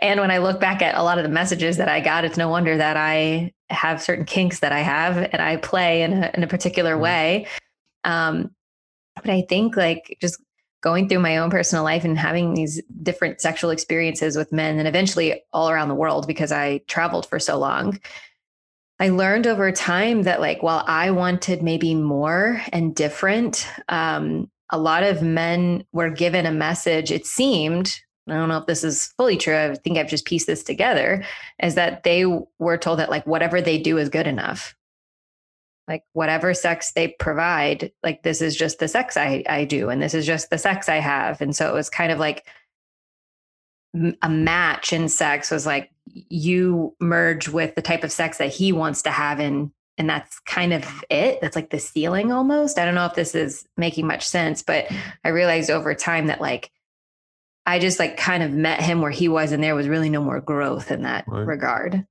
And 0.00 0.18
when 0.20 0.30
i 0.30 0.38
look 0.38 0.58
back 0.60 0.82
at 0.82 0.94
a 0.96 1.02
lot 1.02 1.18
of 1.18 1.24
the 1.24 1.30
messages 1.30 1.76
that 1.76 1.88
i 1.88 2.00
got 2.00 2.24
it's 2.24 2.36
no 2.36 2.48
wonder 2.48 2.76
that 2.76 2.96
i 2.96 3.52
have 3.68 4.02
certain 4.02 4.24
kinks 4.24 4.60
that 4.60 4.72
i 4.72 4.80
have 4.80 5.16
and 5.18 5.40
i 5.42 5.56
play 5.58 6.02
in 6.02 6.12
a, 6.24 6.30
in 6.34 6.42
a 6.42 6.46
particular 6.48 6.96
Mhm. 6.96 7.00
way. 7.00 7.46
Um 8.04 8.50
but 9.16 9.30
i 9.30 9.42
think 9.48 9.76
like 9.76 10.16
just 10.20 10.40
going 10.80 11.08
through 11.08 11.18
my 11.18 11.36
own 11.36 11.50
personal 11.50 11.84
life 11.84 12.04
and 12.04 12.18
having 12.18 12.54
these 12.54 12.80
different 13.02 13.40
sexual 13.40 13.70
experiences 13.70 14.36
with 14.36 14.52
men 14.52 14.78
and 14.78 14.88
eventually 14.88 15.42
all 15.52 15.70
around 15.70 15.88
the 15.88 15.94
world 15.94 16.26
because 16.26 16.52
I 16.52 16.78
traveled 16.86 17.26
for 17.26 17.38
so 17.38 17.58
long. 17.58 18.00
I 18.98 19.08
learned 19.08 19.46
over 19.46 19.72
time 19.72 20.22
that 20.22 20.40
like 20.40 20.62
while 20.62 20.84
I 20.86 21.10
wanted 21.10 21.62
maybe 21.62 21.94
more 21.94 22.62
and 22.72 22.94
different, 22.94 23.66
um, 23.88 24.50
a 24.70 24.78
lot 24.78 25.02
of 25.02 25.22
men 25.22 25.84
were 25.92 26.10
given 26.10 26.46
a 26.46 26.52
message. 26.52 27.10
It 27.10 27.26
seemed 27.26 28.00
I 28.28 28.34
don't 28.34 28.48
know 28.48 28.58
if 28.58 28.66
this 28.66 28.84
is 28.84 29.12
fully 29.16 29.36
true. 29.36 29.56
I 29.56 29.74
think 29.74 29.98
I've 29.98 30.08
just 30.08 30.24
pieced 30.24 30.46
this 30.46 30.62
together. 30.62 31.24
Is 31.62 31.74
that 31.74 32.04
they 32.04 32.24
were 32.58 32.78
told 32.78 33.00
that 33.00 33.10
like 33.10 33.26
whatever 33.26 33.60
they 33.60 33.78
do 33.78 33.98
is 33.98 34.08
good 34.08 34.26
enough 34.26 34.74
like 35.90 36.04
whatever 36.12 36.54
sex 36.54 36.92
they 36.92 37.08
provide 37.08 37.90
like 38.02 38.22
this 38.22 38.40
is 38.40 38.56
just 38.56 38.78
the 38.78 38.88
sex 38.88 39.16
I, 39.16 39.42
I 39.48 39.64
do 39.64 39.90
and 39.90 40.00
this 40.00 40.14
is 40.14 40.24
just 40.24 40.48
the 40.48 40.56
sex 40.56 40.88
i 40.88 40.96
have. 40.96 41.40
And 41.40 41.54
so 41.54 41.68
it 41.68 41.74
was 41.74 41.90
kind 41.90 42.12
of 42.12 42.18
like 42.18 42.46
a 44.22 44.28
match 44.28 44.92
in 44.92 45.08
sex 45.08 45.50
was 45.50 45.66
like 45.66 45.90
you 46.06 46.94
merge 47.00 47.48
with 47.48 47.74
the 47.74 47.82
type 47.82 48.04
of 48.04 48.12
sex 48.12 48.38
that 48.38 48.52
he 48.52 48.70
wants 48.72 49.02
to 49.02 49.10
have 49.10 49.40
and 49.40 49.72
and 49.98 50.08
that's 50.08 50.38
kind 50.40 50.72
of 50.72 51.04
it. 51.10 51.40
That's 51.42 51.56
like 51.56 51.68
the 51.70 51.78
ceiling 51.78 52.32
almost. 52.32 52.78
I 52.78 52.86
don't 52.86 52.94
know 52.94 53.04
if 53.04 53.14
this 53.14 53.34
is 53.34 53.66
making 53.76 54.06
much 54.06 54.26
sense 54.26 54.62
but 54.62 54.86
i 55.24 55.28
realized 55.28 55.70
over 55.70 55.92
time 55.94 56.28
that 56.28 56.40
like 56.40 56.70
i 57.66 57.78
just 57.80 57.98
like 57.98 58.16
kind 58.16 58.42
of 58.42 58.52
met 58.52 58.80
him 58.80 59.00
where 59.02 59.10
he 59.10 59.28
was 59.28 59.50
and 59.52 59.62
there 59.62 59.74
was 59.74 59.88
really 59.88 60.08
no 60.08 60.22
more 60.22 60.40
growth 60.40 60.90
in 60.92 61.02
that 61.02 61.24
Right. 61.26 61.46
regard 61.46 62.06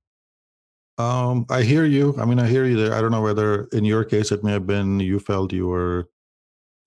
Um, 0.98 1.46
I 1.48 1.62
hear 1.62 1.84
you. 1.84 2.14
I 2.18 2.24
mean, 2.24 2.38
I 2.38 2.46
hear 2.46 2.66
you 2.66 2.76
there. 2.76 2.94
I 2.94 3.00
don't 3.00 3.10
know 3.10 3.22
whether 3.22 3.64
in 3.72 3.84
your 3.84 4.04
case 4.04 4.32
it 4.32 4.44
may 4.44 4.52
have 4.52 4.66
been 4.66 5.00
you 5.00 5.18
felt 5.18 5.52
you 5.52 5.66
were 5.66 6.08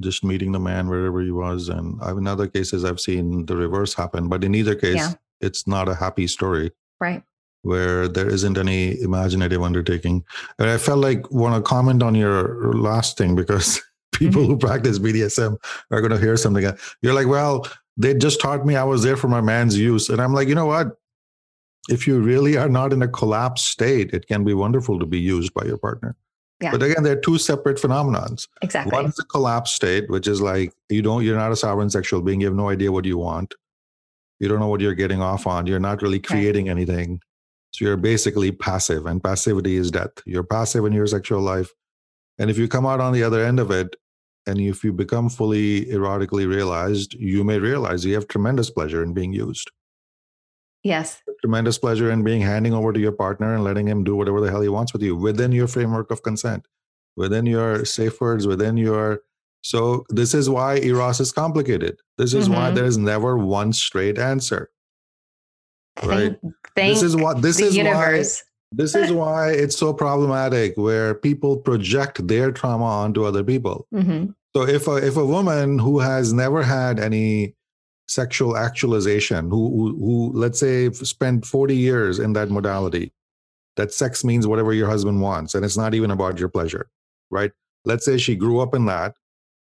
just 0.02 0.24
meeting 0.24 0.52
the 0.52 0.60
man 0.60 0.88
wherever 0.88 1.22
he 1.22 1.32
was, 1.32 1.70
and 1.70 2.00
I've, 2.02 2.18
in 2.18 2.28
other 2.28 2.48
cases 2.48 2.84
I've 2.86 3.00
seen 3.00 3.46
the 3.46 3.56
reverse 3.56 3.94
happen. 3.94 4.28
But 4.30 4.44
in 4.44 4.54
either 4.56 4.76
case, 4.76 4.96
Yeah. 4.98 5.14
it's 5.42 5.66
not 5.68 5.88
a 5.90 5.96
happy 5.96 6.28
story 6.28 6.72
right 7.00 7.24
where 7.64 8.10
there 8.10 8.28
isn't 8.30 8.58
any 8.58 9.00
imaginative 9.02 9.62
undertaking. 9.64 10.22
And 10.60 10.70
I 10.70 10.78
felt 10.78 11.00
like 11.00 11.32
want 11.32 11.56
to 11.56 11.62
comment 11.62 12.04
on 12.04 12.14
your 12.14 12.74
last 12.74 13.18
thing 13.18 13.36
because 13.36 13.82
people 14.14 14.42
Mm-hmm. 14.42 14.52
who 14.52 14.58
practice 14.58 15.00
BDSM 15.00 15.56
are 15.90 16.02
going 16.02 16.12
to 16.12 16.20
hear 16.20 16.36
something. 16.38 16.66
You're 17.02 17.14
like, 17.14 17.28
well, 17.28 17.66
they 17.98 18.14
just 18.16 18.42
taught 18.42 18.66
me 18.66 18.76
I 18.76 18.84
was 18.84 19.02
there 19.04 19.16
for 19.16 19.28
my 19.30 19.40
man's 19.42 19.78
use, 19.78 20.10
and 20.10 20.20
I'm 20.22 20.34
like, 20.34 20.48
you 20.50 20.56
know 20.56 20.66
what? 20.66 20.98
If 21.90 22.08
you 22.08 22.20
really 22.20 22.58
are 22.58 22.70
not 22.70 22.94
in 22.94 23.02
a 23.02 23.08
collapsed 23.08 23.68
state, 23.68 24.14
it 24.14 24.28
can 24.28 24.44
be 24.44 24.54
wonderful 24.54 25.00
to 25.00 25.06
be 25.06 25.20
used 25.20 25.54
by 25.54 25.66
your 25.66 25.78
partner. 25.78 26.16
Yeah. 26.62 26.72
But 26.72 26.84
again, 26.84 27.04
they're 27.04 27.20
two 27.20 27.38
separate 27.38 27.78
phenomenons. 27.78 28.48
exactly 28.62 28.92
One 28.94 29.08
is 29.08 29.20
a 29.20 29.26
collapsed 29.26 29.76
state, 29.76 30.10
which 30.10 30.28
is 30.28 30.40
like 30.40 30.74
you 30.90 31.02
don't, 31.02 31.26
you're 31.26 31.36
not 31.36 31.52
a 31.52 31.58
sovereign 31.58 31.90
sexual 31.90 32.22
being. 32.22 32.40
You 32.40 32.48
have 32.48 32.56
no 32.56 32.70
idea 32.70 32.92
what 32.92 33.04
you 33.04 33.18
want. 33.18 33.54
You 34.40 34.48
don't 34.48 34.60
know 34.60 34.68
what 34.68 34.80
you're 34.80 34.94
getting 34.94 35.22
off 35.22 35.46
on. 35.46 35.68
You're 35.68 35.80
not 35.80 36.02
really 36.02 36.20
creating 36.20 36.70
anything. 36.70 37.20
So 37.72 37.86
you're 37.86 37.98
basically 37.98 38.52
passive, 38.52 39.08
and 39.08 39.24
passivity 39.24 39.78
is 39.78 39.90
death. 39.90 40.12
You're 40.26 40.44
passive 40.44 40.86
in 40.86 40.94
your 40.94 41.08
sexual 41.08 41.42
life. 41.42 41.72
And 42.38 42.50
if 42.50 42.58
you 42.58 42.68
come 42.68 42.86
out 42.86 43.00
on 43.00 43.14
the 43.14 43.24
other 43.24 43.44
end 43.44 43.60
of 43.60 43.72
it, 43.72 43.96
and 44.46 44.60
if 44.60 44.84
you 44.84 44.94
become 44.94 45.30
fully 45.30 45.86
erotically 45.86 46.48
realized, 46.48 47.14
you 47.14 47.44
may 47.44 47.60
realize 47.60 48.06
you 48.06 48.14
have 48.14 48.28
tremendous 48.28 48.70
pleasure 48.70 49.02
in 49.02 49.14
being 49.14 49.34
used, 49.34 49.72
yes 50.84 51.22
tremendous 51.42 51.78
pleasure 51.78 52.10
in 52.12 52.24
being 52.24 52.42
handing 52.42 52.74
over 52.74 52.94
to 52.94 53.00
your 53.00 53.12
partner 53.12 53.54
and 53.54 53.64
letting 53.66 53.86
him 53.88 54.04
do 54.04 54.16
whatever 54.16 54.40
the 54.40 54.50
hell 54.50 54.62
he 54.62 54.70
wants 54.70 54.94
with 54.94 55.02
you 55.02 55.14
within 55.16 55.52
your 55.52 55.68
framework 55.68 56.10
of 56.10 56.24
consent, 56.24 56.66
within 57.18 57.46
your 57.46 57.84
safe 57.84 58.20
words, 58.22 58.48
within 58.48 58.78
your. 58.78 59.22
So 59.62 60.06
this 60.10 60.34
is 60.34 60.50
why 60.50 60.78
Eros 60.78 61.20
is 61.20 61.34
complicated. 61.34 62.00
This 62.18 62.34
is 62.34 62.50
why 62.50 62.72
Mhm. 62.72 62.76
there 62.76 62.86
is 62.86 62.98
never 62.98 63.38
one 63.38 63.74
straight 63.74 64.18
answer. 64.18 64.70
Right. 66.02 66.32
Thank, 66.42 66.56
thank 66.76 66.94
this 66.94 67.04
is 67.04 67.16
what 67.16 67.42
this 67.42 67.60
is 67.60 67.78
why 67.78 68.24
this 68.72 68.96
is 68.96 69.12
why 69.12 69.52
it's 69.52 69.78
so 69.78 69.94
problematic 69.94 70.76
where 70.78 71.14
people 71.14 71.58
project 71.58 72.28
their 72.28 72.52
trauma 72.52 72.86
onto 72.86 73.24
other 73.26 73.44
people. 73.44 73.88
Mhm. 73.94 74.34
So 74.56 74.64
if 74.64 74.88
a 74.88 74.96
if 74.96 75.18
a 75.18 75.26
woman 75.26 75.78
who 75.80 76.00
has 76.00 76.34
never 76.34 76.64
had 76.64 77.00
any 77.00 77.56
sexual 78.08 78.58
actualization, 78.58 79.50
who, 79.50 79.70
who, 79.70 79.98
who 79.98 80.32
let's 80.34 80.60
say 80.60 80.92
spend 80.92 81.46
40 81.46 81.76
years 81.76 82.20
in 82.20 82.34
that 82.34 82.50
modality, 82.50 83.14
that 83.76 83.94
sex 83.94 84.24
means 84.24 84.46
whatever 84.46 84.74
your 84.74 84.88
husband 84.88 85.22
wants, 85.22 85.56
and 85.56 85.66
it's 85.66 85.78
not 85.78 85.94
even 85.94 86.12
about 86.12 86.40
your 86.40 86.50
pleasure, 86.50 86.90
right? 87.30 87.52
Let's 87.86 88.06
say 88.06 88.18
she 88.18 88.36
grew 88.36 88.60
up 88.60 88.76
in 88.76 88.86
that, 88.86 89.16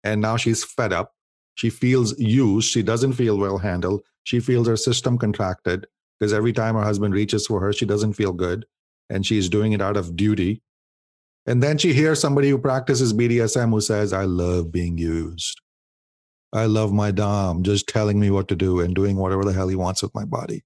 and 0.04 0.21
now 0.21 0.38
she's 0.38 0.63
fed 0.63 0.93
up. 0.93 1.13
She 1.56 1.69
feels 1.69 2.17
used. 2.19 2.71
She 2.71 2.82
doesn't 2.82 3.13
feel 3.13 3.38
well 3.38 3.58
handled. 3.58 4.02
She 4.23 4.39
feels 4.39 4.67
her 4.67 4.78
system 4.78 5.17
contracted 5.17 5.88
because 6.19 6.34
every 6.34 6.54
time 6.54 6.75
her 6.75 6.84
husband 6.84 7.13
reaches 7.13 7.47
for 7.47 7.60
her, 7.60 7.73
she 7.73 7.86
doesn't 7.86 8.13
feel 8.13 8.34
good, 8.34 8.65
and 9.10 9.25
she's 9.25 9.49
doing 9.49 9.73
it 9.73 9.82
out 9.82 9.97
of 9.97 10.15
duty. 10.15 10.62
And 11.45 11.63
then 11.63 11.78
she 11.78 11.93
hears 11.93 12.19
somebody 12.19 12.49
who 12.49 12.58
practices 12.58 13.13
BDSM 13.13 13.69
who 13.71 13.82
says, 13.82 14.13
I 14.13 14.23
love 14.23 14.71
being 14.71 14.97
used. 14.97 15.62
I 16.52 16.66
love 16.66 16.92
my 16.92 17.12
Dom 17.12 17.64
just 17.64 17.88
telling 17.88 18.20
me 18.20 18.32
what 18.32 18.48
to 18.48 18.56
do 18.56 18.80
and 18.80 18.96
doing 18.96 19.18
whatever 19.18 19.46
the 19.46 19.54
hell 19.54 19.68
he 19.68 19.76
wants 19.76 20.02
with 20.02 20.14
my 20.16 20.26
body. 20.26 20.64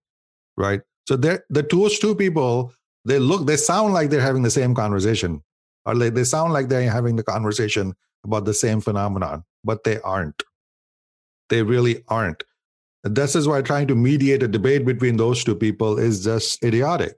Right. 0.56 0.82
So 1.08 1.18
they're 1.18 1.44
the 1.50 1.64
two 1.64 1.90
two 1.90 2.16
people, 2.16 2.74
they 3.06 3.20
look, 3.20 3.46
they 3.46 3.58
sound 3.58 3.94
like 3.94 4.10
they're 4.10 4.22
having 4.22 4.44
the 4.44 4.52
same 4.52 4.74
conversation. 4.74 5.44
Or 5.86 5.96
they, 5.96 6.10
they 6.10 6.24
sound 6.24 6.54
like 6.54 6.70
they're 6.70 6.90
having 6.90 7.18
the 7.18 7.24
conversation 7.24 7.94
about 8.24 8.46
the 8.46 8.54
same 8.54 8.80
phenomenon, 8.80 9.44
but 9.66 9.84
they 9.84 10.00
aren't. 10.00 10.42
They 11.50 11.62
really 11.62 12.04
aren't. 12.08 12.44
This 13.04 13.36
is 13.36 13.50
why 13.50 13.62
trying 13.62 13.88
to 13.88 13.96
mediate 13.96 14.44
a 14.44 14.48
debate 14.48 14.86
between 14.86 15.18
those 15.18 15.44
two 15.44 15.56
people 15.56 16.00
is 16.00 16.24
just 16.24 16.64
idiotic. 16.64 17.18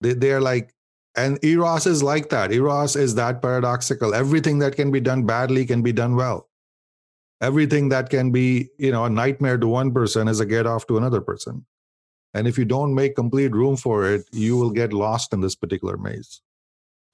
They, 0.00 0.14
they're 0.14 0.40
like, 0.40 0.72
and 1.14 1.38
Eros 1.44 1.86
is 1.86 2.02
like 2.02 2.30
that. 2.30 2.52
Eros 2.52 2.96
is 2.96 3.16
that 3.16 3.42
paradoxical. 3.42 4.14
Everything 4.14 4.60
that 4.60 4.76
can 4.76 4.90
be 4.90 5.00
done 5.00 5.26
badly 5.26 5.66
can 5.66 5.82
be 5.82 5.92
done 5.92 6.16
well 6.16 6.49
everything 7.40 7.88
that 7.88 8.10
can 8.10 8.30
be 8.30 8.68
you 8.78 8.92
know 8.92 9.04
a 9.04 9.10
nightmare 9.10 9.58
to 9.58 9.66
one 9.66 9.92
person 9.92 10.28
is 10.28 10.40
a 10.40 10.46
get 10.46 10.66
off 10.66 10.86
to 10.86 10.96
another 10.96 11.20
person. 11.20 11.64
And 12.32 12.46
if 12.46 12.56
you 12.56 12.64
don't 12.64 12.94
make 12.94 13.16
complete 13.16 13.52
room 13.52 13.76
for 13.76 14.08
it 14.08 14.24
you 14.32 14.56
will 14.56 14.70
get 14.70 14.92
lost 14.92 15.32
in 15.32 15.40
this 15.40 15.54
particular 15.54 15.96
maze. 15.96 16.42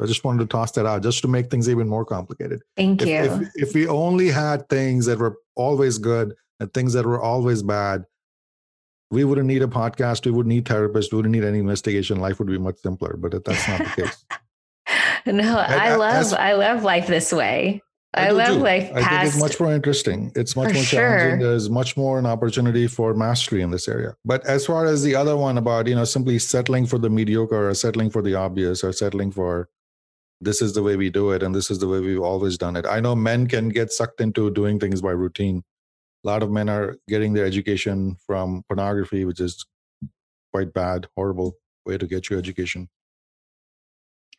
I 0.00 0.04
just 0.04 0.24
wanted 0.24 0.40
to 0.40 0.46
toss 0.46 0.72
that 0.72 0.84
out 0.84 1.02
just 1.02 1.22
to 1.22 1.28
make 1.28 1.50
things 1.50 1.70
even 1.70 1.88
more 1.88 2.04
complicated. 2.04 2.60
Thank 2.76 3.00
if, 3.00 3.08
you. 3.08 3.14
if, 3.14 3.68
if 3.68 3.74
we 3.74 3.88
only 3.88 4.28
had 4.28 4.68
things 4.68 5.06
that 5.06 5.18
were 5.18 5.38
always 5.54 5.96
good 5.96 6.34
and 6.60 6.72
things 6.74 6.92
that 6.92 7.06
were 7.06 7.20
always 7.20 7.62
bad 7.62 8.04
we 9.10 9.24
wouldn't 9.24 9.46
need 9.46 9.62
a 9.62 9.68
podcast 9.68 10.24
we 10.24 10.32
wouldn't 10.32 10.54
need 10.54 10.64
therapists 10.64 11.12
we 11.12 11.16
wouldn't 11.16 11.32
need 11.32 11.44
any 11.44 11.58
investigation 11.58 12.18
life 12.18 12.38
would 12.38 12.48
be 12.48 12.58
much 12.58 12.78
simpler. 12.78 13.16
But 13.16 13.44
that's 13.44 13.68
not 13.68 13.78
the 13.78 14.02
case 14.02 14.24
no 15.26 15.58
i 15.58 15.96
love 15.96 16.14
as, 16.14 16.32
i 16.32 16.52
love 16.52 16.84
life 16.84 17.08
this 17.08 17.32
way 17.32 17.82
I, 18.16 18.29
I 18.29 18.31
love 18.31 18.57
too. 18.57 18.62
like 18.62 18.92
past. 18.92 19.07
I 19.07 19.18
think 19.20 19.35
it's 19.35 19.40
much 19.40 19.61
more 19.61 19.72
interesting. 19.72 20.33
It's 20.35 20.57
much 20.57 20.74
more 20.74 20.83
challenging. 20.83 21.40
Sure. 21.40 21.50
There's 21.50 21.68
much 21.68 21.96
more 21.96 22.18
an 22.18 22.26
opportunity 22.26 22.87
for 22.87 23.14
mastery 23.14 23.62
in 23.62 23.70
this 23.70 23.88
area. 23.88 24.16
But 24.24 24.44
as 24.46 24.66
far 24.66 24.87
as 24.87 25.02
the 25.02 25.14
other 25.14 25.37
one 25.37 25.59
about, 25.59 25.87
you 25.87 25.94
know, 25.94 26.05
simply 26.05 26.38
settling 26.38 26.87
for 26.87 26.98
the 26.98 27.11
mediocre 27.11 27.68
or 27.68 27.74
settling 27.74 28.11
for 28.11 28.22
the 28.22 28.35
obvious 28.35 28.83
or 28.83 28.92
settling 28.92 29.33
for 29.33 29.68
this 30.40 30.61
is 30.61 30.74
the 30.74 30.83
way 30.83 30.96
we 30.96 31.11
do 31.11 31.31
it 31.31 31.42
and 31.42 31.55
this 31.55 31.70
is 31.70 31.79
the 31.79 31.88
way 31.88 32.00
we've 32.00 32.20
always 32.20 32.59
done 32.59 32.76
it. 32.76 32.87
I 32.87 33.00
know 33.00 33.14
men 33.14 33.46
can 33.46 33.68
get 33.68 33.92
sucked 33.92 34.20
into 34.20 34.50
doing 34.50 34.79
things 34.79 35.00
by 35.00 35.12
routine. 35.12 35.62
A 36.24 36.26
lot 36.26 36.42
of 36.42 36.50
men 36.50 36.68
are 36.68 36.96
getting 37.09 37.35
their 37.35 37.46
education 37.46 38.16
from 38.26 38.62
pornography, 38.68 39.24
which 39.24 39.40
is 39.40 39.64
quite 40.52 40.72
bad, 40.72 41.07
horrible 41.16 41.57
way 41.85 41.98
to 41.98 42.07
get 42.07 42.29
your 42.29 42.38
education. 42.38 42.88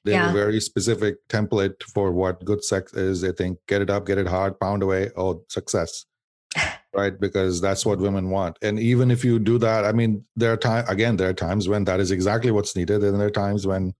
They 0.07 0.13
yeah. 0.13 0.27
have 0.27 0.35
a 0.35 0.39
very 0.39 0.61
specific 0.61 1.15
template 1.27 1.83
for 1.83 2.13
what 2.13 2.45
good 2.45 2.63
sex 2.63 2.93
is. 2.93 3.19
They 3.19 3.33
think 3.33 3.59
get 3.67 3.81
it 3.81 3.89
up, 3.89 4.05
get 4.05 4.17
it 4.17 4.25
hard, 4.25 4.57
pound 4.57 4.81
away. 4.81 5.11
Oh, 5.17 5.43
success. 5.49 6.05
right? 6.93 7.19
Because 7.19 7.59
that's 7.59 7.85
what 7.85 7.99
women 7.99 8.29
want. 8.29 8.57
And 8.61 8.79
even 8.79 9.11
if 9.11 9.25
you 9.25 9.37
do 9.37 9.57
that, 9.57 9.83
I 9.83 9.91
mean, 9.91 10.23
there 10.37 10.53
are 10.53 10.57
times, 10.57 10.87
again, 10.87 11.17
there 11.17 11.27
are 11.27 11.33
times 11.33 11.67
when 11.67 11.83
that 11.83 11.99
is 11.99 12.11
exactly 12.11 12.51
what's 12.51 12.73
needed. 12.73 13.03
And 13.03 13.19
there 13.19 13.27
are 13.27 13.31
times 13.31 13.67
when 13.67 13.93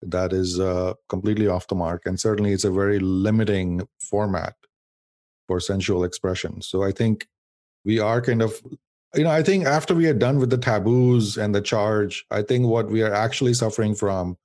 that 0.00 0.32
is 0.32 0.58
uh, 0.58 0.94
completely 1.10 1.46
off 1.46 1.68
the 1.68 1.74
mark. 1.74 2.06
And 2.06 2.18
certainly 2.18 2.52
it's 2.52 2.64
a 2.64 2.70
very 2.70 2.98
limiting 2.98 3.86
format 4.00 4.54
for 5.46 5.60
sensual 5.60 6.04
expression. 6.04 6.62
So 6.62 6.82
I 6.82 6.90
think 6.90 7.26
we 7.84 7.98
are 7.98 8.22
kind 8.22 8.40
of 8.40 8.62
you 9.14 9.22
know, 9.22 9.30
I 9.30 9.42
think 9.42 9.64
after 9.64 9.94
we 9.94 10.08
are 10.08 10.14
done 10.14 10.38
with 10.38 10.50
the 10.50 10.58
taboos 10.58 11.36
and 11.36 11.54
the 11.54 11.60
charge, 11.60 12.24
I 12.32 12.42
think 12.42 12.66
what 12.66 12.90
we 12.90 13.02
are 13.02 13.14
actually 13.14 13.54
suffering 13.54 13.94
from 13.94 14.36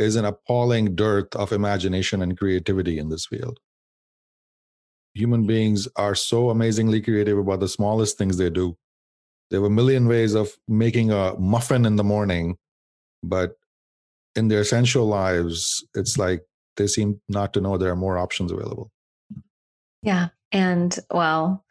is 0.00 0.16
an 0.16 0.24
appalling 0.24 0.94
dearth 0.94 1.34
of 1.36 1.52
imagination 1.52 2.22
and 2.22 2.38
creativity 2.38 2.98
in 2.98 3.10
this 3.10 3.26
field. 3.26 3.60
Human 5.14 5.46
beings 5.46 5.88
are 5.96 6.14
so 6.14 6.50
amazingly 6.50 7.00
creative 7.00 7.36
about 7.38 7.60
the 7.60 7.68
smallest 7.68 8.16
things 8.16 8.36
they 8.36 8.50
do. 8.50 8.76
They 9.50 9.56
have 9.56 9.64
a 9.64 9.70
million 9.70 10.06
ways 10.06 10.34
of 10.34 10.50
making 10.68 11.10
a 11.10 11.34
muffin 11.38 11.84
in 11.84 11.96
the 11.96 12.04
morning, 12.04 12.56
but 13.22 13.56
in 14.36 14.48
their 14.48 14.60
essential 14.60 15.06
lives, 15.06 15.84
it's 15.94 16.16
like 16.16 16.42
they 16.76 16.86
seem 16.86 17.20
not 17.28 17.52
to 17.52 17.60
know 17.60 17.76
there 17.76 17.90
are 17.90 17.96
more 17.96 18.16
options 18.16 18.52
available. 18.52 18.90
Yeah. 20.02 20.28
And 20.52 20.96
well, 21.10 21.64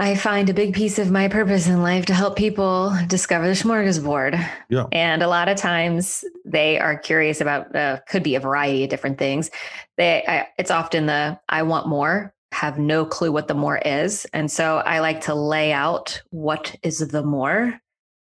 I 0.00 0.14
find 0.14 0.48
a 0.48 0.54
big 0.54 0.74
piece 0.74 1.00
of 1.00 1.10
my 1.10 1.26
purpose 1.26 1.66
in 1.66 1.82
life 1.82 2.06
to 2.06 2.14
help 2.14 2.36
people 2.36 2.96
discover 3.08 3.48
the 3.48 3.54
smorgasbord. 3.54 4.40
Yeah. 4.68 4.86
And 4.92 5.22
a 5.24 5.28
lot 5.28 5.48
of 5.48 5.56
times 5.56 6.24
they 6.44 6.78
are 6.78 6.96
curious 6.96 7.40
about, 7.40 7.74
uh, 7.74 7.98
could 8.08 8.22
be 8.22 8.36
a 8.36 8.40
variety 8.40 8.84
of 8.84 8.90
different 8.90 9.18
things. 9.18 9.50
They, 9.96 10.24
I, 10.26 10.46
it's 10.56 10.70
often 10.70 11.06
the, 11.06 11.40
I 11.48 11.64
want 11.64 11.88
more, 11.88 12.32
have 12.52 12.78
no 12.78 13.04
clue 13.04 13.32
what 13.32 13.48
the 13.48 13.54
more 13.54 13.78
is. 13.78 14.24
And 14.32 14.48
so 14.50 14.78
I 14.78 15.00
like 15.00 15.22
to 15.22 15.34
lay 15.34 15.72
out 15.72 16.22
what 16.30 16.76
is 16.84 16.98
the 16.98 17.24
more 17.24 17.80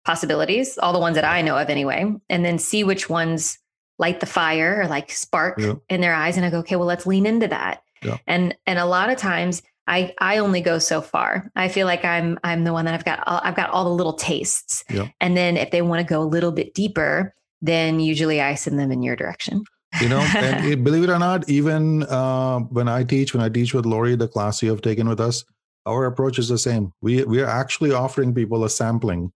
possibilities, 0.03 0.77
all 0.77 0.91
the 0.91 0.99
ones 0.99 1.15
that 1.15 1.23
I 1.23 1.41
know 1.41 1.57
of 1.57 1.69
anyway, 1.69 2.13
and 2.29 2.43
then 2.43 2.59
see 2.59 2.83
which 2.83 3.09
ones 3.09 3.57
light 3.99 4.19
the 4.19 4.25
fire 4.25 4.81
or 4.81 4.87
like 4.87 5.11
spark 5.11 5.59
yeah. 5.59 5.75
in 5.87 6.01
their 6.01 6.13
eyes. 6.13 6.35
And 6.35 6.45
I 6.45 6.49
go, 6.49 6.59
okay, 6.59 6.75
well, 6.75 6.87
let's 6.87 7.05
lean 7.05 7.25
into 7.25 7.47
that. 7.47 7.83
Yeah. 8.03 8.17
And, 8.27 8.57
and 8.67 8.79
a 8.79 8.85
lot 8.85 9.09
of 9.09 9.17
times 9.17 9.61
I 9.87 10.13
I 10.19 10.37
only 10.37 10.61
go 10.61 10.79
so 10.79 11.01
far. 11.01 11.51
I 11.55 11.67
feel 11.67 11.87
like 11.87 12.05
I'm 12.05 12.39
I'm 12.43 12.63
the 12.63 12.73
one 12.73 12.85
that 12.85 12.93
I've 12.93 13.05
got 13.05 13.27
all, 13.27 13.41
I've 13.43 13.55
got 13.55 13.69
all 13.69 13.83
the 13.83 13.91
little 13.91 14.13
tastes. 14.13 14.83
Yep. 14.89 15.09
And 15.19 15.35
then 15.35 15.57
if 15.57 15.71
they 15.71 15.81
want 15.81 15.99
to 15.99 16.13
go 16.13 16.21
a 16.21 16.25
little 16.25 16.51
bit 16.51 16.73
deeper, 16.73 17.33
then 17.61 17.99
usually 17.99 18.41
I 18.41 18.55
send 18.55 18.79
them 18.79 18.91
in 18.91 19.03
your 19.03 19.15
direction. 19.15 19.63
You 20.01 20.09
know, 20.09 20.19
and 20.35 20.65
it, 20.71 20.83
believe 20.83 21.03
it 21.03 21.09
or 21.09 21.19
not, 21.19 21.47
even 21.49 22.03
uh, 22.03 22.59
when 22.59 22.87
I 22.87 23.03
teach, 23.03 23.33
when 23.33 23.43
I 23.43 23.49
teach 23.49 23.73
with 23.73 23.85
Lori, 23.85 24.15
the 24.15 24.27
class 24.27 24.63
you 24.63 24.69
have 24.69 24.81
taken 24.81 25.07
with 25.07 25.19
us, 25.19 25.43
our 25.85 26.05
approach 26.05 26.39
is 26.39 26.47
the 26.47 26.57
same. 26.57 26.93
We 27.01 27.23
we 27.25 27.41
are 27.41 27.49
actually 27.49 27.91
offering 27.91 28.33
people 28.33 28.63
a 28.63 28.69
sampling 28.69 29.31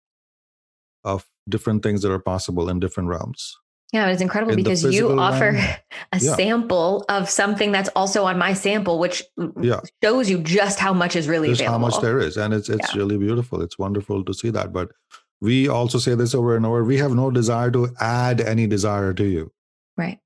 of 1.03 1.25
different 1.49 1.83
things 1.83 2.01
that 2.01 2.11
are 2.11 2.19
possible 2.19 2.69
in 2.69 2.79
different 2.79 3.09
realms. 3.09 3.57
Yeah, 3.95 4.07
it's 4.07 4.21
incredible 4.21 4.57
because 4.57 4.83
you 4.83 5.17
offer 5.17 5.51
a 6.11 6.19
yeah. 6.19 6.35
sample 6.35 7.05
of 7.07 7.29
something 7.29 7.71
that's 7.71 7.87
also 7.95 8.25
on 8.25 8.37
my 8.37 8.51
sample, 8.51 8.99
which 8.99 9.23
yeah. 9.61 9.79
shows 10.03 10.29
you 10.29 10.39
just 10.39 10.79
how 10.79 10.93
much 10.93 11.15
is 11.15 11.29
really 11.29 11.47
just 11.47 11.61
available. 11.61 11.79
how 11.79 11.95
much 11.95 12.01
there 12.01 12.19
is, 12.19 12.35
and 12.35 12.53
it's 12.53 12.67
it's 12.67 12.93
yeah. 12.93 12.97
really 12.97 13.17
beautiful. 13.17 13.61
It's 13.61 13.79
wonderful 13.79 14.25
to 14.25 14.33
see 14.33 14.49
that. 14.49 14.73
But 14.73 14.91
we 15.39 15.69
also 15.69 15.97
say 15.97 16.13
this 16.13 16.35
over 16.35 16.57
and 16.57 16.65
over: 16.65 16.83
we 16.83 16.97
have 16.97 17.13
no 17.13 17.31
desire 17.31 17.71
to 17.71 17.87
add 18.01 18.41
any 18.41 18.67
desire 18.67 19.13
to 19.13 19.23
you. 19.23 19.53
Right. 19.95 20.19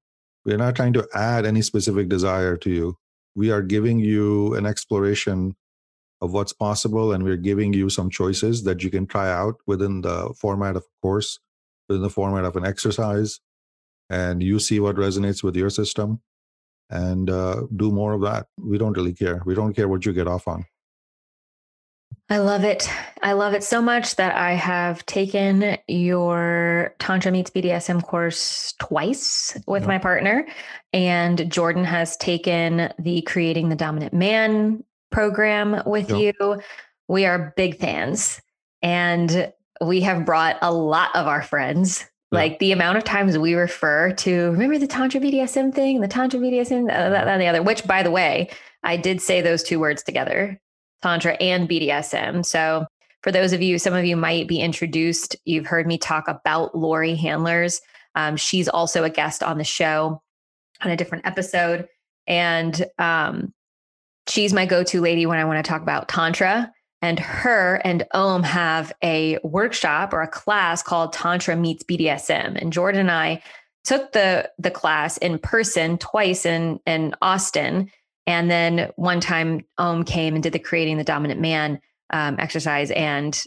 We're 0.46 0.58
not 0.58 0.76
trying 0.76 0.94
to 0.94 1.08
add 1.14 1.46
any 1.46 1.62
specific 1.62 2.10
desire 2.10 2.58
to 2.58 2.72
you. 2.72 2.98
We 3.36 3.52
are 3.52 3.62
giving 3.62 4.00
you 4.00 4.56
an 4.56 4.66
exploration 4.66 5.56
of 6.22 6.34
what's 6.34 6.54
possible, 6.54 7.14
and 7.14 7.24
we're 7.24 7.38
giving 7.38 7.74
you 7.74 7.92
some 7.92 8.10
choices 8.10 8.64
that 8.64 8.84
you 8.84 8.90
can 8.90 9.06
try 9.06 9.32
out 9.32 9.58
within 9.68 10.02
the 10.02 10.34
format 10.36 10.76
of 10.76 10.82
a 10.82 11.02
course, 11.04 11.38
within 11.88 12.02
the 12.02 12.10
format 12.10 12.46
of 12.46 12.56
an 12.56 12.66
exercise 12.66 13.40
and 14.10 14.42
you 14.42 14.60
see 14.60 14.80
what 14.80 14.96
resonates 14.96 15.44
with 15.44 15.56
your 15.56 15.70
system 15.70 16.22
and 16.90 17.30
uh, 17.30 17.64
do 17.76 17.92
more 17.92 18.14
of 18.14 18.22
that. 18.22 18.48
We 18.58 18.78
don't 18.78 18.98
really 18.98 19.14
care. 19.14 19.42
We 19.46 19.56
don't 19.56 19.74
care 19.74 19.88
what 19.88 20.06
you 20.06 20.14
get 20.14 20.28
off 20.28 20.48
on. 20.48 20.66
I 22.32 22.38
love 22.38 22.64
it. 22.64 22.88
I 23.24 23.34
love 23.34 23.54
it 23.54 23.64
so 23.64 23.82
much 23.82 24.16
that 24.18 24.36
I 24.36 24.54
have 24.54 25.04
taken 25.08 25.78
your 25.88 26.94
Tantra 27.00 27.32
Meets 27.32 27.50
BDSM 27.50 28.04
course 28.04 28.74
twice 28.80 29.58
with 29.66 29.88
my 29.88 29.98
partner. 29.98 30.48
And 30.94 31.52
Jordan 31.52 31.84
has 31.86 32.18
taken 32.18 32.94
the 33.00 33.22
Creating 33.24 33.70
the 33.70 33.76
Dominant 33.76 34.14
Man 34.14 34.84
program 35.12 35.82
with 35.88 36.12
you. 36.12 36.62
We 37.08 37.26
are 37.26 37.54
big 37.58 37.80
fans. 37.80 38.40
And 38.84 39.52
we 39.82 40.02
have 40.02 40.26
brought 40.26 40.58
a 40.62 40.72
lot 40.72 41.16
of 41.16 41.26
our 41.26 41.42
friends 41.42 42.06
like 42.32 42.60
the 42.60 42.72
amount 42.72 42.98
of 42.98 43.04
times 43.04 43.38
we 43.38 43.56
refer 43.56 44.12
to, 44.12 44.52
remember 44.52 44.78
the 44.78 44.88
Tantra 44.88 45.20
BDSM 45.20 45.74
thing, 45.74 46.02
the 46.02 46.08
Tantra 46.08 46.40
BDSM, 46.40 46.84
uh, 46.84 47.10
that, 47.10 47.28
and 47.28 47.42
the 47.42 47.48
other, 47.48 47.64
which 47.64 47.86
by 47.88 48.04
the 48.04 48.12
way, 48.12 48.50
I 48.84 48.98
did 48.98 49.22
say 49.22 49.42
those 49.42 49.64
two 49.64 49.80
words 49.80 50.04
together, 50.04 50.60
Tantra 51.02 51.34
and 51.34 51.68
BDSM. 51.68 52.46
So 52.46 52.86
for 53.24 53.32
those 53.32 53.52
of 53.52 53.62
you, 53.62 53.80
some 53.80 53.94
of 53.94 54.06
you 54.06 54.16
might 54.16 54.48
be 54.48 54.60
introduced. 54.60 55.36
You've 55.46 55.66
heard 55.66 55.88
me 55.88 55.98
talk 55.98 56.28
about 56.28 56.76
Lori 56.76 57.16
Handlers. 57.16 57.82
Um, 58.16 58.38
she's 58.38 58.70
also 58.70 59.04
a 59.04 59.10
guest 59.10 59.42
on 59.42 59.58
the 59.58 59.64
show 59.64 60.22
on 60.82 60.92
a 60.92 60.98
different 60.98 61.26
episode. 61.26 61.88
And 62.28 62.86
um, 63.00 63.54
she's 64.28 64.54
my 64.54 64.66
go 64.66 64.84
to 64.84 65.02
lady 65.02 65.26
when 65.26 65.40
I 65.40 65.46
want 65.46 65.64
to 65.64 65.68
talk 65.68 65.82
about 65.82 66.08
Tantra 66.08 66.72
and 67.02 67.20
her 67.20 67.76
and 67.84 68.06
Om 68.14 68.44
have 68.44 68.92
a 69.04 69.38
workshop 69.44 70.14
or 70.14 70.22
a 70.22 70.28
class 70.28 70.84
called 70.84 71.14
Tantra 71.14 71.56
Meets 71.56 71.84
BDSM. 71.84 72.62
And 72.62 72.74
Jordan 72.74 73.02
and 73.02 73.12
I 73.12 73.42
took 73.84 74.12
the 74.12 74.50
the 74.60 74.72
class 74.72 75.18
in 75.18 75.40
person 75.40 75.98
twice 75.98 76.46
in 76.46 76.80
in 76.86 77.16
Austin, 77.22 77.90
and 78.28 78.52
then 78.52 78.92
one 78.96 79.20
time 79.22 79.66
Om 79.78 80.04
came 80.04 80.36
and 80.36 80.44
did 80.44 80.54
the 80.54 80.60
creating 80.60 80.98
the 80.98 81.04
dominant 81.04 81.40
man 81.40 81.80
um, 82.12 82.36
exercise, 82.40 82.92
and 82.92 83.42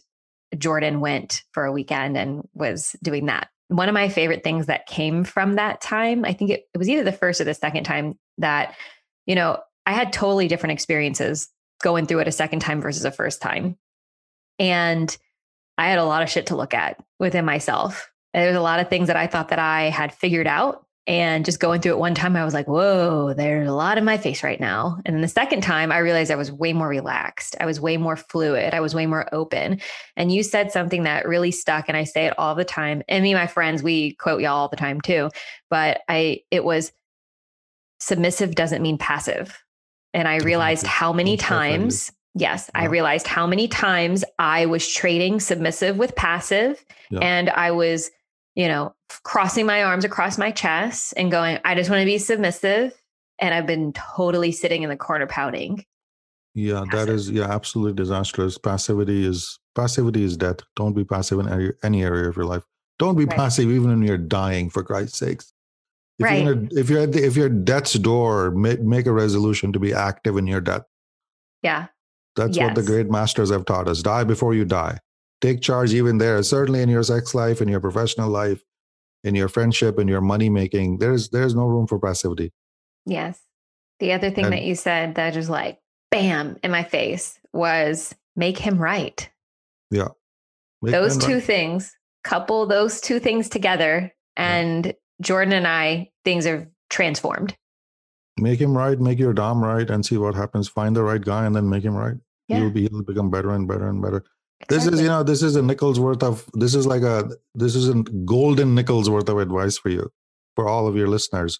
Jordan 0.57 1.01
went 1.01 1.43
for 1.53 1.65
a 1.65 1.73
weekend 1.73 2.17
and 2.17 2.49
was 2.55 2.97
doing 3.03 3.27
that. 3.27 3.49
One 3.69 3.89
of 3.89 3.95
my 3.95 4.09
favorite 4.09 4.45
things 4.45 4.67
that 4.67 4.87
came 4.87 5.25
from 5.25 5.55
that 5.55 5.81
time, 5.81 6.25
I 6.25 6.35
think 6.35 6.51
it, 6.51 6.65
it 6.75 6.79
was 6.79 6.89
either 6.89 7.05
the 7.05 7.13
first 7.13 7.41
or 7.41 7.45
the 7.45 7.55
second 7.55 7.85
time 7.85 8.19
that, 8.39 8.75
you 9.25 9.35
know, 9.35 9.59
I 9.87 9.93
had 9.93 10.13
totally 10.13 10.47
different 10.47 10.75
experiences 10.75 11.49
going 11.83 12.07
through 12.07 12.21
it 12.21 12.29
a 12.29 12.33
second 12.33 12.61
time 12.61 12.81
versus 12.81 13.05
a 13.05 13.11
first 13.11 13.43
time. 13.43 13.77
And 14.59 15.15
I 15.79 15.89
had 15.89 15.99
a 15.99 16.05
lot 16.05 16.23
of 16.23 16.31
shit 16.31 16.47
to 16.47 16.57
look 16.57 16.75
at 16.75 17.03
within 17.19 17.45
myself. 17.45 18.11
There's 18.35 18.57
a 18.57 18.61
lot 18.61 18.81
of 18.81 18.89
things 18.89 19.09
that 19.09 19.17
I 19.17 19.27
thought 19.27 19.49
that 19.49 19.59
I 19.59 19.91
had 19.91 20.15
figured 20.15 20.47
out. 20.47 20.87
And 21.05 21.45
just 21.45 21.59
going 21.59 21.81
through 21.81 21.93
it 21.93 21.99
one 21.99 22.15
time, 22.15 22.37
I 22.37 22.45
was 22.45 22.55
like, 22.55 22.69
whoa, 22.69 23.35
there's 23.35 23.69
a 23.69 23.73
lot 23.73 23.99
in 23.99 24.05
my 24.05 24.19
face 24.19 24.45
right 24.45 24.61
now. 24.61 25.01
And 25.05 25.17
then 25.17 25.21
the 25.21 25.27
second 25.27 25.63
time, 25.63 25.91
I 25.91 25.99
realized 25.99 26.31
I 26.31 26.37
was 26.37 26.53
way 26.53 26.73
more 26.73 26.87
relaxed. 26.87 27.57
I 27.59 27.67
was 27.67 27.81
way 27.81 27.97
more 27.97 28.15
fluid. 28.15 28.73
I 28.73 28.79
was 28.79 28.95
way 28.95 29.07
more 29.07 29.29
open. 29.35 29.81
And 30.17 30.31
you 30.31 30.45
said 30.45 30.71
something 30.71 31.03
that 31.03 31.27
really 31.27 31.51
stuck. 31.51 31.89
And 31.89 31.97
I 31.97 32.05
say 32.05 32.27
it 32.27 32.39
all 32.39 32.55
the 32.55 32.65
time. 32.65 33.03
And 33.09 33.25
me 33.25 33.33
and 33.33 33.41
my 33.41 33.49
friends, 33.49 33.83
we 33.83 34.15
quote 34.15 34.43
y'all 34.43 34.57
all 34.57 34.69
the 34.69 34.77
time 34.77 35.01
too. 35.01 35.31
But 35.71 36.03
I, 36.09 36.43
it 36.53 36.63
was 36.63 36.93
submissive 37.99 38.55
doesn't 38.55 38.83
mean 38.83 38.99
passive. 38.99 39.61
And 40.15 40.29
I 40.29 40.39
realized 40.39 40.87
how 40.87 41.13
many 41.13 41.37
times 41.37 42.13
Yes. 42.35 42.71
I 42.75 42.87
realized 42.87 43.27
how 43.27 43.47
many 43.47 43.69
times 43.69 44.25
I 44.39 44.65
was 44.65 44.91
trading 44.91 45.39
submissive 45.39 45.99
with 45.99 46.17
passive 46.17 46.83
yeah. 47.11 47.19
and 47.21 47.51
I 47.51 47.73
was 47.73 48.11
you 48.55 48.69
know, 48.69 48.95
crossing 49.25 49.67
my 49.67 49.83
arms 49.83 50.05
across 50.05 50.37
my 50.39 50.51
chest 50.51 51.15
and 51.17 51.31
going, 51.31 51.59
I 51.65 51.75
just 51.75 51.91
want 51.91 52.01
to 52.01 52.07
be 52.07 52.19
submissive. 52.19 52.93
And 53.39 53.55
I've 53.55 53.67
been 53.67 53.93
totally 53.93 54.53
sitting 54.53 54.83
in 54.83 54.89
the 54.89 54.97
corner 54.97 55.27
pouting. 55.27 55.85
Yeah, 56.55 56.85
passive. 56.91 57.07
that 57.07 57.09
is 57.13 57.31
yeah, 57.31 57.45
absolutely 57.45 57.95
disastrous. 57.95 58.59
Passivity 58.59 59.27
is 59.27 59.59
passivity 59.75 60.23
is 60.23 60.37
death. 60.37 60.59
Don't 60.77 60.93
be 60.93 61.05
passive 61.05 61.39
in 61.41 61.49
any, 61.49 61.71
any 61.83 62.05
area 62.05 62.29
of 62.29 62.37
your 62.37 62.45
life. 62.45 62.63
Don't 62.99 63.17
be 63.17 63.25
right. 63.25 63.37
passive 63.37 63.71
even 63.71 63.89
when 63.89 64.03
you're 64.03 64.19
dying, 64.19 64.69
for 64.69 64.85
Christ's 64.85 65.19
sakes. 65.19 65.53
If 66.19 66.25
right. 66.25 66.45
You're 66.45 66.69
if 66.71 66.91
you're 66.91 67.01
at 67.01 67.13
the, 67.13 67.25
if 67.25 67.37
you're 67.37 67.47
at 67.47 67.65
death's 67.65 67.95
door, 67.95 68.51
make, 68.51 68.81
make 68.81 69.07
a 69.07 69.13
resolution 69.13 69.73
to 69.73 69.79
be 69.79 69.93
active 69.93 70.37
in 70.37 70.47
your 70.47 70.61
death. 70.61 70.83
Yeah. 71.63 71.87
That's 72.37 72.57
yes. 72.57 72.67
what 72.67 72.75
the 72.75 72.83
great 72.83 73.11
masters 73.11 73.51
have 73.51 73.65
taught 73.65 73.89
us. 73.89 74.03
Die 74.03 74.25
before 74.25 74.55
you 74.55 74.65
die 74.65 74.99
take 75.43 75.61
charge 75.61 75.93
even 75.93 76.17
there 76.19 76.43
certainly 76.43 76.81
in 76.81 76.89
your 76.89 77.03
sex 77.03 77.35
life 77.35 77.61
in 77.61 77.69
your 77.69 77.81
professional 77.81 78.31
life 78.31 78.63
in 79.25 79.35
your 79.35 79.49
friendship 79.49 79.99
in 79.99 80.09
your 80.09 80.21
money 80.21 80.49
making 80.49 80.99
there's 80.99 81.29
there's 81.31 81.55
no 81.55 81.67
room 81.67 81.87
for 81.87 81.99
passivity 81.99 82.53
yes 83.05 83.41
the 83.99 84.13
other 84.13 84.31
thing 84.31 84.45
and, 84.45 84.55
that 84.55 84.63
you 84.63 84.75
said 84.75 85.17
that 85.17 85.35
just 85.35 85.51
like 85.51 85.79
bam 86.11 86.57
in 86.63 86.71
my 86.71 86.85
face 86.85 87.39
was 87.53 88.15
make 88.37 88.57
him 88.57 88.79
right 88.79 89.29
yeah 89.91 90.09
make 90.81 90.93
those 90.93 91.19
two 91.19 91.35
right. 91.35 91.43
things 91.43 91.95
couple 92.25 92.65
those 92.67 93.01
two 93.01 93.19
things 93.19 93.49
together 93.49 94.13
and 94.37 94.87
yeah. 94.87 94.93
Jordan 95.23 95.53
and 95.53 95.67
i 95.67 96.11
things 96.25 96.47
are 96.47 96.71
transformed 96.91 97.57
make 98.39 98.61
him 98.61 98.77
right 98.77 99.01
make 99.01 99.19
your 99.19 99.33
dom 99.33 99.65
right 99.65 99.89
and 99.91 100.05
see 100.05 100.19
what 100.19 100.35
happens 100.35 100.69
find 100.69 100.95
the 100.95 101.03
right 101.03 101.23
guy 101.23 101.47
and 101.47 101.57
then 101.57 101.69
make 101.69 101.85
him 101.85 101.95
right 101.95 102.17
yeah. 102.49 102.59
you'll 102.59 102.71
be 102.71 102.89
he'll 102.89 103.03
become 103.03 103.31
better 103.31 103.51
and 103.51 103.67
better 103.67 103.89
and 103.89 104.03
better 104.03 104.25
Exactly. 104.63 104.91
This 104.91 104.95
is, 104.95 105.03
you 105.03 105.09
know, 105.09 105.23
this 105.23 105.43
is 105.43 105.57
a 105.57 105.63
nickel's 105.63 105.99
worth 105.99 106.23
of, 106.23 106.49
this 106.55 106.75
is 106.75 106.87
like 106.87 107.03
a, 107.03 107.31
this 107.55 107.75
is 107.75 107.89
a 107.89 107.95
golden 107.95 108.75
nickel's 108.77 109.11
worth 109.11 109.29
of 109.29 109.39
advice 109.39 109.77
for 109.77 109.89
you, 109.89 110.13
for 110.55 110.69
all 110.69 110.87
of 110.87 110.97
your 110.97 111.09
listeners. 111.09 111.59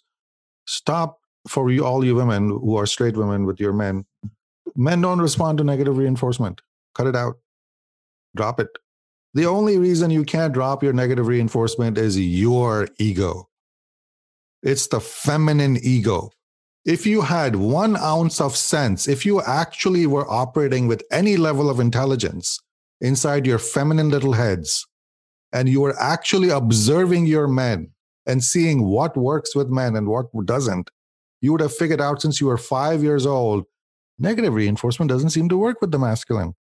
Stop 0.67 1.19
for 1.47 1.69
you, 1.69 1.85
all 1.85 2.05
you 2.05 2.15
women 2.15 2.49
who 2.49 2.77
are 2.77 2.85
straight 2.85 3.17
women 3.17 3.45
with 3.45 3.59
your 3.59 3.73
men. 3.73 4.05
Men 4.75 5.01
don't 5.01 5.19
respond 5.19 5.57
to 5.57 5.65
negative 5.65 5.97
reinforcement. 5.97 6.61
Cut 6.95 7.07
it 7.07 7.15
out. 7.15 7.39
Drop 8.35 8.59
it. 8.61 8.69
The 9.33 9.45
only 9.45 9.77
reason 9.77 10.09
you 10.09 10.23
can't 10.23 10.53
drop 10.53 10.81
your 10.81 10.93
negative 10.93 11.27
reinforcement 11.27 11.97
is 11.97 12.17
your 12.17 12.87
ego. 12.99 13.49
It's 14.63 14.87
the 14.87 15.01
feminine 15.01 15.77
ego. 15.83 16.31
If 16.85 17.05
you 17.05 17.21
had 17.21 17.55
one 17.55 17.97
ounce 17.97 18.41
of 18.41 18.55
sense, 18.55 19.07
if 19.07 19.25
you 19.25 19.41
actually 19.41 20.07
were 20.07 20.29
operating 20.29 20.87
with 20.87 21.03
any 21.11 21.37
level 21.37 21.69
of 21.69 21.79
intelligence, 21.79 22.59
inside 23.01 23.45
your 23.45 23.59
feminine 23.59 24.09
little 24.09 24.33
heads 24.33 24.87
and 25.51 25.67
you 25.69 25.81
were 25.81 25.99
actually 25.99 26.49
observing 26.49 27.25
your 27.25 27.47
men 27.47 27.91
and 28.25 28.41
seeing 28.41 28.85
what 28.85 29.15
works 29.17 29.55
with 29.55 29.69
men 29.69 29.95
and 29.95 30.07
what 30.07 30.27
doesn't, 30.45 30.89
you 31.41 31.51
would 31.51 31.61
have 31.61 31.75
figured 31.75 31.99
out 31.99 32.21
since 32.21 32.39
you 32.39 32.47
were 32.47 32.57
five 32.57 33.03
years 33.03 33.25
old 33.25 33.65
negative 34.17 34.53
reinforcement 34.53 35.09
doesn't 35.09 35.31
seem 35.31 35.49
to 35.49 35.57
work 35.57 35.81
with 35.81 35.91
the 35.91 35.99
masculine. 35.99 36.53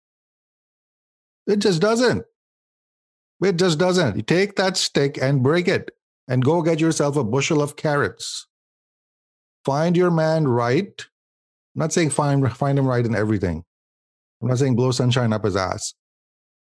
It 1.47 1.61
just 1.61 1.81
doesn't. 1.81 2.25
It 3.43 3.57
just 3.57 3.79
doesn't. 3.79 4.17
You 4.17 4.23
take 4.23 4.57
that 4.57 4.77
stick 4.77 5.19
and 5.21 5.43
break 5.43 5.69
it 5.69 5.91
and 6.33 6.45
go 6.45 6.63
get 6.63 6.81
yourself 6.81 7.17
a 7.17 7.23
bushel 7.23 7.63
of 7.63 7.77
carrots. 7.77 8.47
Find 9.65 9.97
your 9.97 10.11
man 10.11 10.49
right. 10.49 11.07
I'm 11.77 11.79
not 11.79 11.93
saying 11.93 12.11
find, 12.11 12.51
find 12.57 12.79
him 12.79 12.87
right 12.87 13.05
in 13.05 13.15
everything. 13.15 13.65
I'm 14.41 14.49
not 14.49 14.59
saying 14.59 14.75
blow 14.75 14.91
sunshine 14.91 15.33
up 15.33 15.45
his 15.45 15.55
ass 15.55 15.95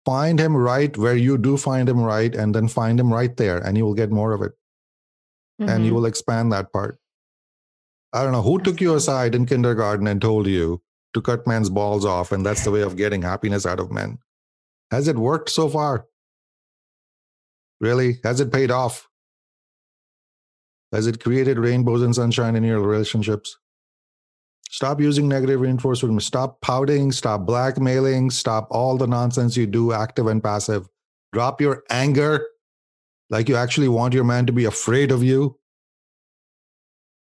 find 0.06 0.40
him 0.40 0.56
right 0.56 0.98
where 0.98 1.16
you 1.16 1.38
do 1.38 1.58
find 1.58 1.88
him 1.88 2.02
right 2.02 2.36
and 2.36 2.56
then 2.56 2.68
find 2.68 3.00
him 3.00 3.14
right 3.14 3.38
there 3.38 3.58
and 3.60 3.78
you 3.78 3.86
will 3.86 3.94
get 3.94 4.12
more 4.12 4.34
of 4.34 4.42
it 4.42 4.54
mm-hmm. 5.62 5.70
and 5.70 5.84
you 5.84 5.90
mm-hmm. 5.90 5.98
will 5.98 6.06
expand 6.06 6.52
that 6.52 6.72
part 6.74 6.98
i 8.14 8.24
don't 8.24 8.32
know 8.32 8.42
who 8.42 8.60
took 8.60 8.82
you 8.82 8.96
aside 8.96 9.36
in 9.36 9.46
kindergarten 9.46 10.08
and 10.08 10.22
told 10.22 10.48
you 10.48 10.82
to 11.14 11.22
cut 11.22 11.46
men's 11.46 11.70
balls 11.70 12.06
off 12.06 12.32
and 12.32 12.46
that's 12.46 12.64
the 12.64 12.72
way 12.72 12.82
of 12.82 12.98
getting 12.98 13.22
happiness 13.22 13.66
out 13.66 13.80
of 13.80 13.92
men 13.92 14.18
has 14.90 15.08
it 15.08 15.18
worked 15.18 15.50
so 15.50 15.70
far 15.70 16.08
really 17.80 18.20
has 18.24 18.40
it 18.40 18.52
paid 18.52 18.72
off 18.72 19.08
has 20.92 21.08
it 21.08 21.24
created 21.24 21.58
rainbows 21.58 22.02
and 22.02 22.16
sunshine 22.16 22.56
in 22.56 22.64
your 22.64 22.82
relationships 22.82 23.58
Stop 24.72 25.02
using 25.02 25.28
negative 25.28 25.60
reinforcement. 25.60 26.24
Stop 26.24 26.62
pouting. 26.62 27.12
Stop 27.12 27.46
blackmailing. 27.46 28.30
Stop 28.30 28.70
all 28.72 28.98
the 28.98 29.06
nonsense 29.06 29.58
you 29.58 29.68
do, 29.68 29.92
active 29.92 30.28
and 30.28 30.42
passive. 30.42 30.88
Drop 31.34 31.60
your 31.60 31.84
anger 31.90 32.48
like 33.30 33.50
you 33.50 33.58
actually 33.58 33.90
want 33.90 34.14
your 34.14 34.24
man 34.24 34.46
to 34.46 34.54
be 34.54 34.64
afraid 34.64 35.12
of 35.12 35.24
you. 35.24 35.60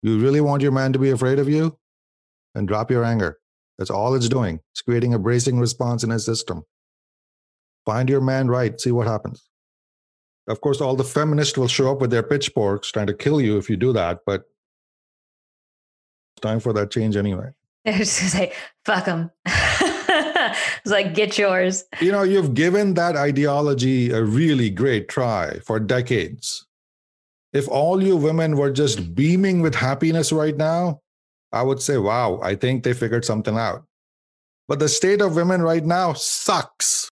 You 0.02 0.18
really 0.18 0.40
want 0.40 0.62
your 0.62 0.72
man 0.72 0.94
to 0.94 0.98
be 0.98 1.10
afraid 1.10 1.38
of 1.38 1.46
you? 1.48 1.78
And 2.54 2.66
drop 2.66 2.90
your 2.90 3.04
anger. 3.04 3.38
That's 3.76 3.90
all 3.90 4.14
it's 4.14 4.28
doing. 4.28 4.60
It's 4.72 4.80
creating 4.80 5.12
a 5.12 5.18
bracing 5.18 5.58
response 5.58 6.02
in 6.02 6.08
his 6.08 6.24
system. 6.24 6.64
Find 7.84 8.08
your 8.08 8.22
man 8.22 8.48
right, 8.48 8.80
see 8.80 8.90
what 8.92 9.06
happens. 9.06 9.50
Of 10.46 10.60
course, 10.60 10.80
all 10.80 10.96
the 10.96 11.04
feminists 11.04 11.56
will 11.56 11.68
show 11.68 11.90
up 11.90 12.00
with 12.00 12.10
their 12.10 12.22
pitchforks 12.22 12.90
trying 12.90 13.06
to 13.06 13.14
kill 13.14 13.40
you 13.40 13.56
if 13.56 13.70
you 13.70 13.76
do 13.76 13.92
that, 13.94 14.20
but 14.26 14.44
it's 16.36 16.42
time 16.42 16.60
for 16.60 16.72
that 16.74 16.90
change 16.90 17.16
anyway. 17.16 17.50
I 17.86 17.98
was 17.98 18.18
gonna 18.18 18.30
say, 18.30 18.52
fuck 18.84 19.04
them. 19.04 19.30
it's 19.46 20.86
like, 20.86 21.14
get 21.14 21.38
yours. 21.38 21.84
You 22.00 22.12
know, 22.12 22.22
you've 22.22 22.54
given 22.54 22.94
that 22.94 23.16
ideology 23.16 24.10
a 24.10 24.22
really 24.22 24.70
great 24.70 25.08
try 25.08 25.58
for 25.60 25.80
decades. 25.80 26.66
If 27.52 27.68
all 27.68 28.02
you 28.02 28.16
women 28.16 28.56
were 28.56 28.70
just 28.70 29.14
beaming 29.14 29.60
with 29.60 29.74
happiness 29.74 30.32
right 30.32 30.56
now, 30.56 31.00
I 31.52 31.62
would 31.62 31.80
say, 31.80 31.98
wow, 31.98 32.40
I 32.42 32.56
think 32.56 32.82
they 32.82 32.92
figured 32.92 33.24
something 33.24 33.56
out. 33.56 33.84
But 34.66 34.78
the 34.78 34.88
state 34.88 35.20
of 35.20 35.36
women 35.36 35.62
right 35.62 35.84
now 35.84 36.14
sucks. 36.14 37.08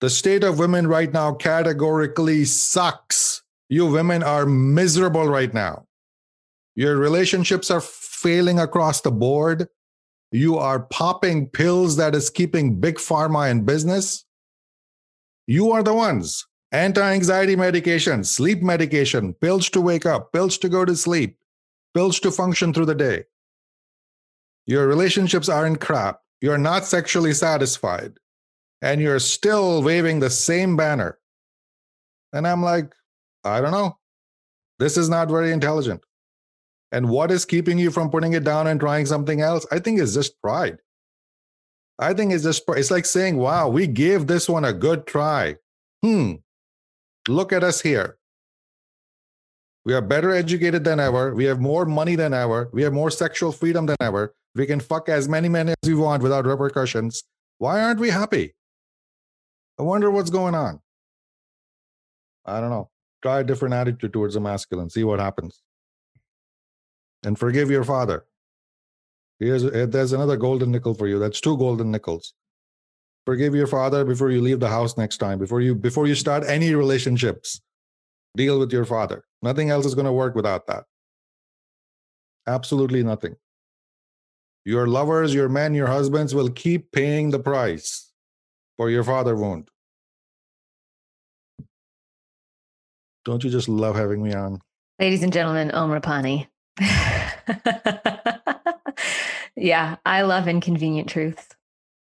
The 0.00 0.10
state 0.10 0.44
of 0.44 0.58
women 0.58 0.86
right 0.86 1.12
now 1.12 1.34
categorically 1.34 2.44
sucks. 2.44 3.42
You 3.68 3.86
women 3.86 4.22
are 4.22 4.46
miserable 4.46 5.26
right 5.26 5.52
now. 5.52 5.86
Your 6.76 6.96
relationships 6.96 7.70
are 7.70 7.80
failing 7.80 8.60
across 8.60 9.00
the 9.00 9.10
board. 9.10 9.68
You 10.30 10.56
are 10.56 10.80
popping 10.80 11.48
pills 11.48 11.96
that 11.96 12.14
is 12.14 12.30
keeping 12.30 12.78
big 12.78 12.96
pharma 12.96 13.50
in 13.50 13.64
business. 13.64 14.24
You 15.48 15.72
are 15.72 15.82
the 15.82 15.94
ones. 15.94 16.46
Anti 16.70 17.02
anxiety 17.02 17.56
medication, 17.56 18.22
sleep 18.22 18.62
medication, 18.62 19.34
pills 19.34 19.70
to 19.70 19.80
wake 19.80 20.06
up, 20.06 20.32
pills 20.32 20.58
to 20.58 20.68
go 20.68 20.84
to 20.84 20.94
sleep, 20.94 21.38
pills 21.94 22.20
to 22.20 22.30
function 22.30 22.72
through 22.72 22.86
the 22.86 22.94
day. 22.94 23.24
Your 24.66 24.86
relationships 24.86 25.48
are 25.48 25.66
in 25.66 25.76
crap. 25.76 26.20
You're 26.42 26.58
not 26.58 26.84
sexually 26.84 27.32
satisfied. 27.32 28.18
And 28.82 29.00
you're 29.00 29.18
still 29.18 29.82
waving 29.82 30.20
the 30.20 30.30
same 30.30 30.76
banner. 30.76 31.18
And 32.32 32.46
I'm 32.46 32.62
like, 32.62 32.94
I 33.44 33.60
don't 33.60 33.72
know. 33.72 33.98
This 34.78 34.96
is 34.96 35.08
not 35.08 35.28
very 35.28 35.52
intelligent. 35.52 36.02
And 36.92 37.08
what 37.08 37.30
is 37.30 37.44
keeping 37.44 37.78
you 37.78 37.90
from 37.90 38.10
putting 38.10 38.32
it 38.32 38.44
down 38.44 38.66
and 38.66 38.80
trying 38.80 39.06
something 39.06 39.40
else? 39.40 39.66
I 39.70 39.78
think 39.78 40.00
it's 40.00 40.14
just 40.14 40.40
pride. 40.40 40.78
I 41.98 42.14
think 42.14 42.32
it's 42.32 42.44
just 42.44 42.62
it's 42.68 42.90
like 42.90 43.04
saying, 43.04 43.36
"Wow, 43.36 43.68
we 43.68 43.86
gave 43.86 44.26
this 44.26 44.48
one 44.48 44.64
a 44.64 44.72
good 44.72 45.06
try." 45.06 45.56
Hmm. 46.02 46.34
Look 47.26 47.52
at 47.52 47.64
us 47.64 47.80
here. 47.80 48.18
We 49.84 49.94
are 49.94 50.00
better 50.00 50.30
educated 50.30 50.84
than 50.84 51.00
ever. 51.00 51.34
We 51.34 51.44
have 51.44 51.60
more 51.60 51.84
money 51.84 52.14
than 52.14 52.32
ever. 52.32 52.70
We 52.72 52.82
have 52.82 52.92
more 52.92 53.10
sexual 53.10 53.52
freedom 53.52 53.86
than 53.86 53.96
ever. 54.00 54.34
We 54.54 54.66
can 54.66 54.80
fuck 54.80 55.08
as 55.08 55.28
many 55.28 55.48
men 55.48 55.70
as 55.70 55.76
we 55.84 55.94
want 55.94 56.22
without 56.22 56.46
repercussions. 56.46 57.24
Why 57.58 57.82
aren't 57.82 58.00
we 58.00 58.10
happy? 58.10 58.54
I 59.78 59.82
wonder 59.82 60.10
what's 60.10 60.30
going 60.30 60.54
on. 60.54 60.80
I 62.44 62.60
don't 62.60 62.70
know. 62.70 62.90
Try 63.22 63.40
a 63.40 63.44
different 63.44 63.74
attitude 63.74 64.12
towards 64.12 64.34
the 64.34 64.40
masculine. 64.40 64.90
See 64.90 65.04
what 65.04 65.20
happens. 65.20 65.60
And 67.24 67.38
forgive 67.38 67.70
your 67.70 67.84
father. 67.84 68.24
Here's 69.38 69.64
eh, 69.64 69.86
there's 69.86 70.12
another 70.12 70.36
golden 70.36 70.70
nickel 70.70 70.94
for 70.94 71.06
you. 71.06 71.18
That's 71.18 71.40
two 71.40 71.56
golden 71.56 71.90
nickels. 71.90 72.34
Forgive 73.26 73.54
your 73.54 73.66
father 73.66 74.04
before 74.04 74.30
you 74.30 74.40
leave 74.40 74.60
the 74.60 74.68
house 74.68 74.96
next 74.96 75.18
time. 75.18 75.38
Before 75.38 75.60
you 75.60 75.74
before 75.74 76.06
you 76.06 76.14
start 76.14 76.44
any 76.46 76.74
relationships, 76.74 77.60
deal 78.36 78.58
with 78.58 78.72
your 78.72 78.84
father. 78.84 79.24
Nothing 79.42 79.70
else 79.70 79.86
is 79.86 79.94
going 79.94 80.06
to 80.06 80.12
work 80.12 80.34
without 80.34 80.66
that. 80.66 80.84
Absolutely 82.46 83.02
nothing. 83.02 83.36
Your 84.64 84.86
lovers, 84.86 85.34
your 85.34 85.48
men, 85.48 85.74
your 85.74 85.86
husbands 85.86 86.34
will 86.34 86.50
keep 86.50 86.90
paying 86.92 87.30
the 87.30 87.38
price, 87.38 88.07
for 88.78 88.88
your 88.88 89.04
father 89.04 89.36
won't. 89.36 89.68
Don't 93.26 93.44
you 93.44 93.50
just 93.50 93.68
love 93.68 93.96
having 93.96 94.22
me 94.22 94.32
on? 94.32 94.62
Ladies 94.98 95.22
and 95.22 95.32
gentlemen, 95.32 95.70
Om 95.72 95.90
Rupani. 95.90 96.46
yeah, 99.56 99.96
I 100.06 100.22
love 100.22 100.48
inconvenient 100.48 101.10
truths. 101.10 101.48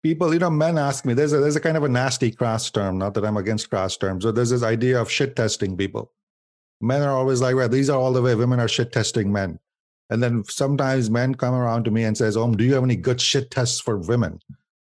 People, 0.03 0.33
you 0.33 0.41
know, 0.41 0.51
men 0.51 0.77
ask 0.77 1.05
me, 1.05 1.15
there's 1.15 1.33
a, 1.33 1.39
there's 1.39 1.57
a 1.57 1.61
kind 1.61 1.77
of 1.77 1.85
a 1.85 1.89
nasty 1.89 2.33
crass 2.33 2.71
term, 2.71 2.99
not 2.99 3.15
that 3.15 3.25
I'm 3.25 3.37
against 3.37 3.71
crass 3.71 3.97
terms, 3.97 4.25
but 4.25 4.35
there's 4.35 4.51
this 4.51 4.63
idea 4.63 5.01
of 5.01 5.11
shit 5.11 5.37
testing 5.37 5.77
people. 5.77 6.13
Men 6.81 7.03
are 7.03 7.17
always 7.17 7.41
like, 7.41 7.55
well, 7.55 7.69
these 7.69 7.89
are 7.89 7.99
all 7.99 8.13
the 8.13 8.21
way 8.21 8.35
women 8.35 8.61
are 8.61 8.69
shit 8.69 8.93
testing 8.93 9.33
men. 9.33 9.59
And 10.11 10.23
then 10.23 10.45
sometimes 10.45 11.09
men 11.09 11.35
come 11.35 11.55
around 11.55 11.85
to 11.85 11.91
me 11.91 12.05
and 12.05 12.19
says, 12.19 12.37
Om, 12.37 12.57
do 12.57 12.65
you 12.65 12.75
have 12.75 12.85
any 12.85 12.97
good 12.97 13.21
shit 13.21 13.51
tests 13.51 13.81
for 13.81 13.97
women?" 13.97 14.41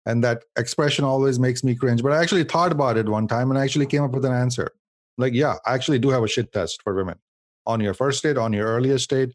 And 0.07 0.23
that 0.25 0.45
expression 0.57 1.05
always 1.05 1.39
makes 1.39 1.65
me 1.65 1.75
cringe. 1.75 2.03
But 2.03 2.13
I 2.13 2.23
actually 2.23 2.45
thought 2.45 2.73
about 2.73 2.97
it 2.97 3.09
one 3.09 3.27
time 3.27 3.51
and 3.51 3.59
I 3.59 3.65
actually 3.65 3.87
came 3.87 4.03
up 4.03 4.13
with 4.13 4.25
an 4.25 4.33
answer. 4.33 4.71
Like, 5.19 5.35
yeah, 5.35 5.57
I 5.67 5.75
actually 5.75 5.99
do 5.99 6.11
have 6.11 6.23
a 6.23 6.29
shit 6.29 6.53
test 6.53 6.83
for 6.83 6.95
women. 6.95 7.19
On 7.67 7.81
your 7.81 7.95
first 7.95 8.23
date, 8.23 8.39
on 8.39 8.53
your 8.53 8.69
earliest 8.69 9.11
date, 9.11 9.35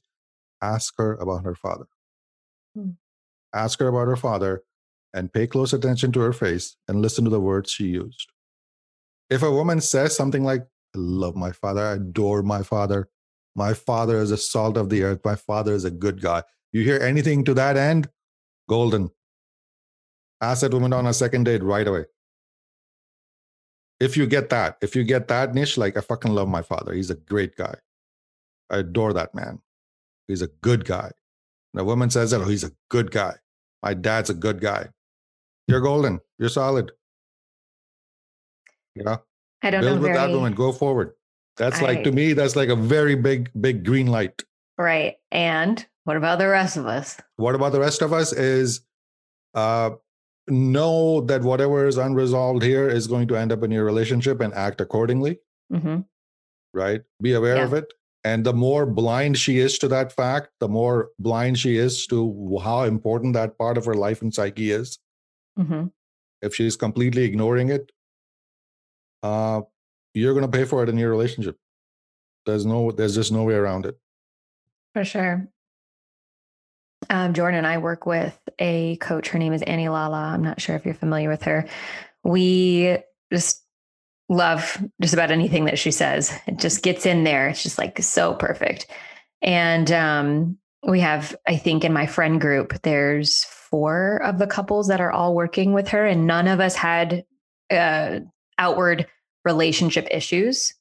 ask 0.61 0.93
her 0.97 1.15
about 1.15 1.43
her 1.43 1.55
father. 1.55 1.85
Hmm. 2.75 2.91
Ask 3.53 3.79
her 3.79 3.89
about 3.89 4.07
her 4.07 4.15
father 4.15 4.63
and 5.13 5.33
pay 5.33 5.45
close 5.45 5.73
attention 5.73 6.13
to 6.13 6.21
her 6.21 6.31
face 6.31 6.77
and 6.87 7.01
listen 7.01 7.25
to 7.25 7.29
the 7.29 7.41
words 7.41 7.69
she 7.69 7.85
used. 7.85 8.31
If 9.29 9.43
a 9.43 9.51
woman 9.51 9.81
says 9.81 10.15
something 10.15 10.43
like, 10.43 10.61
I 10.61 10.97
love 10.97 11.35
my 11.35 11.51
father, 11.51 11.85
I 11.85 11.93
adore 11.93 12.43
my 12.43 12.63
father, 12.63 13.09
my 13.55 13.73
father 13.73 14.17
is 14.17 14.31
a 14.31 14.37
salt 14.37 14.77
of 14.77 14.89
the 14.89 15.03
earth. 15.03 15.19
My 15.25 15.35
father 15.35 15.73
is 15.73 15.83
a 15.83 15.91
good 15.91 16.21
guy. 16.21 16.43
You 16.71 16.83
hear 16.83 16.99
anything 16.99 17.43
to 17.45 17.53
that 17.55 17.75
end? 17.75 18.09
Golden. 18.69 19.09
Ask 20.41 20.61
that 20.61 20.73
woman 20.73 20.91
on 20.91 21.05
a 21.05 21.13
second 21.13 21.43
date 21.43 21.63
right 21.63 21.87
away. 21.87 22.05
If 23.99 24.17
you 24.17 24.25
get 24.25 24.49
that, 24.49 24.77
if 24.81 24.95
you 24.95 25.03
get 25.03 25.27
that 25.27 25.53
niche, 25.53 25.77
like 25.77 25.95
I 25.95 26.01
fucking 26.01 26.33
love 26.33 26.47
my 26.47 26.63
father. 26.63 26.93
He's 26.93 27.11
a 27.11 27.15
great 27.15 27.55
guy. 27.55 27.75
I 28.71 28.77
adore 28.77 29.13
that 29.13 29.35
man. 29.35 29.61
He's 30.27 30.41
a 30.41 30.47
good 30.47 30.85
guy. 30.85 31.11
And 31.73 31.81
a 31.81 31.83
woman 31.83 32.09
says 32.09 32.31
that, 32.31 32.41
oh, 32.41 32.45
he's 32.45 32.63
a 32.63 32.71
good 32.89 33.11
guy. 33.11 33.35
My 33.83 33.93
dad's 33.93 34.31
a 34.31 34.33
good 34.33 34.59
guy. 34.59 34.89
You're 35.67 35.81
golden. 35.81 36.19
You're 36.39 36.49
solid. 36.49 36.91
Yeah. 38.95 39.17
I 39.61 39.69
don't 39.69 39.81
Build 39.81 39.97
know. 39.97 40.01
with 40.01 40.13
very... 40.13 40.27
that 40.27 40.33
woman. 40.33 40.53
Go 40.53 40.71
forward. 40.71 41.11
That's 41.57 41.79
I, 41.79 41.83
like 41.83 42.03
to 42.05 42.11
me, 42.11 42.33
that's 42.33 42.55
like 42.55 42.69
a 42.69 42.75
very 42.75 43.15
big, 43.15 43.51
big 43.59 43.85
green 43.85 44.07
light. 44.07 44.41
Right. 44.77 45.17
And 45.31 45.85
what 46.05 46.17
about 46.17 46.39
the 46.39 46.47
rest 46.47 46.77
of 46.77 46.87
us? 46.87 47.17
What 47.35 47.53
about 47.53 47.71
the 47.71 47.79
rest 47.79 48.01
of 48.01 48.13
us 48.13 48.33
is 48.33 48.81
uh 49.53 49.91
know 50.47 51.21
that 51.21 51.41
whatever 51.41 51.87
is 51.87 51.97
unresolved 51.97 52.63
here 52.63 52.89
is 52.89 53.07
going 53.07 53.27
to 53.27 53.35
end 53.35 53.51
up 53.51 53.63
in 53.63 53.71
your 53.71 53.85
relationship 53.85 54.41
and 54.41 54.53
act 54.53 54.81
accordingly. 54.81 55.39
Mm-hmm. 55.71 56.01
Right? 56.73 57.01
Be 57.21 57.33
aware 57.33 57.57
yeah. 57.57 57.63
of 57.63 57.73
it. 57.73 57.93
And 58.23 58.45
the 58.45 58.53
more 58.53 58.85
blind 58.85 59.37
she 59.37 59.59
is 59.59 59.79
to 59.79 59.87
that 59.87 60.11
fact, 60.11 60.49
the 60.59 60.67
more 60.67 61.09
blind 61.17 61.57
she 61.57 61.77
is 61.77 62.05
to 62.07 62.59
how 62.63 62.83
important 62.83 63.33
that 63.33 63.57
part 63.57 63.77
of 63.77 63.85
her 63.85 63.95
life 63.95 64.21
and 64.21 64.33
psyche 64.33 64.71
is. 64.71 64.99
Mm-hmm. 65.57 65.87
If 66.41 66.55
she's 66.55 66.75
completely 66.75 67.23
ignoring 67.23 67.69
it, 67.69 67.91
uh, 69.23 69.61
you're 70.13 70.33
going 70.33 70.49
to 70.49 70.57
pay 70.57 70.65
for 70.65 70.83
it 70.83 70.89
in 70.89 70.97
your 70.97 71.09
relationship. 71.09 71.57
There's 72.45 72.65
no, 72.65 72.91
there's 72.91 73.15
just 73.15 73.31
no 73.31 73.43
way 73.43 73.55
around 73.55 73.85
it. 73.85 73.97
For 74.93 75.03
sure. 75.03 75.47
Um, 77.09 77.33
Jordan 77.33 77.57
and 77.57 77.67
I 77.67 77.77
work 77.79 78.05
with 78.05 78.37
a 78.59 78.97
coach. 78.97 79.29
Her 79.29 79.39
name 79.39 79.53
is 79.53 79.61
Annie 79.63 79.89
Lalla. 79.89 80.31
I'm 80.33 80.43
not 80.43 80.61
sure 80.61 80.75
if 80.75 80.85
you're 80.85 80.93
familiar 80.93 81.29
with 81.29 81.43
her. 81.43 81.65
We 82.23 82.97
just 83.31 83.63
love 84.29 84.81
just 85.01 85.13
about 85.13 85.31
anything 85.31 85.65
that 85.65 85.79
she 85.79 85.91
says. 85.91 86.31
It 86.47 86.57
just 86.57 86.83
gets 86.83 87.05
in 87.05 87.23
there. 87.23 87.49
It's 87.49 87.63
just 87.63 87.77
like 87.77 88.01
so 88.01 88.33
perfect. 88.33 88.87
And 89.41 89.91
um, 89.91 90.57
we 90.87 90.99
have, 91.01 91.35
I 91.47 91.57
think, 91.57 91.83
in 91.83 91.93
my 91.93 92.05
friend 92.05 92.39
group, 92.39 92.81
there's 92.83 93.43
four 93.45 94.17
of 94.23 94.37
the 94.37 94.47
couples 94.47 94.87
that 94.87 95.01
are 95.01 95.11
all 95.11 95.35
working 95.35 95.73
with 95.73 95.87
her, 95.89 96.05
and 96.05 96.27
none 96.27 96.47
of 96.47 96.59
us 96.59 96.75
had 96.75 97.25
uh, 97.71 98.19
outward 98.57 99.07
relationship 99.43 100.07
issues. 100.11 100.73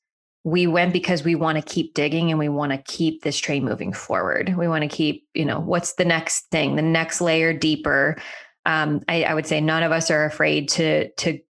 We 0.45 0.66
went 0.66 0.93
because 0.93 1.22
we 1.22 1.34
want 1.34 1.57
to 1.57 1.62
keep 1.62 1.95
digging 1.95 2.30
and 2.30 2.38
we 2.38 2.49
want 2.49 2.72
to 2.72 2.78
keep 2.78 3.22
this 3.22 3.38
train 3.38 3.64
moving 3.64 3.93
forward. 3.93 4.55
We 4.57 4.68
want 4.68 4.82
to 4.82 4.88
keep, 4.88 5.26
you 5.34 5.45
know, 5.45 5.61
what's 5.61 5.95
the 5.95 6.05
next 6.05 6.51
thing, 6.51 6.76
the 6.76 6.82
next 6.82 7.20
layer 7.20 7.53
deeper. 7.53 8.16
Um, 8.64 9.03
I, 9.09 9.24
I 9.24 9.34
would 9.34 9.47
say 9.47 9.61
none 9.61 9.82
of 9.82 9.93
us 9.93 10.11
are 10.11 10.24
afraid 10.24 10.68
to 10.70 11.11
to 11.12 11.41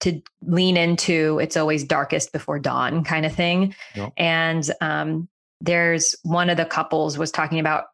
to 0.00 0.22
lean 0.42 0.76
into 0.76 1.38
it's 1.40 1.56
always 1.56 1.84
darkest 1.84 2.32
before 2.32 2.58
dawn 2.58 3.04
kind 3.04 3.26
of 3.26 3.32
thing. 3.32 3.74
Yep. 3.94 4.12
And 4.16 4.70
um, 4.80 5.28
there's 5.60 6.16
one 6.22 6.50
of 6.50 6.56
the 6.56 6.64
couples 6.64 7.18
was 7.18 7.30
talking 7.30 7.60
about 7.60 7.84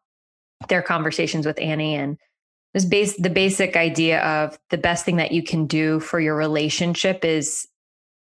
their 0.69 0.81
conversations 0.81 1.45
with 1.45 1.59
Annie 1.59 1.95
and 1.95 2.17
this 2.73 2.85
base 2.85 3.15
the 3.17 3.29
basic 3.29 3.75
idea 3.75 4.21
of 4.21 4.57
the 4.69 4.77
best 4.77 5.05
thing 5.05 5.17
that 5.17 5.31
you 5.31 5.43
can 5.43 5.67
do 5.67 5.99
for 5.99 6.19
your 6.19 6.35
relationship 6.35 7.23
is 7.23 7.67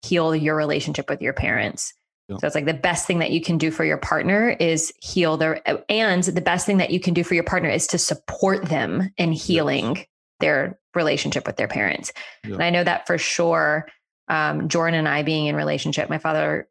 heal 0.06 0.34
your 0.34 0.56
relationship 0.56 1.08
with 1.08 1.20
your 1.22 1.32
parents. 1.32 1.92
So 2.28 2.44
it's 2.44 2.56
like 2.56 2.64
the 2.64 2.74
best 2.74 3.06
thing 3.06 3.20
that 3.20 3.30
you 3.30 3.40
can 3.40 3.56
do 3.56 3.70
for 3.70 3.84
your 3.84 3.98
partner 3.98 4.50
is 4.50 4.92
heal 5.00 5.36
their, 5.36 5.60
and 5.88 6.24
the 6.24 6.40
best 6.40 6.66
thing 6.66 6.78
that 6.78 6.90
you 6.90 6.98
can 6.98 7.14
do 7.14 7.22
for 7.22 7.34
your 7.34 7.44
partner 7.44 7.68
is 7.68 7.86
to 7.88 7.98
support 7.98 8.64
them 8.68 9.12
in 9.16 9.30
healing 9.30 9.94
yes. 9.94 10.06
their 10.40 10.78
relationship 10.96 11.46
with 11.46 11.56
their 11.56 11.68
parents. 11.68 12.12
And 12.42 12.60
I 12.60 12.70
know 12.70 12.82
that 12.82 13.06
for 13.06 13.16
sure. 13.16 13.86
Um, 14.26 14.68
Jordan 14.68 14.98
and 14.98 15.08
I 15.08 15.22
being 15.22 15.46
in 15.46 15.54
relationship, 15.54 16.10
my 16.10 16.18
father 16.18 16.68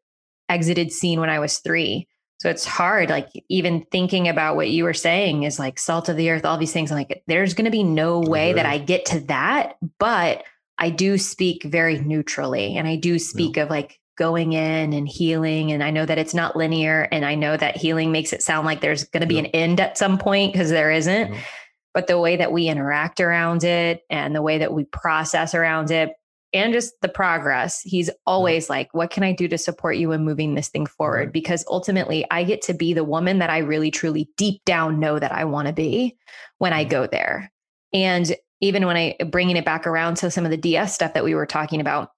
exited 0.50 0.92
scene 0.92 1.20
when 1.20 1.30
I 1.30 1.38
was 1.38 1.58
three. 1.60 2.06
So 2.38 2.50
it's 2.50 2.66
hard, 2.66 3.08
like 3.08 3.30
even 3.48 3.86
thinking 3.90 4.28
about 4.28 4.56
what 4.56 4.68
you 4.68 4.84
were 4.84 4.92
saying 4.92 5.44
is 5.44 5.58
like 5.58 5.78
salt 5.78 6.10
of 6.10 6.18
the 6.18 6.28
earth, 6.28 6.44
all 6.44 6.58
these 6.58 6.72
things. 6.74 6.90
I'm 6.90 6.98
like, 6.98 7.22
there's 7.26 7.54
going 7.54 7.64
to 7.64 7.70
be 7.70 7.82
no 7.82 8.20
way 8.20 8.52
that 8.52 8.66
I 8.66 8.76
get 8.76 9.06
to 9.06 9.20
that, 9.20 9.78
but 9.98 10.44
I 10.78 10.90
do 10.90 11.18
speak 11.18 11.64
very 11.64 11.98
neutrally 11.98 12.76
and 12.76 12.86
I 12.86 12.96
do 12.96 13.18
speak 13.18 13.56
yeah. 13.56 13.64
of 13.64 13.70
like 13.70 13.98
going 14.16 14.54
in 14.54 14.92
and 14.92 15.08
healing. 15.08 15.72
And 15.72 15.82
I 15.82 15.90
know 15.90 16.06
that 16.06 16.18
it's 16.18 16.34
not 16.34 16.56
linear. 16.56 17.08
And 17.12 17.24
I 17.24 17.34
know 17.34 17.56
that 17.56 17.76
healing 17.76 18.12
makes 18.12 18.32
it 18.32 18.42
sound 18.42 18.66
like 18.66 18.80
there's 18.80 19.04
going 19.04 19.20
to 19.20 19.26
be 19.26 19.34
yeah. 19.34 19.40
an 19.40 19.46
end 19.46 19.80
at 19.80 19.98
some 19.98 20.18
point 20.18 20.52
because 20.52 20.70
there 20.70 20.90
isn't. 20.90 21.32
Yeah. 21.32 21.40
But 21.94 22.08
the 22.08 22.20
way 22.20 22.36
that 22.36 22.52
we 22.52 22.68
interact 22.68 23.20
around 23.20 23.64
it 23.64 24.02
and 24.10 24.34
the 24.34 24.42
way 24.42 24.58
that 24.58 24.72
we 24.72 24.84
process 24.84 25.54
around 25.54 25.90
it 25.90 26.12
and 26.52 26.72
just 26.72 26.92
the 27.00 27.08
progress, 27.08 27.80
he's 27.82 28.10
always 28.26 28.68
like, 28.68 28.88
What 28.92 29.10
can 29.10 29.22
I 29.22 29.32
do 29.32 29.48
to 29.48 29.58
support 29.58 29.96
you 29.96 30.12
in 30.12 30.24
moving 30.24 30.54
this 30.54 30.68
thing 30.68 30.86
forward? 30.86 31.32
Because 31.32 31.64
ultimately, 31.68 32.26
I 32.30 32.44
get 32.44 32.62
to 32.62 32.74
be 32.74 32.92
the 32.92 33.04
woman 33.04 33.38
that 33.38 33.50
I 33.50 33.58
really, 33.58 33.90
truly 33.90 34.28
deep 34.36 34.62
down 34.64 35.00
know 35.00 35.18
that 35.18 35.32
I 35.32 35.44
want 35.44 35.68
to 35.68 35.74
be 35.74 36.16
when 36.58 36.72
I 36.72 36.82
mm-hmm. 36.82 36.90
go 36.90 37.06
there. 37.06 37.50
And 37.92 38.34
even 38.60 38.86
when 38.86 38.96
I 38.96 39.16
bringing 39.30 39.56
it 39.56 39.64
back 39.64 39.86
around 39.86 40.16
to 40.18 40.30
some 40.30 40.44
of 40.44 40.50
the 40.50 40.56
DS 40.56 40.94
stuff 40.94 41.14
that 41.14 41.24
we 41.24 41.34
were 41.34 41.46
talking 41.46 41.80
about, 41.80 42.10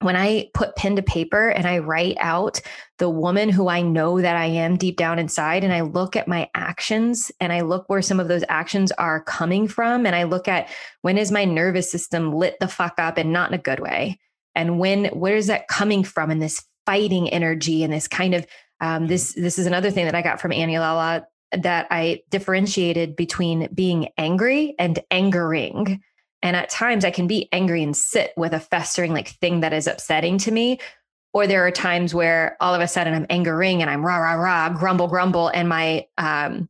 when 0.00 0.16
I 0.16 0.50
put 0.52 0.76
pen 0.76 0.96
to 0.96 1.02
paper 1.02 1.48
and 1.48 1.66
I 1.66 1.78
write 1.78 2.16
out 2.20 2.60
the 2.98 3.08
woman 3.08 3.48
who 3.48 3.68
I 3.68 3.80
know 3.80 4.20
that 4.20 4.36
I 4.36 4.46
am 4.46 4.76
deep 4.76 4.96
down 4.96 5.18
inside, 5.18 5.64
and 5.64 5.72
I 5.72 5.80
look 5.82 6.16
at 6.16 6.28
my 6.28 6.50
actions 6.54 7.32
and 7.40 7.52
I 7.52 7.62
look 7.62 7.88
where 7.88 8.02
some 8.02 8.20
of 8.20 8.28
those 8.28 8.44
actions 8.48 8.92
are 8.92 9.22
coming 9.22 9.68
from, 9.68 10.06
and 10.06 10.14
I 10.14 10.24
look 10.24 10.48
at 10.48 10.68
when 11.02 11.18
is 11.18 11.32
my 11.32 11.44
nervous 11.44 11.90
system 11.90 12.32
lit 12.32 12.56
the 12.60 12.68
fuck 12.68 12.98
up 12.98 13.16
and 13.16 13.32
not 13.32 13.50
in 13.50 13.58
a 13.58 13.62
good 13.62 13.80
way, 13.80 14.18
and 14.54 14.78
when 14.78 15.06
where 15.06 15.36
is 15.36 15.46
that 15.46 15.68
coming 15.68 16.04
from, 16.04 16.30
and 16.30 16.42
this 16.42 16.64
fighting 16.84 17.28
energy 17.30 17.82
and 17.82 17.92
this 17.92 18.06
kind 18.06 18.34
of 18.34 18.46
um, 18.80 19.06
this 19.06 19.32
this 19.34 19.58
is 19.58 19.66
another 19.66 19.90
thing 19.90 20.04
that 20.04 20.14
I 20.14 20.22
got 20.22 20.40
from 20.40 20.52
Annie 20.52 20.78
Lalla 20.78 21.26
that 21.52 21.86
I 21.90 22.22
differentiated 22.30 23.16
between 23.16 23.68
being 23.72 24.08
angry 24.18 24.74
and 24.78 24.98
angering. 25.10 26.02
And 26.42 26.56
at 26.56 26.70
times 26.70 27.04
I 27.04 27.10
can 27.10 27.26
be 27.26 27.48
angry 27.52 27.82
and 27.82 27.96
sit 27.96 28.32
with 28.36 28.52
a 28.52 28.60
festering 28.60 29.12
like 29.12 29.28
thing 29.28 29.60
that 29.60 29.72
is 29.72 29.86
upsetting 29.86 30.38
to 30.38 30.50
me. 30.50 30.80
Or 31.32 31.46
there 31.46 31.66
are 31.66 31.70
times 31.70 32.14
where 32.14 32.56
all 32.60 32.74
of 32.74 32.80
a 32.80 32.88
sudden 32.88 33.14
I'm 33.14 33.26
angering 33.28 33.82
and 33.82 33.90
I'm 33.90 34.04
rah, 34.04 34.18
rah, 34.18 34.34
rah, 34.34 34.68
grumble, 34.70 35.08
grumble, 35.08 35.48
and 35.48 35.68
my 35.68 36.06
um, 36.18 36.68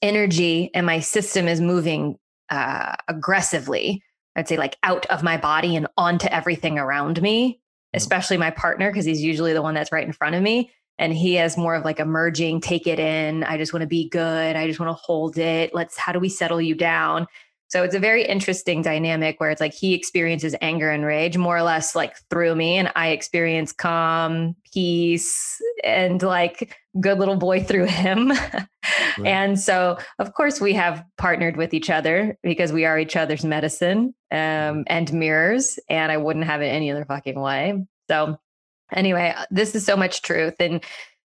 energy 0.00 0.70
and 0.74 0.84
my 0.84 1.00
system 1.00 1.46
is 1.46 1.60
moving 1.60 2.18
uh, 2.50 2.96
aggressively. 3.08 4.02
I'd 4.34 4.48
say 4.48 4.56
like 4.56 4.76
out 4.82 5.06
of 5.06 5.22
my 5.22 5.36
body 5.36 5.76
and 5.76 5.86
onto 5.96 6.26
everything 6.26 6.78
around 6.78 7.22
me, 7.22 7.60
especially 7.94 8.38
my 8.38 8.50
partner, 8.50 8.90
because 8.90 9.04
he's 9.04 9.22
usually 9.22 9.52
the 9.52 9.62
one 9.62 9.74
that's 9.74 9.92
right 9.92 10.06
in 10.06 10.12
front 10.12 10.34
of 10.34 10.42
me 10.42 10.70
and 11.02 11.12
he 11.12 11.34
has 11.34 11.56
more 11.56 11.74
of 11.74 11.84
like 11.84 11.98
emerging 11.98 12.60
take 12.60 12.86
it 12.86 12.98
in 12.98 13.42
i 13.44 13.58
just 13.58 13.72
want 13.72 13.82
to 13.82 13.86
be 13.88 14.08
good 14.08 14.56
i 14.56 14.66
just 14.66 14.80
want 14.80 14.88
to 14.88 15.02
hold 15.02 15.36
it 15.36 15.74
let's 15.74 15.98
how 15.98 16.12
do 16.12 16.18
we 16.18 16.28
settle 16.28 16.60
you 16.60 16.74
down? 16.74 17.26
So 17.68 17.82
it's 17.82 17.94
a 17.94 17.98
very 17.98 18.26
interesting 18.26 18.82
dynamic 18.82 19.40
where 19.40 19.50
it's 19.50 19.60
like 19.60 19.72
he 19.72 19.94
experiences 19.94 20.54
anger 20.60 20.90
and 20.90 21.06
rage 21.06 21.38
more 21.38 21.56
or 21.56 21.62
less 21.62 21.94
like 21.94 22.18
through 22.28 22.54
me 22.54 22.76
and 22.76 22.92
i 22.96 23.08
experience 23.08 23.72
calm 23.72 24.54
peace 24.74 25.58
and 25.82 26.22
like 26.22 26.76
good 27.00 27.18
little 27.18 27.36
boy 27.36 27.62
through 27.68 27.86
him. 27.86 28.28
Right. 29.18 29.26
and 29.26 29.58
so 29.58 29.98
of 30.18 30.34
course 30.34 30.60
we 30.60 30.74
have 30.74 31.02
partnered 31.16 31.56
with 31.56 31.72
each 31.72 31.88
other 31.88 32.36
because 32.42 32.72
we 32.72 32.84
are 32.84 32.98
each 32.98 33.16
other's 33.16 33.44
medicine 33.44 34.14
um, 34.30 34.84
and 34.86 35.12
mirrors 35.12 35.78
and 35.88 36.12
i 36.12 36.18
wouldn't 36.18 36.44
have 36.44 36.60
it 36.60 36.66
any 36.66 36.90
other 36.90 37.06
fucking 37.06 37.40
way. 37.40 37.86
So 38.10 38.38
Anyway, 38.92 39.34
uh, 39.36 39.44
this 39.50 39.74
is 39.74 39.84
so 39.84 39.96
much 39.96 40.22
truth. 40.22 40.54
And 40.60 40.82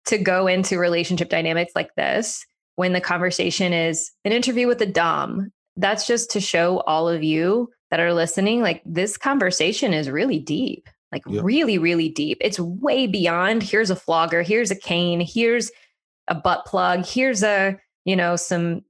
to 0.05 0.17
go 0.17 0.47
into 0.47 0.77
relationship 0.77 1.29
dynamics 1.29 1.73
like 1.75 1.93
this, 1.95 2.45
when 2.75 2.93
the 2.93 3.01
conversation 3.01 3.73
is 3.73 4.11
an 4.25 4.31
interview 4.31 4.67
with 4.67 4.81
a 4.81 4.85
Dom, 4.85 5.51
that's 5.77 6.05
just 6.05 6.31
to 6.31 6.39
show 6.39 6.79
all 6.81 7.07
of 7.07 7.23
you 7.23 7.69
that 7.91 7.99
are 7.99 8.13
listening, 8.13 8.61
like 8.61 8.81
this 8.85 9.17
conversation 9.17 9.93
is 9.93 10.09
really 10.09 10.39
deep, 10.39 10.89
like 11.11 11.23
yep. 11.27 11.43
really, 11.43 11.77
really 11.77 12.09
deep. 12.09 12.37
It's 12.41 12.59
way 12.59 13.07
beyond 13.07 13.63
here's 13.63 13.89
a 13.89 13.95
flogger, 13.95 14.41
here's 14.41 14.71
a 14.71 14.75
cane, 14.75 15.21
here's 15.21 15.71
a 16.27 16.35
butt 16.35 16.65
plug, 16.65 17.05
here's 17.05 17.43
a, 17.43 17.77
you 18.05 18.15
know, 18.15 18.35
some 18.35 18.81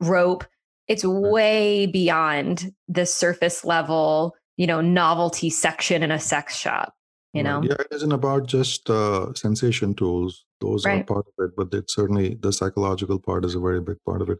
rope. 0.00 0.44
It's 0.88 1.04
way 1.04 1.86
beyond 1.86 2.72
the 2.86 3.06
surface 3.06 3.64
level, 3.64 4.36
you 4.56 4.66
know, 4.68 4.80
novelty 4.80 5.50
section 5.50 6.04
in 6.04 6.12
a 6.12 6.20
sex 6.20 6.56
shop 6.56 6.94
you 7.32 7.42
know? 7.42 7.62
Yeah 7.62 7.76
it 7.78 7.88
isn't 7.90 8.12
about 8.12 8.46
just 8.46 8.88
uh, 8.90 9.32
sensation 9.34 9.94
tools. 9.94 10.44
Those 10.60 10.84
right. 10.84 11.00
are 11.00 11.04
part 11.04 11.26
of 11.26 11.44
it 11.44 11.56
but 11.56 11.76
it's 11.76 11.94
certainly 11.94 12.34
the 12.40 12.52
psychological 12.52 13.18
part 13.18 13.44
is 13.44 13.54
a 13.54 13.60
very 13.60 13.80
big 13.80 13.98
part 14.04 14.22
of 14.22 14.30
it. 14.30 14.38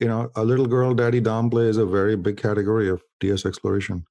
You 0.00 0.08
know 0.08 0.30
a 0.34 0.44
little 0.44 0.66
girl 0.66 0.94
daddy 0.94 1.20
dom 1.20 1.50
play 1.50 1.66
is 1.66 1.78
a 1.78 1.86
very 1.86 2.16
big 2.16 2.36
category 2.36 2.88
of 2.88 3.02
ds 3.20 3.46
exploration 3.46 4.04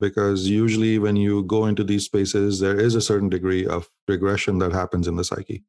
because 0.00 0.48
usually 0.48 0.98
when 0.98 1.16
you 1.16 1.42
go 1.44 1.66
into 1.66 1.82
these 1.82 2.04
spaces 2.04 2.60
there 2.60 2.78
is 2.78 2.94
a 2.94 3.00
certain 3.00 3.28
degree 3.28 3.66
of 3.66 3.88
regression 4.06 4.58
that 4.58 4.72
happens 4.72 5.08
in 5.08 5.16
the 5.16 5.24
psyche 5.24 5.64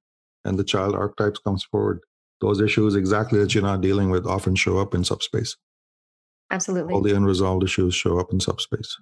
and 0.45 0.59
the 0.59 0.63
child 0.63 0.95
archetypes 0.95 1.39
comes 1.39 1.63
forward. 1.63 2.01
Those 2.41 2.61
issues 2.61 2.95
exactly 2.95 3.39
that 3.39 3.53
you're 3.53 3.63
not 3.63 3.81
dealing 3.81 4.09
with 4.09 4.25
often 4.25 4.55
show 4.55 4.77
up 4.77 4.93
in 4.93 5.03
subspace. 5.03 5.57
Absolutely. 6.51 6.93
all 6.93 7.01
the 7.01 7.15
unresolved 7.15 7.63
issues 7.63 7.93
show 7.93 8.17
up 8.17 8.33
in 8.33 8.39
subspace 8.39 8.97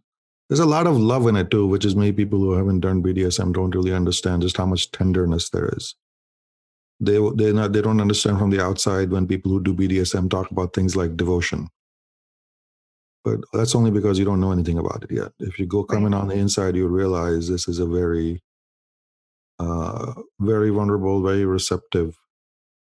there's 0.49 0.59
a 0.59 0.65
lot 0.65 0.87
of 0.87 0.97
love 0.97 1.27
in 1.27 1.35
it 1.35 1.51
too, 1.51 1.67
which 1.67 1.85
is 1.85 1.95
maybe 1.95 2.23
people 2.23 2.39
who 2.39 2.53
haven't 2.53 2.79
done 2.79 3.03
BDSM 3.03 3.53
don't 3.53 3.75
really 3.75 3.93
understand 3.93 4.41
just 4.41 4.57
how 4.57 4.65
much 4.65 4.91
tenderness 4.91 5.49
there 5.49 5.69
is. 5.75 5.95
They 6.99 7.19
they 7.35 7.51
not 7.51 7.73
they 7.73 7.81
don't 7.81 8.01
understand 8.01 8.39
from 8.39 8.49
the 8.49 8.63
outside 8.63 9.11
when 9.11 9.27
people 9.27 9.51
who 9.51 9.61
do 9.61 9.73
BDSM 9.73 10.29
talk 10.29 10.49
about 10.49 10.73
things 10.73 10.95
like 10.95 11.17
devotion. 11.17 11.67
But 13.23 13.41
that's 13.51 13.75
only 13.75 13.91
because 13.91 14.17
you 14.17 14.25
don't 14.25 14.39
know 14.39 14.53
anything 14.53 14.77
about 14.77 15.03
it 15.03 15.11
yet. 15.11 15.33
If 15.39 15.59
you 15.59 15.65
go 15.65 15.83
coming 15.83 16.13
on 16.13 16.29
the 16.29 16.35
inside, 16.35 16.77
you 16.77 16.87
realize 16.87 17.49
this 17.49 17.67
is 17.67 17.79
a 17.79 17.85
very, 17.85 18.41
uh, 19.59 20.13
very 20.39 20.69
vulnerable, 20.69 21.21
very 21.21 21.43
receptive 21.43 22.17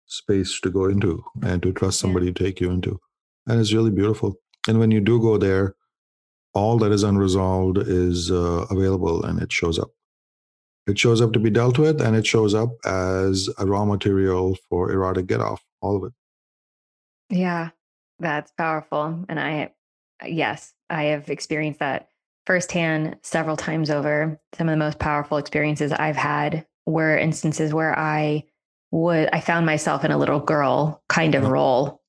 space 0.06 0.60
to 0.60 0.70
go 0.70 0.84
into 0.84 1.24
and 1.42 1.60
to 1.64 1.72
trust 1.72 1.98
somebody 1.98 2.32
to 2.32 2.44
take 2.44 2.60
you 2.60 2.70
into. 2.70 3.00
And 3.48 3.60
it's 3.60 3.72
really 3.72 3.90
beautiful. 3.90 4.36
And 4.68 4.78
when 4.78 4.92
you 4.92 5.00
do 5.00 5.20
go 5.20 5.36
there, 5.36 5.74
all 6.54 6.78
that 6.78 6.92
is 6.92 7.02
unresolved 7.02 7.78
is 7.78 8.30
uh, 8.30 8.66
available 8.70 9.24
and 9.24 9.40
it 9.40 9.52
shows 9.52 9.78
up. 9.78 9.90
It 10.86 10.98
shows 10.98 11.20
up 11.20 11.32
to 11.32 11.38
be 11.38 11.50
dealt 11.50 11.78
with 11.78 12.00
and 12.00 12.16
it 12.16 12.26
shows 12.26 12.54
up 12.54 12.70
as 12.84 13.48
a 13.58 13.66
raw 13.66 13.84
material 13.84 14.56
for 14.68 14.90
erotic 14.90 15.26
get 15.26 15.40
off, 15.40 15.62
all 15.80 15.96
of 15.96 16.04
it. 16.04 16.12
Yeah, 17.36 17.70
that's 18.18 18.50
powerful. 18.52 19.24
And 19.28 19.38
I, 19.38 19.72
yes, 20.26 20.72
I 20.88 21.04
have 21.04 21.30
experienced 21.30 21.80
that 21.80 22.08
firsthand 22.46 23.18
several 23.22 23.56
times 23.56 23.90
over. 23.90 24.40
Some 24.54 24.68
of 24.68 24.72
the 24.72 24.84
most 24.84 24.98
powerful 24.98 25.38
experiences 25.38 25.92
I've 25.92 26.16
had 26.16 26.66
were 26.86 27.16
instances 27.16 27.72
where 27.72 27.96
I 27.96 28.44
would, 28.90 29.28
I 29.32 29.40
found 29.40 29.66
myself 29.66 30.04
in 30.04 30.10
a 30.10 30.18
little 30.18 30.40
girl 30.40 31.04
kind 31.08 31.36
of 31.36 31.44
yeah. 31.44 31.50
role 31.50 32.02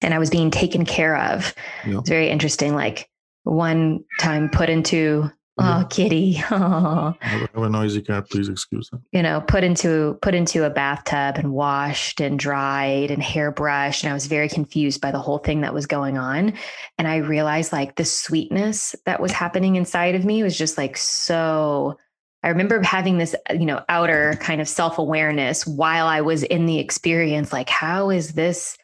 and 0.00 0.14
I 0.14 0.18
was 0.18 0.30
being 0.30 0.52
taken 0.52 0.84
care 0.84 1.16
of. 1.16 1.52
Yeah. 1.84 1.98
It's 1.98 2.08
very 2.08 2.28
interesting. 2.28 2.74
Like, 2.74 3.08
one 3.44 4.04
time 4.18 4.48
put 4.48 4.68
into 4.68 5.30
oh 5.58 5.62
mm-hmm. 5.62 5.88
kitty 5.88 6.42
oh. 6.50 7.14
I 7.22 7.26
have 7.26 7.48
a 7.54 7.68
noisy 7.68 8.02
cat 8.02 8.28
please 8.28 8.48
excuse 8.48 8.90
him 8.90 9.04
you 9.12 9.22
know 9.22 9.40
put 9.40 9.62
into 9.62 10.18
put 10.20 10.34
into 10.34 10.64
a 10.64 10.70
bathtub 10.70 11.36
and 11.36 11.52
washed 11.52 12.20
and 12.20 12.38
dried 12.38 13.10
and 13.10 13.22
hairbrushed 13.22 14.02
and 14.02 14.10
i 14.10 14.14
was 14.14 14.26
very 14.26 14.48
confused 14.48 15.00
by 15.00 15.12
the 15.12 15.20
whole 15.20 15.38
thing 15.38 15.60
that 15.60 15.72
was 15.72 15.86
going 15.86 16.18
on 16.18 16.54
and 16.98 17.06
i 17.06 17.16
realized 17.16 17.72
like 17.72 17.94
the 17.94 18.04
sweetness 18.04 18.96
that 19.06 19.20
was 19.20 19.30
happening 19.30 19.76
inside 19.76 20.14
of 20.16 20.24
me 20.24 20.42
was 20.42 20.58
just 20.58 20.76
like 20.76 20.96
so 20.96 21.96
I 22.42 22.48
remember 22.48 22.82
having 22.82 23.16
this, 23.16 23.34
uh, 23.48 23.54
you 23.54 23.64
know, 23.64 23.82
outer 23.88 24.36
kind 24.38 24.60
of 24.60 24.68
self 24.68 24.98
awareness 24.98 25.66
while 25.66 26.06
I 26.06 26.20
was 26.20 26.42
in 26.42 26.66
the 26.66 26.78
experience. 26.78 27.54
Like, 27.54 27.70
how 27.70 28.10
is 28.10 28.34
this? 28.34 28.76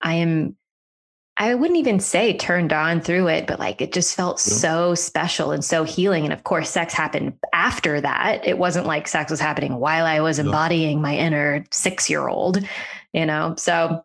I 0.00 0.14
am 0.14 0.56
I 1.36 1.54
wouldn't 1.54 1.78
even 1.78 2.00
say 2.00 2.36
turned 2.36 2.72
on 2.72 3.00
through 3.00 3.28
it, 3.28 3.46
but 3.46 3.58
like 3.58 3.80
it 3.80 3.92
just 3.92 4.14
felt 4.14 4.36
yeah. 4.36 4.54
so 4.54 4.94
special 4.94 5.52
and 5.52 5.64
so 5.64 5.84
healing. 5.84 6.24
And 6.24 6.32
of 6.32 6.44
course, 6.44 6.68
sex 6.68 6.92
happened 6.92 7.32
after 7.54 8.00
that. 8.00 8.46
It 8.46 8.58
wasn't 8.58 8.86
like 8.86 9.08
sex 9.08 9.30
was 9.30 9.40
happening 9.40 9.76
while 9.76 10.04
I 10.04 10.20
was 10.20 10.38
embodying 10.38 11.00
my 11.00 11.16
inner 11.16 11.64
six 11.70 12.10
year 12.10 12.28
old, 12.28 12.58
you 13.14 13.24
know? 13.24 13.54
So, 13.56 14.04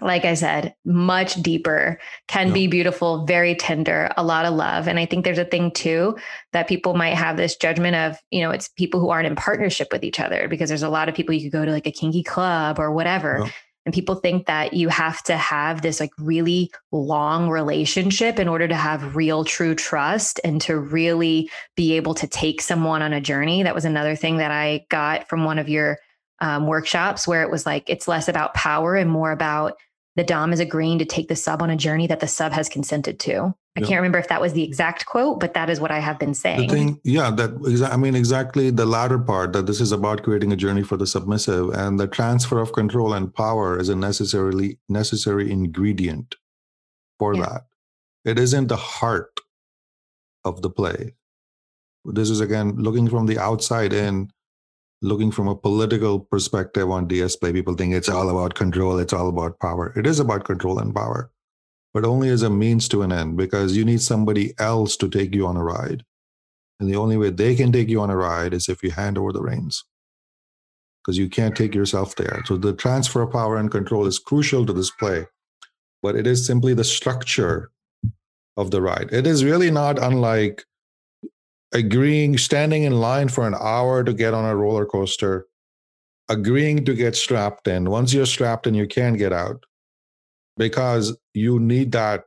like 0.00 0.24
I 0.24 0.34
said, 0.34 0.76
much 0.84 1.34
deeper, 1.42 1.98
can 2.28 2.48
yeah. 2.48 2.54
be 2.54 2.66
beautiful, 2.68 3.24
very 3.26 3.56
tender, 3.56 4.12
a 4.16 4.22
lot 4.22 4.44
of 4.44 4.54
love. 4.54 4.86
And 4.86 4.98
I 4.98 5.06
think 5.06 5.24
there's 5.24 5.38
a 5.38 5.44
thing 5.44 5.72
too 5.72 6.16
that 6.52 6.68
people 6.68 6.94
might 6.94 7.14
have 7.14 7.36
this 7.36 7.56
judgment 7.56 7.96
of, 7.96 8.16
you 8.30 8.40
know, 8.42 8.52
it's 8.52 8.68
people 8.68 9.00
who 9.00 9.10
aren't 9.10 9.26
in 9.26 9.34
partnership 9.34 9.88
with 9.90 10.04
each 10.04 10.20
other 10.20 10.46
because 10.46 10.68
there's 10.68 10.84
a 10.84 10.88
lot 10.88 11.08
of 11.08 11.16
people 11.16 11.34
you 11.34 11.42
could 11.42 11.58
go 11.58 11.64
to 11.64 11.72
like 11.72 11.88
a 11.88 11.90
kinky 11.90 12.22
club 12.22 12.78
or 12.78 12.92
whatever. 12.92 13.50
And 13.86 13.94
people 13.94 14.16
think 14.16 14.46
that 14.46 14.74
you 14.74 14.88
have 14.88 15.22
to 15.24 15.36
have 15.36 15.80
this 15.80 15.98
like 15.98 16.10
really 16.18 16.70
long 16.92 17.48
relationship 17.48 18.38
in 18.38 18.46
order 18.46 18.68
to 18.68 18.74
have 18.74 19.16
real, 19.16 19.44
true 19.44 19.74
trust 19.74 20.40
and 20.44 20.60
to 20.62 20.78
really 20.78 21.50
be 21.74 21.94
able 21.94 22.14
to 22.14 22.26
take 22.26 22.60
someone 22.60 23.00
on 23.00 23.14
a 23.14 23.20
journey. 23.20 23.62
That 23.62 23.74
was 23.74 23.86
another 23.86 24.14
thing 24.14 24.38
that 24.38 24.50
I 24.50 24.84
got 24.90 25.28
from 25.28 25.44
one 25.44 25.58
of 25.58 25.68
your 25.68 25.98
um, 26.40 26.66
workshops 26.66 27.26
where 27.26 27.42
it 27.42 27.50
was 27.50 27.64
like, 27.64 27.88
it's 27.88 28.06
less 28.06 28.28
about 28.28 28.54
power 28.54 28.94
and 28.94 29.10
more 29.10 29.32
about 29.32 29.74
the 30.18 30.24
Dom 30.24 30.52
is 30.52 30.58
agreeing 30.58 30.98
to 30.98 31.04
take 31.04 31.28
the 31.28 31.36
sub 31.36 31.62
on 31.62 31.70
a 31.70 31.76
journey 31.76 32.08
that 32.08 32.18
the 32.18 32.26
sub 32.26 32.50
has 32.50 32.68
consented 32.68 33.20
to. 33.20 33.54
I 33.76 33.80
can't 33.82 34.00
remember 34.00 34.18
if 34.18 34.26
that 34.26 34.40
was 34.40 34.52
the 34.52 34.64
exact 34.64 35.06
quote, 35.06 35.38
but 35.38 35.54
that 35.54 35.70
is 35.70 35.78
what 35.78 35.92
I 35.92 36.00
have 36.00 36.18
been 36.18 36.34
saying. 36.34 36.66
The 36.66 36.74
thing, 36.74 37.00
yeah, 37.04 37.30
that 37.30 37.88
I 37.92 37.96
mean 37.96 38.16
exactly 38.16 38.70
the 38.70 38.84
latter 38.84 39.20
part 39.20 39.52
that 39.52 39.66
this 39.66 39.80
is 39.80 39.92
about 39.92 40.24
creating 40.24 40.52
a 40.52 40.56
journey 40.56 40.82
for 40.82 40.96
the 40.96 41.06
submissive, 41.06 41.68
and 41.70 42.00
the 42.00 42.08
transfer 42.08 42.58
of 42.58 42.72
control 42.72 43.14
and 43.14 43.32
power 43.32 43.78
is 43.78 43.88
a 43.88 43.94
necessarily 43.94 44.80
necessary 44.88 45.52
ingredient 45.52 46.34
for 47.20 47.36
yeah. 47.36 47.42
that. 47.42 47.66
It 48.24 48.40
isn't 48.40 48.66
the 48.66 48.76
heart 48.76 49.38
of 50.44 50.62
the 50.62 50.70
play. 50.70 51.14
This 52.04 52.28
is 52.28 52.40
again 52.40 52.74
looking 52.74 53.08
from 53.08 53.26
the 53.26 53.38
outside 53.38 53.92
in 53.92 54.32
looking 55.00 55.30
from 55.30 55.48
a 55.48 55.56
political 55.56 56.20
perspective 56.20 56.90
on 56.90 57.06
DS 57.06 57.36
play, 57.36 57.52
people 57.52 57.74
think 57.74 57.94
it's 57.94 58.08
all 58.08 58.28
about 58.30 58.54
control, 58.54 58.98
it's 58.98 59.12
all 59.12 59.28
about 59.28 59.58
power. 59.60 59.92
It 59.96 60.06
is 60.06 60.18
about 60.18 60.44
control 60.44 60.78
and 60.78 60.94
power, 60.94 61.30
but 61.94 62.04
only 62.04 62.28
as 62.28 62.42
a 62.42 62.50
means 62.50 62.88
to 62.88 63.02
an 63.02 63.12
end 63.12 63.36
because 63.36 63.76
you 63.76 63.84
need 63.84 64.02
somebody 64.02 64.54
else 64.58 64.96
to 64.96 65.08
take 65.08 65.34
you 65.34 65.46
on 65.46 65.56
a 65.56 65.64
ride. 65.64 66.04
And 66.80 66.88
the 66.88 66.96
only 66.96 67.16
way 67.16 67.30
they 67.30 67.54
can 67.54 67.72
take 67.72 67.88
you 67.88 68.00
on 68.00 68.10
a 68.10 68.16
ride 68.16 68.54
is 68.54 68.68
if 68.68 68.82
you 68.82 68.90
hand 68.90 69.18
over 69.18 69.32
the 69.32 69.42
reins 69.42 69.84
because 71.08 71.16
you 71.16 71.28
can't 71.28 71.56
take 71.56 71.74
yourself 71.74 72.16
there. 72.16 72.42
So 72.44 72.58
the 72.58 72.74
transfer 72.74 73.22
of 73.22 73.32
power 73.32 73.56
and 73.56 73.70
control 73.70 74.06
is 74.06 74.18
crucial 74.18 74.66
to 74.66 74.74
this 74.74 74.90
play, 74.90 75.26
but 76.02 76.16
it 76.16 76.26
is 76.26 76.46
simply 76.46 76.74
the 76.74 76.84
structure 76.84 77.70
of 78.58 78.70
the 78.70 78.82
ride. 78.82 79.08
It 79.10 79.26
is 79.26 79.42
really 79.42 79.70
not 79.70 79.98
unlike 79.98 80.66
agreeing, 81.72 82.38
standing 82.38 82.84
in 82.84 83.00
line 83.00 83.28
for 83.28 83.46
an 83.46 83.54
hour 83.54 84.02
to 84.04 84.12
get 84.12 84.34
on 84.34 84.44
a 84.44 84.56
roller 84.56 84.86
coaster, 84.86 85.46
agreeing 86.28 86.84
to 86.84 86.94
get 86.94 87.16
strapped 87.16 87.68
in. 87.68 87.90
Once 87.90 88.12
you're 88.12 88.26
strapped 88.26 88.66
in, 88.66 88.74
you 88.74 88.86
can't 88.86 89.18
get 89.18 89.32
out 89.32 89.64
because 90.56 91.16
you 91.34 91.58
need 91.58 91.92
that 91.92 92.24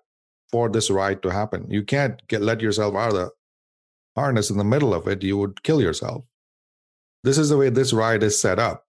for 0.52 0.70
this 0.70 0.90
ride 0.90 1.22
to 1.24 1.30
happen. 1.30 1.66
You 1.70 1.84
can't 1.84 2.26
get 2.28 2.42
let 2.42 2.62
yourself 2.62 2.96
out 2.96 3.10
of 3.10 3.16
the 3.16 3.30
harness 4.16 4.50
in 4.50 4.58
the 4.58 4.64
middle 4.64 4.94
of 4.94 5.08
it. 5.08 5.24
You 5.24 5.38
would 5.38 5.64
kill 5.64 5.82
yourself. 5.82 6.24
This 7.24 7.38
is 7.38 7.50
the 7.50 7.58
way 7.58 7.70
this 7.70 7.94
ride 7.94 8.24
is 8.24 8.40
set 8.40 8.60
up. 8.60 8.86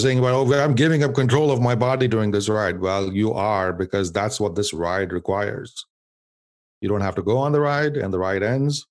Saying, 0.00 0.20
well, 0.20 0.52
I'm 0.52 0.74
giving 0.74 1.04
up 1.04 1.14
control 1.14 1.52
of 1.52 1.60
my 1.60 1.76
body 1.76 2.08
during 2.08 2.32
this 2.32 2.48
ride. 2.48 2.80
Well, 2.80 3.12
you 3.12 3.32
are 3.32 3.72
because 3.72 4.10
that's 4.10 4.40
what 4.40 4.56
this 4.56 4.72
ride 4.72 5.12
requires. 5.12 5.86
You 6.80 6.88
don't 6.88 7.00
have 7.00 7.14
to 7.14 7.22
go 7.22 7.38
on 7.38 7.52
the 7.52 7.60
ride, 7.60 7.96
and 7.96 8.12
the 8.12 8.18
ride 8.18 8.42
ends. 8.42 8.86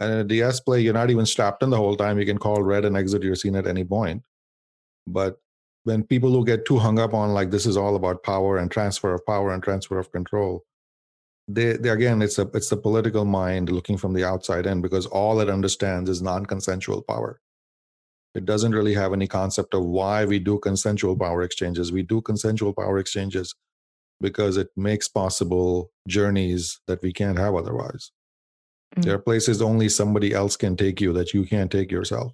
And 0.00 0.12
in 0.12 0.18
a 0.18 0.24
DS 0.24 0.60
play, 0.60 0.80
you're 0.80 0.94
not 0.94 1.10
even 1.10 1.26
strapped 1.26 1.62
in 1.62 1.68
the 1.70 1.76
whole 1.76 1.94
time. 1.94 2.18
You 2.18 2.24
can 2.24 2.38
call 2.38 2.62
red 2.62 2.86
and 2.86 2.96
exit 2.96 3.22
your 3.22 3.34
scene 3.34 3.54
at 3.54 3.66
any 3.66 3.84
point. 3.84 4.22
But 5.06 5.38
when 5.84 6.04
people 6.04 6.30
who 6.30 6.44
get 6.44 6.64
too 6.64 6.78
hung 6.78 6.98
up 6.98 7.12
on 7.12 7.34
like 7.34 7.50
this 7.50 7.66
is 7.66 7.76
all 7.76 7.94
about 7.96 8.22
power 8.22 8.56
and 8.56 8.70
transfer 8.70 9.12
of 9.12 9.24
power 9.26 9.52
and 9.52 9.62
transfer 9.62 9.98
of 9.98 10.10
control, 10.10 10.64
they, 11.48 11.76
they 11.76 11.90
again 11.90 12.22
it's 12.22 12.38
a 12.38 12.48
it's 12.54 12.68
the 12.68 12.76
political 12.76 13.24
mind 13.24 13.70
looking 13.70 13.96
from 13.96 14.14
the 14.14 14.24
outside 14.24 14.66
in 14.66 14.80
because 14.80 15.06
all 15.06 15.40
it 15.40 15.50
understands 15.50 16.08
is 16.08 16.22
non-consensual 16.22 17.02
power. 17.02 17.40
It 18.34 18.44
doesn't 18.44 18.72
really 18.72 18.94
have 18.94 19.12
any 19.12 19.26
concept 19.26 19.74
of 19.74 19.84
why 19.84 20.24
we 20.24 20.38
do 20.38 20.58
consensual 20.60 21.16
power 21.16 21.42
exchanges. 21.42 21.92
We 21.92 22.04
do 22.04 22.22
consensual 22.22 22.72
power 22.72 22.98
exchanges 22.98 23.54
because 24.20 24.56
it 24.56 24.68
makes 24.76 25.08
possible 25.08 25.90
journeys 26.06 26.80
that 26.86 27.02
we 27.02 27.12
can't 27.12 27.38
have 27.38 27.54
otherwise. 27.54 28.12
Mm-hmm. 28.94 29.02
There 29.02 29.14
are 29.14 29.18
places 29.18 29.62
only 29.62 29.88
somebody 29.88 30.32
else 30.32 30.56
can 30.56 30.76
take 30.76 31.00
you 31.00 31.12
that 31.12 31.32
you 31.32 31.44
can't 31.44 31.70
take 31.70 31.92
yourself. 31.92 32.32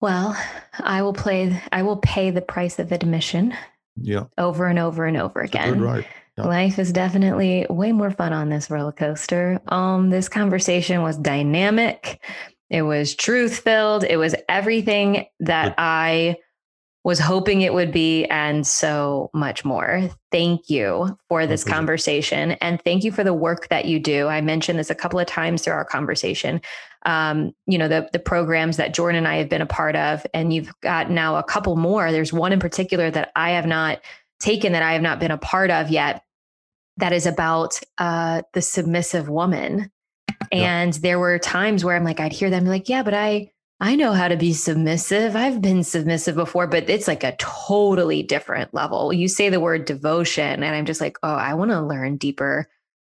Well, 0.00 0.36
I 0.78 1.02
will 1.02 1.14
play. 1.14 1.60
I 1.72 1.82
will 1.82 1.96
pay 1.96 2.30
the 2.30 2.42
price 2.42 2.78
of 2.78 2.92
admission. 2.92 3.54
Yeah. 4.00 4.24
Over 4.36 4.66
and 4.66 4.78
over 4.78 5.06
and 5.06 5.16
over 5.16 5.40
again. 5.40 5.80
Right. 5.80 6.06
Yeah. 6.36 6.44
Life 6.44 6.78
is 6.78 6.92
definitely 6.92 7.66
way 7.70 7.92
more 7.92 8.10
fun 8.10 8.34
on 8.34 8.50
this 8.50 8.70
roller 8.70 8.92
coaster. 8.92 9.58
Um, 9.68 10.10
this 10.10 10.28
conversation 10.28 11.02
was 11.02 11.16
dynamic. 11.16 12.22
It 12.68 12.82
was 12.82 13.14
truth 13.14 13.60
filled. 13.60 14.04
It 14.04 14.18
was 14.18 14.34
everything 14.48 15.26
that 15.40 15.74
I 15.78 16.36
was 17.06 17.20
hoping 17.20 17.60
it 17.60 17.72
would 17.72 17.92
be 17.92 18.24
and 18.24 18.66
so 18.66 19.30
much 19.32 19.64
more. 19.64 20.10
Thank 20.32 20.68
you 20.68 21.16
for 21.28 21.46
this 21.46 21.62
conversation 21.62 22.52
and 22.60 22.82
thank 22.82 23.04
you 23.04 23.12
for 23.12 23.22
the 23.22 23.32
work 23.32 23.68
that 23.68 23.84
you 23.84 24.00
do. 24.00 24.26
I 24.26 24.40
mentioned 24.40 24.76
this 24.76 24.90
a 24.90 24.94
couple 24.96 25.20
of 25.20 25.28
times 25.28 25.62
through 25.62 25.74
our 25.74 25.84
conversation. 25.84 26.60
Um, 27.04 27.52
you 27.64 27.78
know, 27.78 27.86
the 27.86 28.08
the 28.12 28.18
programs 28.18 28.76
that 28.78 28.92
Jordan 28.92 29.18
and 29.18 29.28
I 29.28 29.36
have 29.36 29.48
been 29.48 29.62
a 29.62 29.66
part 29.66 29.94
of 29.94 30.26
and 30.34 30.52
you've 30.52 30.72
got 30.80 31.08
now 31.08 31.36
a 31.36 31.44
couple 31.44 31.76
more. 31.76 32.10
There's 32.10 32.32
one 32.32 32.52
in 32.52 32.58
particular 32.58 33.08
that 33.12 33.30
I 33.36 33.50
have 33.50 33.66
not 33.66 34.00
taken 34.40 34.72
that 34.72 34.82
I 34.82 34.94
have 34.94 35.02
not 35.02 35.20
been 35.20 35.30
a 35.30 35.38
part 35.38 35.70
of 35.70 35.90
yet 35.90 36.24
that 36.96 37.12
is 37.12 37.24
about 37.24 37.78
uh, 37.98 38.42
the 38.52 38.62
submissive 38.62 39.28
woman. 39.28 39.92
And 40.50 40.92
there 40.94 41.20
were 41.20 41.38
times 41.38 41.84
where 41.84 41.94
I'm 41.94 42.02
like, 42.02 42.18
I'd 42.18 42.32
hear 42.32 42.50
them 42.50 42.66
like, 42.66 42.88
yeah, 42.88 43.04
but 43.04 43.14
I 43.14 43.52
I 43.78 43.94
know 43.94 44.12
how 44.12 44.28
to 44.28 44.36
be 44.36 44.54
submissive. 44.54 45.36
I've 45.36 45.60
been 45.60 45.84
submissive 45.84 46.34
before, 46.34 46.66
but 46.66 46.88
it's 46.88 47.06
like 47.06 47.24
a 47.24 47.36
totally 47.36 48.22
different 48.22 48.72
level. 48.72 49.12
You 49.12 49.28
say 49.28 49.50
the 49.50 49.60
word 49.60 49.84
devotion, 49.84 50.62
and 50.62 50.74
I'm 50.74 50.86
just 50.86 51.00
like, 51.00 51.18
oh, 51.22 51.34
I 51.34 51.52
want 51.54 51.72
to 51.72 51.82
learn 51.82 52.16
deeper 52.16 52.68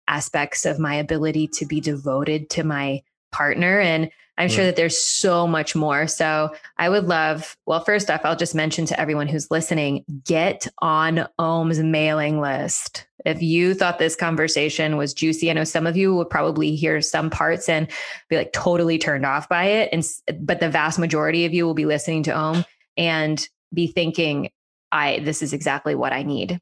aspects 0.07 0.65
of 0.65 0.77
my 0.77 0.95
ability 0.95 1.47
to 1.47 1.65
be 1.65 1.79
devoted 1.79 2.49
to 2.51 2.63
my 2.63 3.01
partner. 3.31 3.79
And 3.79 4.11
I'm 4.41 4.49
sure 4.49 4.65
that 4.65 4.75
there's 4.75 4.97
so 4.97 5.45
much 5.45 5.75
more. 5.75 6.07
So 6.07 6.49
I 6.77 6.89
would 6.89 7.05
love, 7.05 7.55
well, 7.67 7.83
first 7.83 8.09
off, 8.09 8.21
I'll 8.23 8.35
just 8.35 8.55
mention 8.55 8.87
to 8.87 8.99
everyone 8.99 9.27
who's 9.27 9.51
listening 9.51 10.03
get 10.25 10.67
on 10.79 11.27
Om's 11.37 11.79
mailing 11.79 12.41
list. 12.41 13.05
If 13.23 13.43
you 13.43 13.75
thought 13.75 13.99
this 13.99 14.15
conversation 14.15 14.97
was 14.97 15.13
juicy, 15.13 15.51
I 15.51 15.53
know 15.53 15.63
some 15.63 15.85
of 15.85 15.95
you 15.95 16.15
would 16.15 16.29
probably 16.29 16.75
hear 16.75 17.01
some 17.01 17.29
parts 17.29 17.69
and 17.69 17.87
be 18.29 18.37
like 18.37 18.51
totally 18.51 18.97
turned 18.97 19.27
off 19.27 19.47
by 19.47 19.65
it. 19.65 19.89
And 19.91 20.03
but 20.43 20.59
the 20.59 20.69
vast 20.69 20.97
majority 20.97 21.45
of 21.45 21.53
you 21.53 21.67
will 21.67 21.75
be 21.75 21.85
listening 21.85 22.23
to 22.23 22.35
Om 22.35 22.65
and 22.97 23.47
be 23.71 23.85
thinking, 23.85 24.49
I 24.91 25.19
this 25.19 25.43
is 25.43 25.53
exactly 25.53 25.93
what 25.93 26.13
I 26.13 26.23
need. 26.23 26.59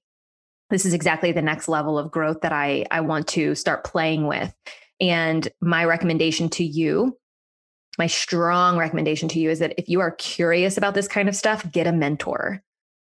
This 0.69 0.85
is 0.85 0.93
exactly 0.93 1.31
the 1.31 1.41
next 1.41 1.69
level 1.69 1.97
of 1.97 2.11
growth 2.11 2.41
that 2.41 2.51
I 2.51 2.85
I 2.91 2.99
want 2.99 3.27
to 3.29 3.55
start 3.55 3.85
playing 3.85 4.27
with. 4.27 4.53
And 4.99 5.47
my 5.61 5.85
recommendation 5.85 6.49
to 6.49 6.63
you 6.65 7.17
my 7.99 8.07
strong 8.07 8.77
recommendation 8.77 9.27
to 9.29 9.39
you 9.39 9.49
is 9.49 9.59
that 9.59 9.73
if 9.77 9.89
you 9.89 9.99
are 9.99 10.11
curious 10.11 10.77
about 10.77 10.95
this 10.95 11.07
kind 11.07 11.29
of 11.29 11.35
stuff, 11.35 11.69
get 11.71 11.85
a 11.85 11.91
mentor. 11.91 12.63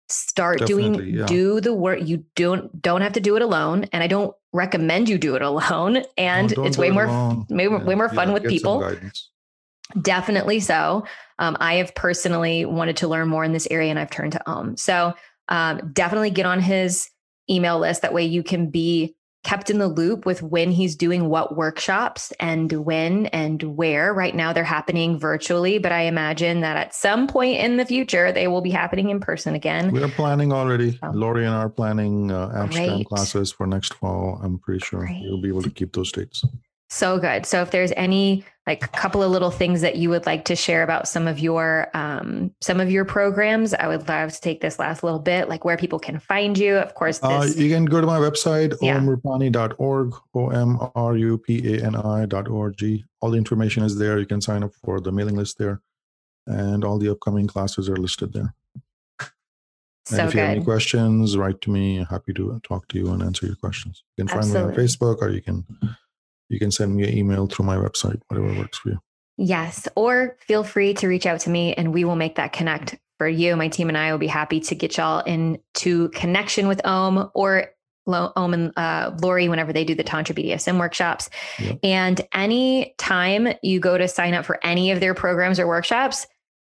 Start 0.07 0.59
Definitely, 0.59 0.83
doing 0.83 1.15
yeah. 1.15 1.25
do 1.25 1.59
the 1.59 1.73
work. 1.73 1.99
You 2.03 2.23
don't 2.35 2.79
don't 2.79 3.01
have 3.01 3.13
to 3.13 3.19
do 3.19 3.35
it 3.35 3.41
alone, 3.41 3.85
and 3.91 4.03
I 4.03 4.07
don't 4.07 4.35
recommend 4.53 5.09
you 5.09 5.17
do 5.17 5.35
it 5.35 5.41
alone. 5.41 6.03
And 6.15 6.51
it's 6.59 6.77
way 6.77 6.91
more 6.91 7.07
way, 7.49 7.63
yeah, 7.63 7.83
way 7.83 7.95
more 7.95 8.09
fun 8.09 8.27
yeah, 8.27 8.33
with 8.35 8.45
people. 8.47 8.87
Definitely 9.99 10.59
so. 10.59 11.05
Um, 11.39 11.57
I 11.59 11.75
have 11.75 11.95
personally 11.95 12.65
wanted 12.65 12.97
to 12.97 13.07
learn 13.07 13.27
more 13.27 13.43
in 13.43 13.51
this 13.51 13.67
area, 13.71 13.89
and 13.89 13.97
I've 13.97 14.11
turned 14.11 14.33
to 14.33 14.49
Om. 14.49 14.77
So 14.77 15.15
um, 15.49 15.91
definitely 15.91 16.29
get 16.29 16.45
on 16.45 16.61
his 16.61 17.09
email 17.49 17.79
list. 17.79 18.03
That 18.03 18.13
way, 18.13 18.25
you 18.25 18.43
can 18.43 18.69
be 18.69 19.14
kept 19.45 19.69
in 19.69 19.77
the 19.77 19.87
loop 19.87 20.25
with 20.25 20.41
when 20.41 20.71
he's 20.71 20.95
doing 20.95 21.29
what 21.29 21.55
workshops 21.55 22.33
and 22.39 22.71
when 22.71 23.27
and 23.27 23.61
where. 23.63 24.13
Right 24.13 24.35
now, 24.35 24.51
they're 24.51 24.63
happening 24.63 25.19
virtually, 25.19 25.77
but 25.77 25.91
I 25.91 26.01
imagine 26.01 26.61
that 26.61 26.75
at 26.75 26.95
some 26.95 27.27
point 27.27 27.59
in 27.59 27.77
the 27.77 27.85
future, 27.85 28.31
they 28.31 28.47
will 28.47 28.61
be 28.61 28.71
happening 28.71 29.09
in 29.11 29.19
person 29.19 29.53
again. 29.53 29.91
We're 29.91 30.07
planning 30.09 30.51
already. 30.51 30.99
Lori 31.13 31.45
and 31.45 31.53
I 31.53 31.59
are 31.59 31.69
planning 31.69 32.31
uh, 32.31 32.51
Amsterdam 32.55 32.95
Great. 32.97 33.07
classes 33.07 33.51
for 33.51 33.67
next 33.67 33.93
fall. 33.93 34.39
I'm 34.43 34.57
pretty 34.57 34.83
sure 34.83 35.01
Great. 35.01 35.21
we'll 35.21 35.41
be 35.41 35.49
able 35.49 35.61
to 35.61 35.69
keep 35.69 35.93
those 35.93 36.11
dates. 36.11 36.43
So 36.89 37.19
good. 37.19 37.45
So 37.45 37.61
if 37.61 37.69
there's 37.69 37.91
any 37.95 38.43
like 38.67 38.83
a 38.83 38.87
couple 38.87 39.21
of 39.21 39.29
little 39.29 39.51
things 39.51 39.81
that 39.81 39.95
you 39.95 40.09
would 40.09 40.25
like 40.25 40.45
to 40.45 40.55
share 40.55 40.81
about 40.81 41.07
some 41.07 41.27
of 41.27 41.37
your 41.37 41.89
um, 41.93 42.51
some 42.61 42.79
of 42.79 42.89
your 42.89 43.05
programs, 43.05 43.75
I 43.75 43.87
would 43.87 44.07
love 44.07 44.31
to 44.33 44.41
take 44.41 44.59
this 44.59 44.79
last 44.79 45.03
little 45.03 45.19
bit, 45.19 45.47
like 45.49 45.63
where 45.63 45.77
people 45.77 45.99
can 45.99 46.17
find 46.19 46.57
you. 46.57 46.77
Of 46.77 46.95
course, 46.95 47.19
uh, 47.21 47.41
this, 47.41 47.55
uh, 47.55 47.59
you 47.59 47.69
can 47.69 47.85
go 47.85 48.01
to 48.01 48.07
my 48.07 48.17
website, 48.17 48.75
yeah. 48.81 48.99
omrupani.org, 48.99 50.15
O-M-R-U-P-A-N-I.org. 50.33 50.63
All 53.21 53.29
the 53.31 53.37
information 53.37 53.83
is 53.83 53.97
there. 53.97 54.19
You 54.19 54.25
can 54.25 54.41
sign 54.41 54.63
up 54.63 54.73
for 54.83 54.99
the 54.99 55.11
mailing 55.11 55.35
list 55.35 55.59
there. 55.59 55.81
And 56.47 56.83
all 56.83 56.97
the 56.97 57.09
upcoming 57.09 57.47
classes 57.47 57.89
are 57.89 57.97
listed 57.97 58.33
there. 58.33 58.53
So 60.05 60.19
and 60.19 60.27
if 60.27 60.35
you 60.35 60.39
good. 60.39 60.47
have 60.47 60.55
any 60.57 60.63
questions, 60.63 61.35
write 61.35 61.61
to 61.61 61.71
me. 61.71 62.05
Happy 62.07 62.31
to 62.33 62.59
talk 62.63 62.87
to 62.89 62.99
you 62.99 63.11
and 63.11 63.23
answer 63.23 63.47
your 63.47 63.55
questions. 63.55 64.03
You 64.15 64.23
can 64.23 64.27
find 64.27 64.39
Absolutely. 64.41 64.73
me 64.73 64.77
on 64.77 64.87
Facebook 64.87 65.21
or 65.21 65.29
you 65.29 65.41
can 65.41 65.65
you 66.49 66.59
can 66.59 66.71
send 66.71 66.95
me 66.95 67.03
an 67.03 67.17
email 67.17 67.47
through 67.47 67.65
my 67.65 67.75
website, 67.75 68.19
whatever 68.27 68.53
works 68.53 68.77
for 68.77 68.89
you. 68.89 68.99
Yes. 69.37 69.87
Or 69.95 70.37
feel 70.39 70.63
free 70.63 70.93
to 70.95 71.07
reach 71.07 71.25
out 71.25 71.41
to 71.41 71.49
me 71.49 71.73
and 71.73 71.93
we 71.93 72.05
will 72.05 72.15
make 72.15 72.35
that 72.35 72.53
connect 72.53 72.95
for 73.17 73.27
you. 73.27 73.55
My 73.55 73.67
team 73.67 73.89
and 73.89 73.97
I 73.97 74.11
will 74.11 74.19
be 74.19 74.27
happy 74.27 74.59
to 74.61 74.75
get 74.75 74.97
y'all 74.97 75.19
into 75.21 76.09
connection 76.09 76.67
with 76.67 76.85
Om 76.85 77.29
or 77.33 77.71
Om 78.07 78.53
and 78.53 78.71
uh, 78.77 79.15
Lori 79.21 79.49
whenever 79.49 79.73
they 79.73 79.83
do 79.83 79.95
the 79.95 80.03
Tantra 80.03 80.35
BDSM 80.35 80.79
workshops. 80.79 81.29
Yep. 81.59 81.79
And 81.83 82.21
any 82.33 82.93
time 82.97 83.47
you 83.63 83.79
go 83.79 83.97
to 83.97 84.07
sign 84.07 84.33
up 84.33 84.45
for 84.45 84.59
any 84.63 84.91
of 84.91 84.99
their 84.99 85.13
programs 85.13 85.59
or 85.59 85.67
workshops, 85.67 86.27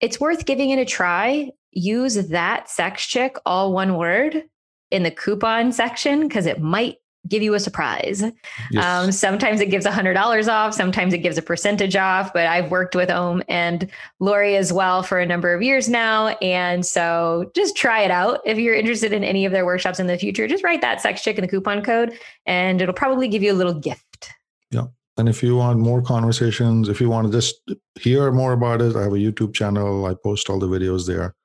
it's 0.02 0.20
worth 0.20 0.46
giving 0.46 0.72
it 0.72 0.80
a 0.80 0.86
try. 0.86 1.52
Use 1.72 2.16
that 2.30 2.70
sex 2.70 3.06
chick, 3.06 3.38
all 3.46 3.74
one 3.74 3.96
word, 3.96 4.44
in 4.92 5.04
the 5.04 5.12
coupon 5.12 5.72
section 5.72 6.28
because 6.28 6.46
it 6.46 6.60
might 6.60 6.98
give 7.28 7.44
you 7.44 7.54
a 7.54 7.60
surprise. 7.60 8.24
Yes. 8.72 8.86
Um, 8.86 9.12
sometimes 9.12 9.62
it 9.62 9.70
gives 9.70 9.86
a 9.86 9.92
hundred 9.92 10.14
dollars 10.14 10.48
off. 10.48 10.74
Sometimes 10.74 11.14
it 11.14 11.20
gives 11.20 11.38
a 11.38 11.42
percentage 11.42 11.96
off. 11.96 12.34
But 12.34 12.48
I've 12.48 12.72
worked 12.72 12.96
with 12.96 13.10
Om 13.10 13.44
and 13.48 13.90
Lori 14.20 14.56
as 14.56 14.72
well 14.72 15.04
for 15.04 15.20
a 15.20 15.26
number 15.26 15.54
of 15.54 15.62
years 15.62 15.90
now, 15.90 16.30
and 16.42 16.86
so 16.86 17.52
just 17.56 17.76
try 17.76 18.02
it 18.02 18.12
out. 18.12 18.40
If 18.46 18.58
you're 18.58 18.76
interested 18.76 19.14
in 19.14 19.24
any 19.24 19.46
of 19.46 19.52
their 19.52 19.66
workshops 19.66 20.00
in 20.00 20.08
the 20.08 20.18
future, 20.18 20.48
just 20.48 20.64
write 20.64 20.82
that 20.82 21.02
sex 21.02 21.22
chick 21.22 21.38
in 21.38 21.42
the 21.42 21.48
coupon 21.48 21.84
code, 21.84 22.14
and 22.46 22.82
it'll 22.82 22.94
probably 22.94 23.28
give 23.28 23.44
you 23.44 23.52
a 23.52 23.54
little 23.54 23.74
gift. 23.74 24.32
Yeah. 24.72 24.86
And 25.18 25.28
if 25.28 25.44
you 25.44 25.58
want 25.58 25.80
more 25.80 26.02
conversations, 26.02 26.88
if 26.88 27.02
you 27.02 27.10
want 27.10 27.28
to 27.28 27.34
just 27.34 27.56
hear 28.00 28.32
more 28.32 28.54
about 28.54 28.82
it, 28.82 28.96
I 28.96 29.02
have 29.02 29.12
a 29.12 29.18
YouTube 29.18 29.54
channel. 29.54 30.06
I 30.06 30.14
post 30.14 30.50
all 30.50 30.60
the 30.60 30.68
videos 30.68 31.06
there. 31.06 31.36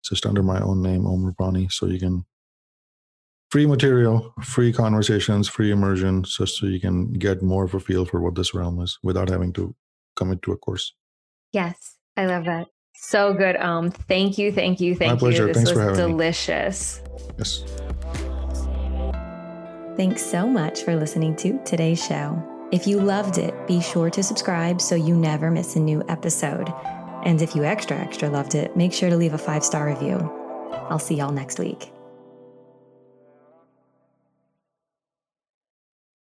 It's 0.00 0.10
just 0.10 0.24
under 0.24 0.44
my 0.44 0.60
own 0.60 0.82
name, 0.82 1.04
Om 1.04 1.24
Rupani. 1.24 1.72
So 1.72 1.86
you 1.86 1.98
can 1.98 2.24
free 3.50 3.66
material, 3.66 4.34
free 4.42 4.72
conversations, 4.72 5.48
free 5.48 5.70
immersion, 5.70 6.22
just 6.22 6.58
so 6.58 6.66
you 6.66 6.80
can 6.80 7.12
get 7.12 7.42
more 7.42 7.64
of 7.64 7.74
a 7.74 7.80
feel 7.80 8.04
for 8.04 8.20
what 8.20 8.34
this 8.34 8.54
realm 8.54 8.80
is 8.80 8.98
without 9.02 9.28
having 9.28 9.52
to 9.54 9.74
commit 10.16 10.42
to 10.42 10.52
a 10.52 10.56
course. 10.56 10.94
Yes, 11.52 11.96
I 12.16 12.26
love 12.26 12.44
that. 12.44 12.68
So 12.94 13.32
good. 13.32 13.56
Um, 13.56 13.90
thank 13.90 14.38
you, 14.38 14.52
thank 14.52 14.80
you, 14.80 14.94
thank 14.94 15.10
you. 15.10 15.14
My 15.14 15.18
pleasure. 15.18 15.46
you. 15.46 15.54
This 15.54 15.70
Thanks 15.70 15.78
was 15.78 15.98
delicious. 15.98 17.00
Me. 17.00 17.34
Yes. 17.38 17.64
Thanks 19.96 20.24
so 20.24 20.46
much 20.46 20.82
for 20.82 20.94
listening 20.94 21.34
to 21.36 21.58
today's 21.64 22.04
show. 22.04 22.40
If 22.70 22.86
you 22.86 23.00
loved 23.00 23.38
it, 23.38 23.54
be 23.66 23.80
sure 23.80 24.10
to 24.10 24.22
subscribe 24.22 24.80
so 24.80 24.94
you 24.94 25.16
never 25.16 25.50
miss 25.50 25.74
a 25.74 25.80
new 25.80 26.04
episode. 26.08 26.72
And 27.24 27.40
if 27.40 27.56
you 27.56 27.64
extra, 27.64 27.96
extra 27.96 28.28
loved 28.28 28.54
it, 28.54 28.76
make 28.76 28.92
sure 28.92 29.10
to 29.10 29.16
leave 29.16 29.34
a 29.34 29.38
five 29.38 29.64
star 29.64 29.86
review. 29.86 30.18
I'll 30.90 30.98
see 30.98 31.16
y'all 31.16 31.32
next 31.32 31.58
week. 31.58 31.90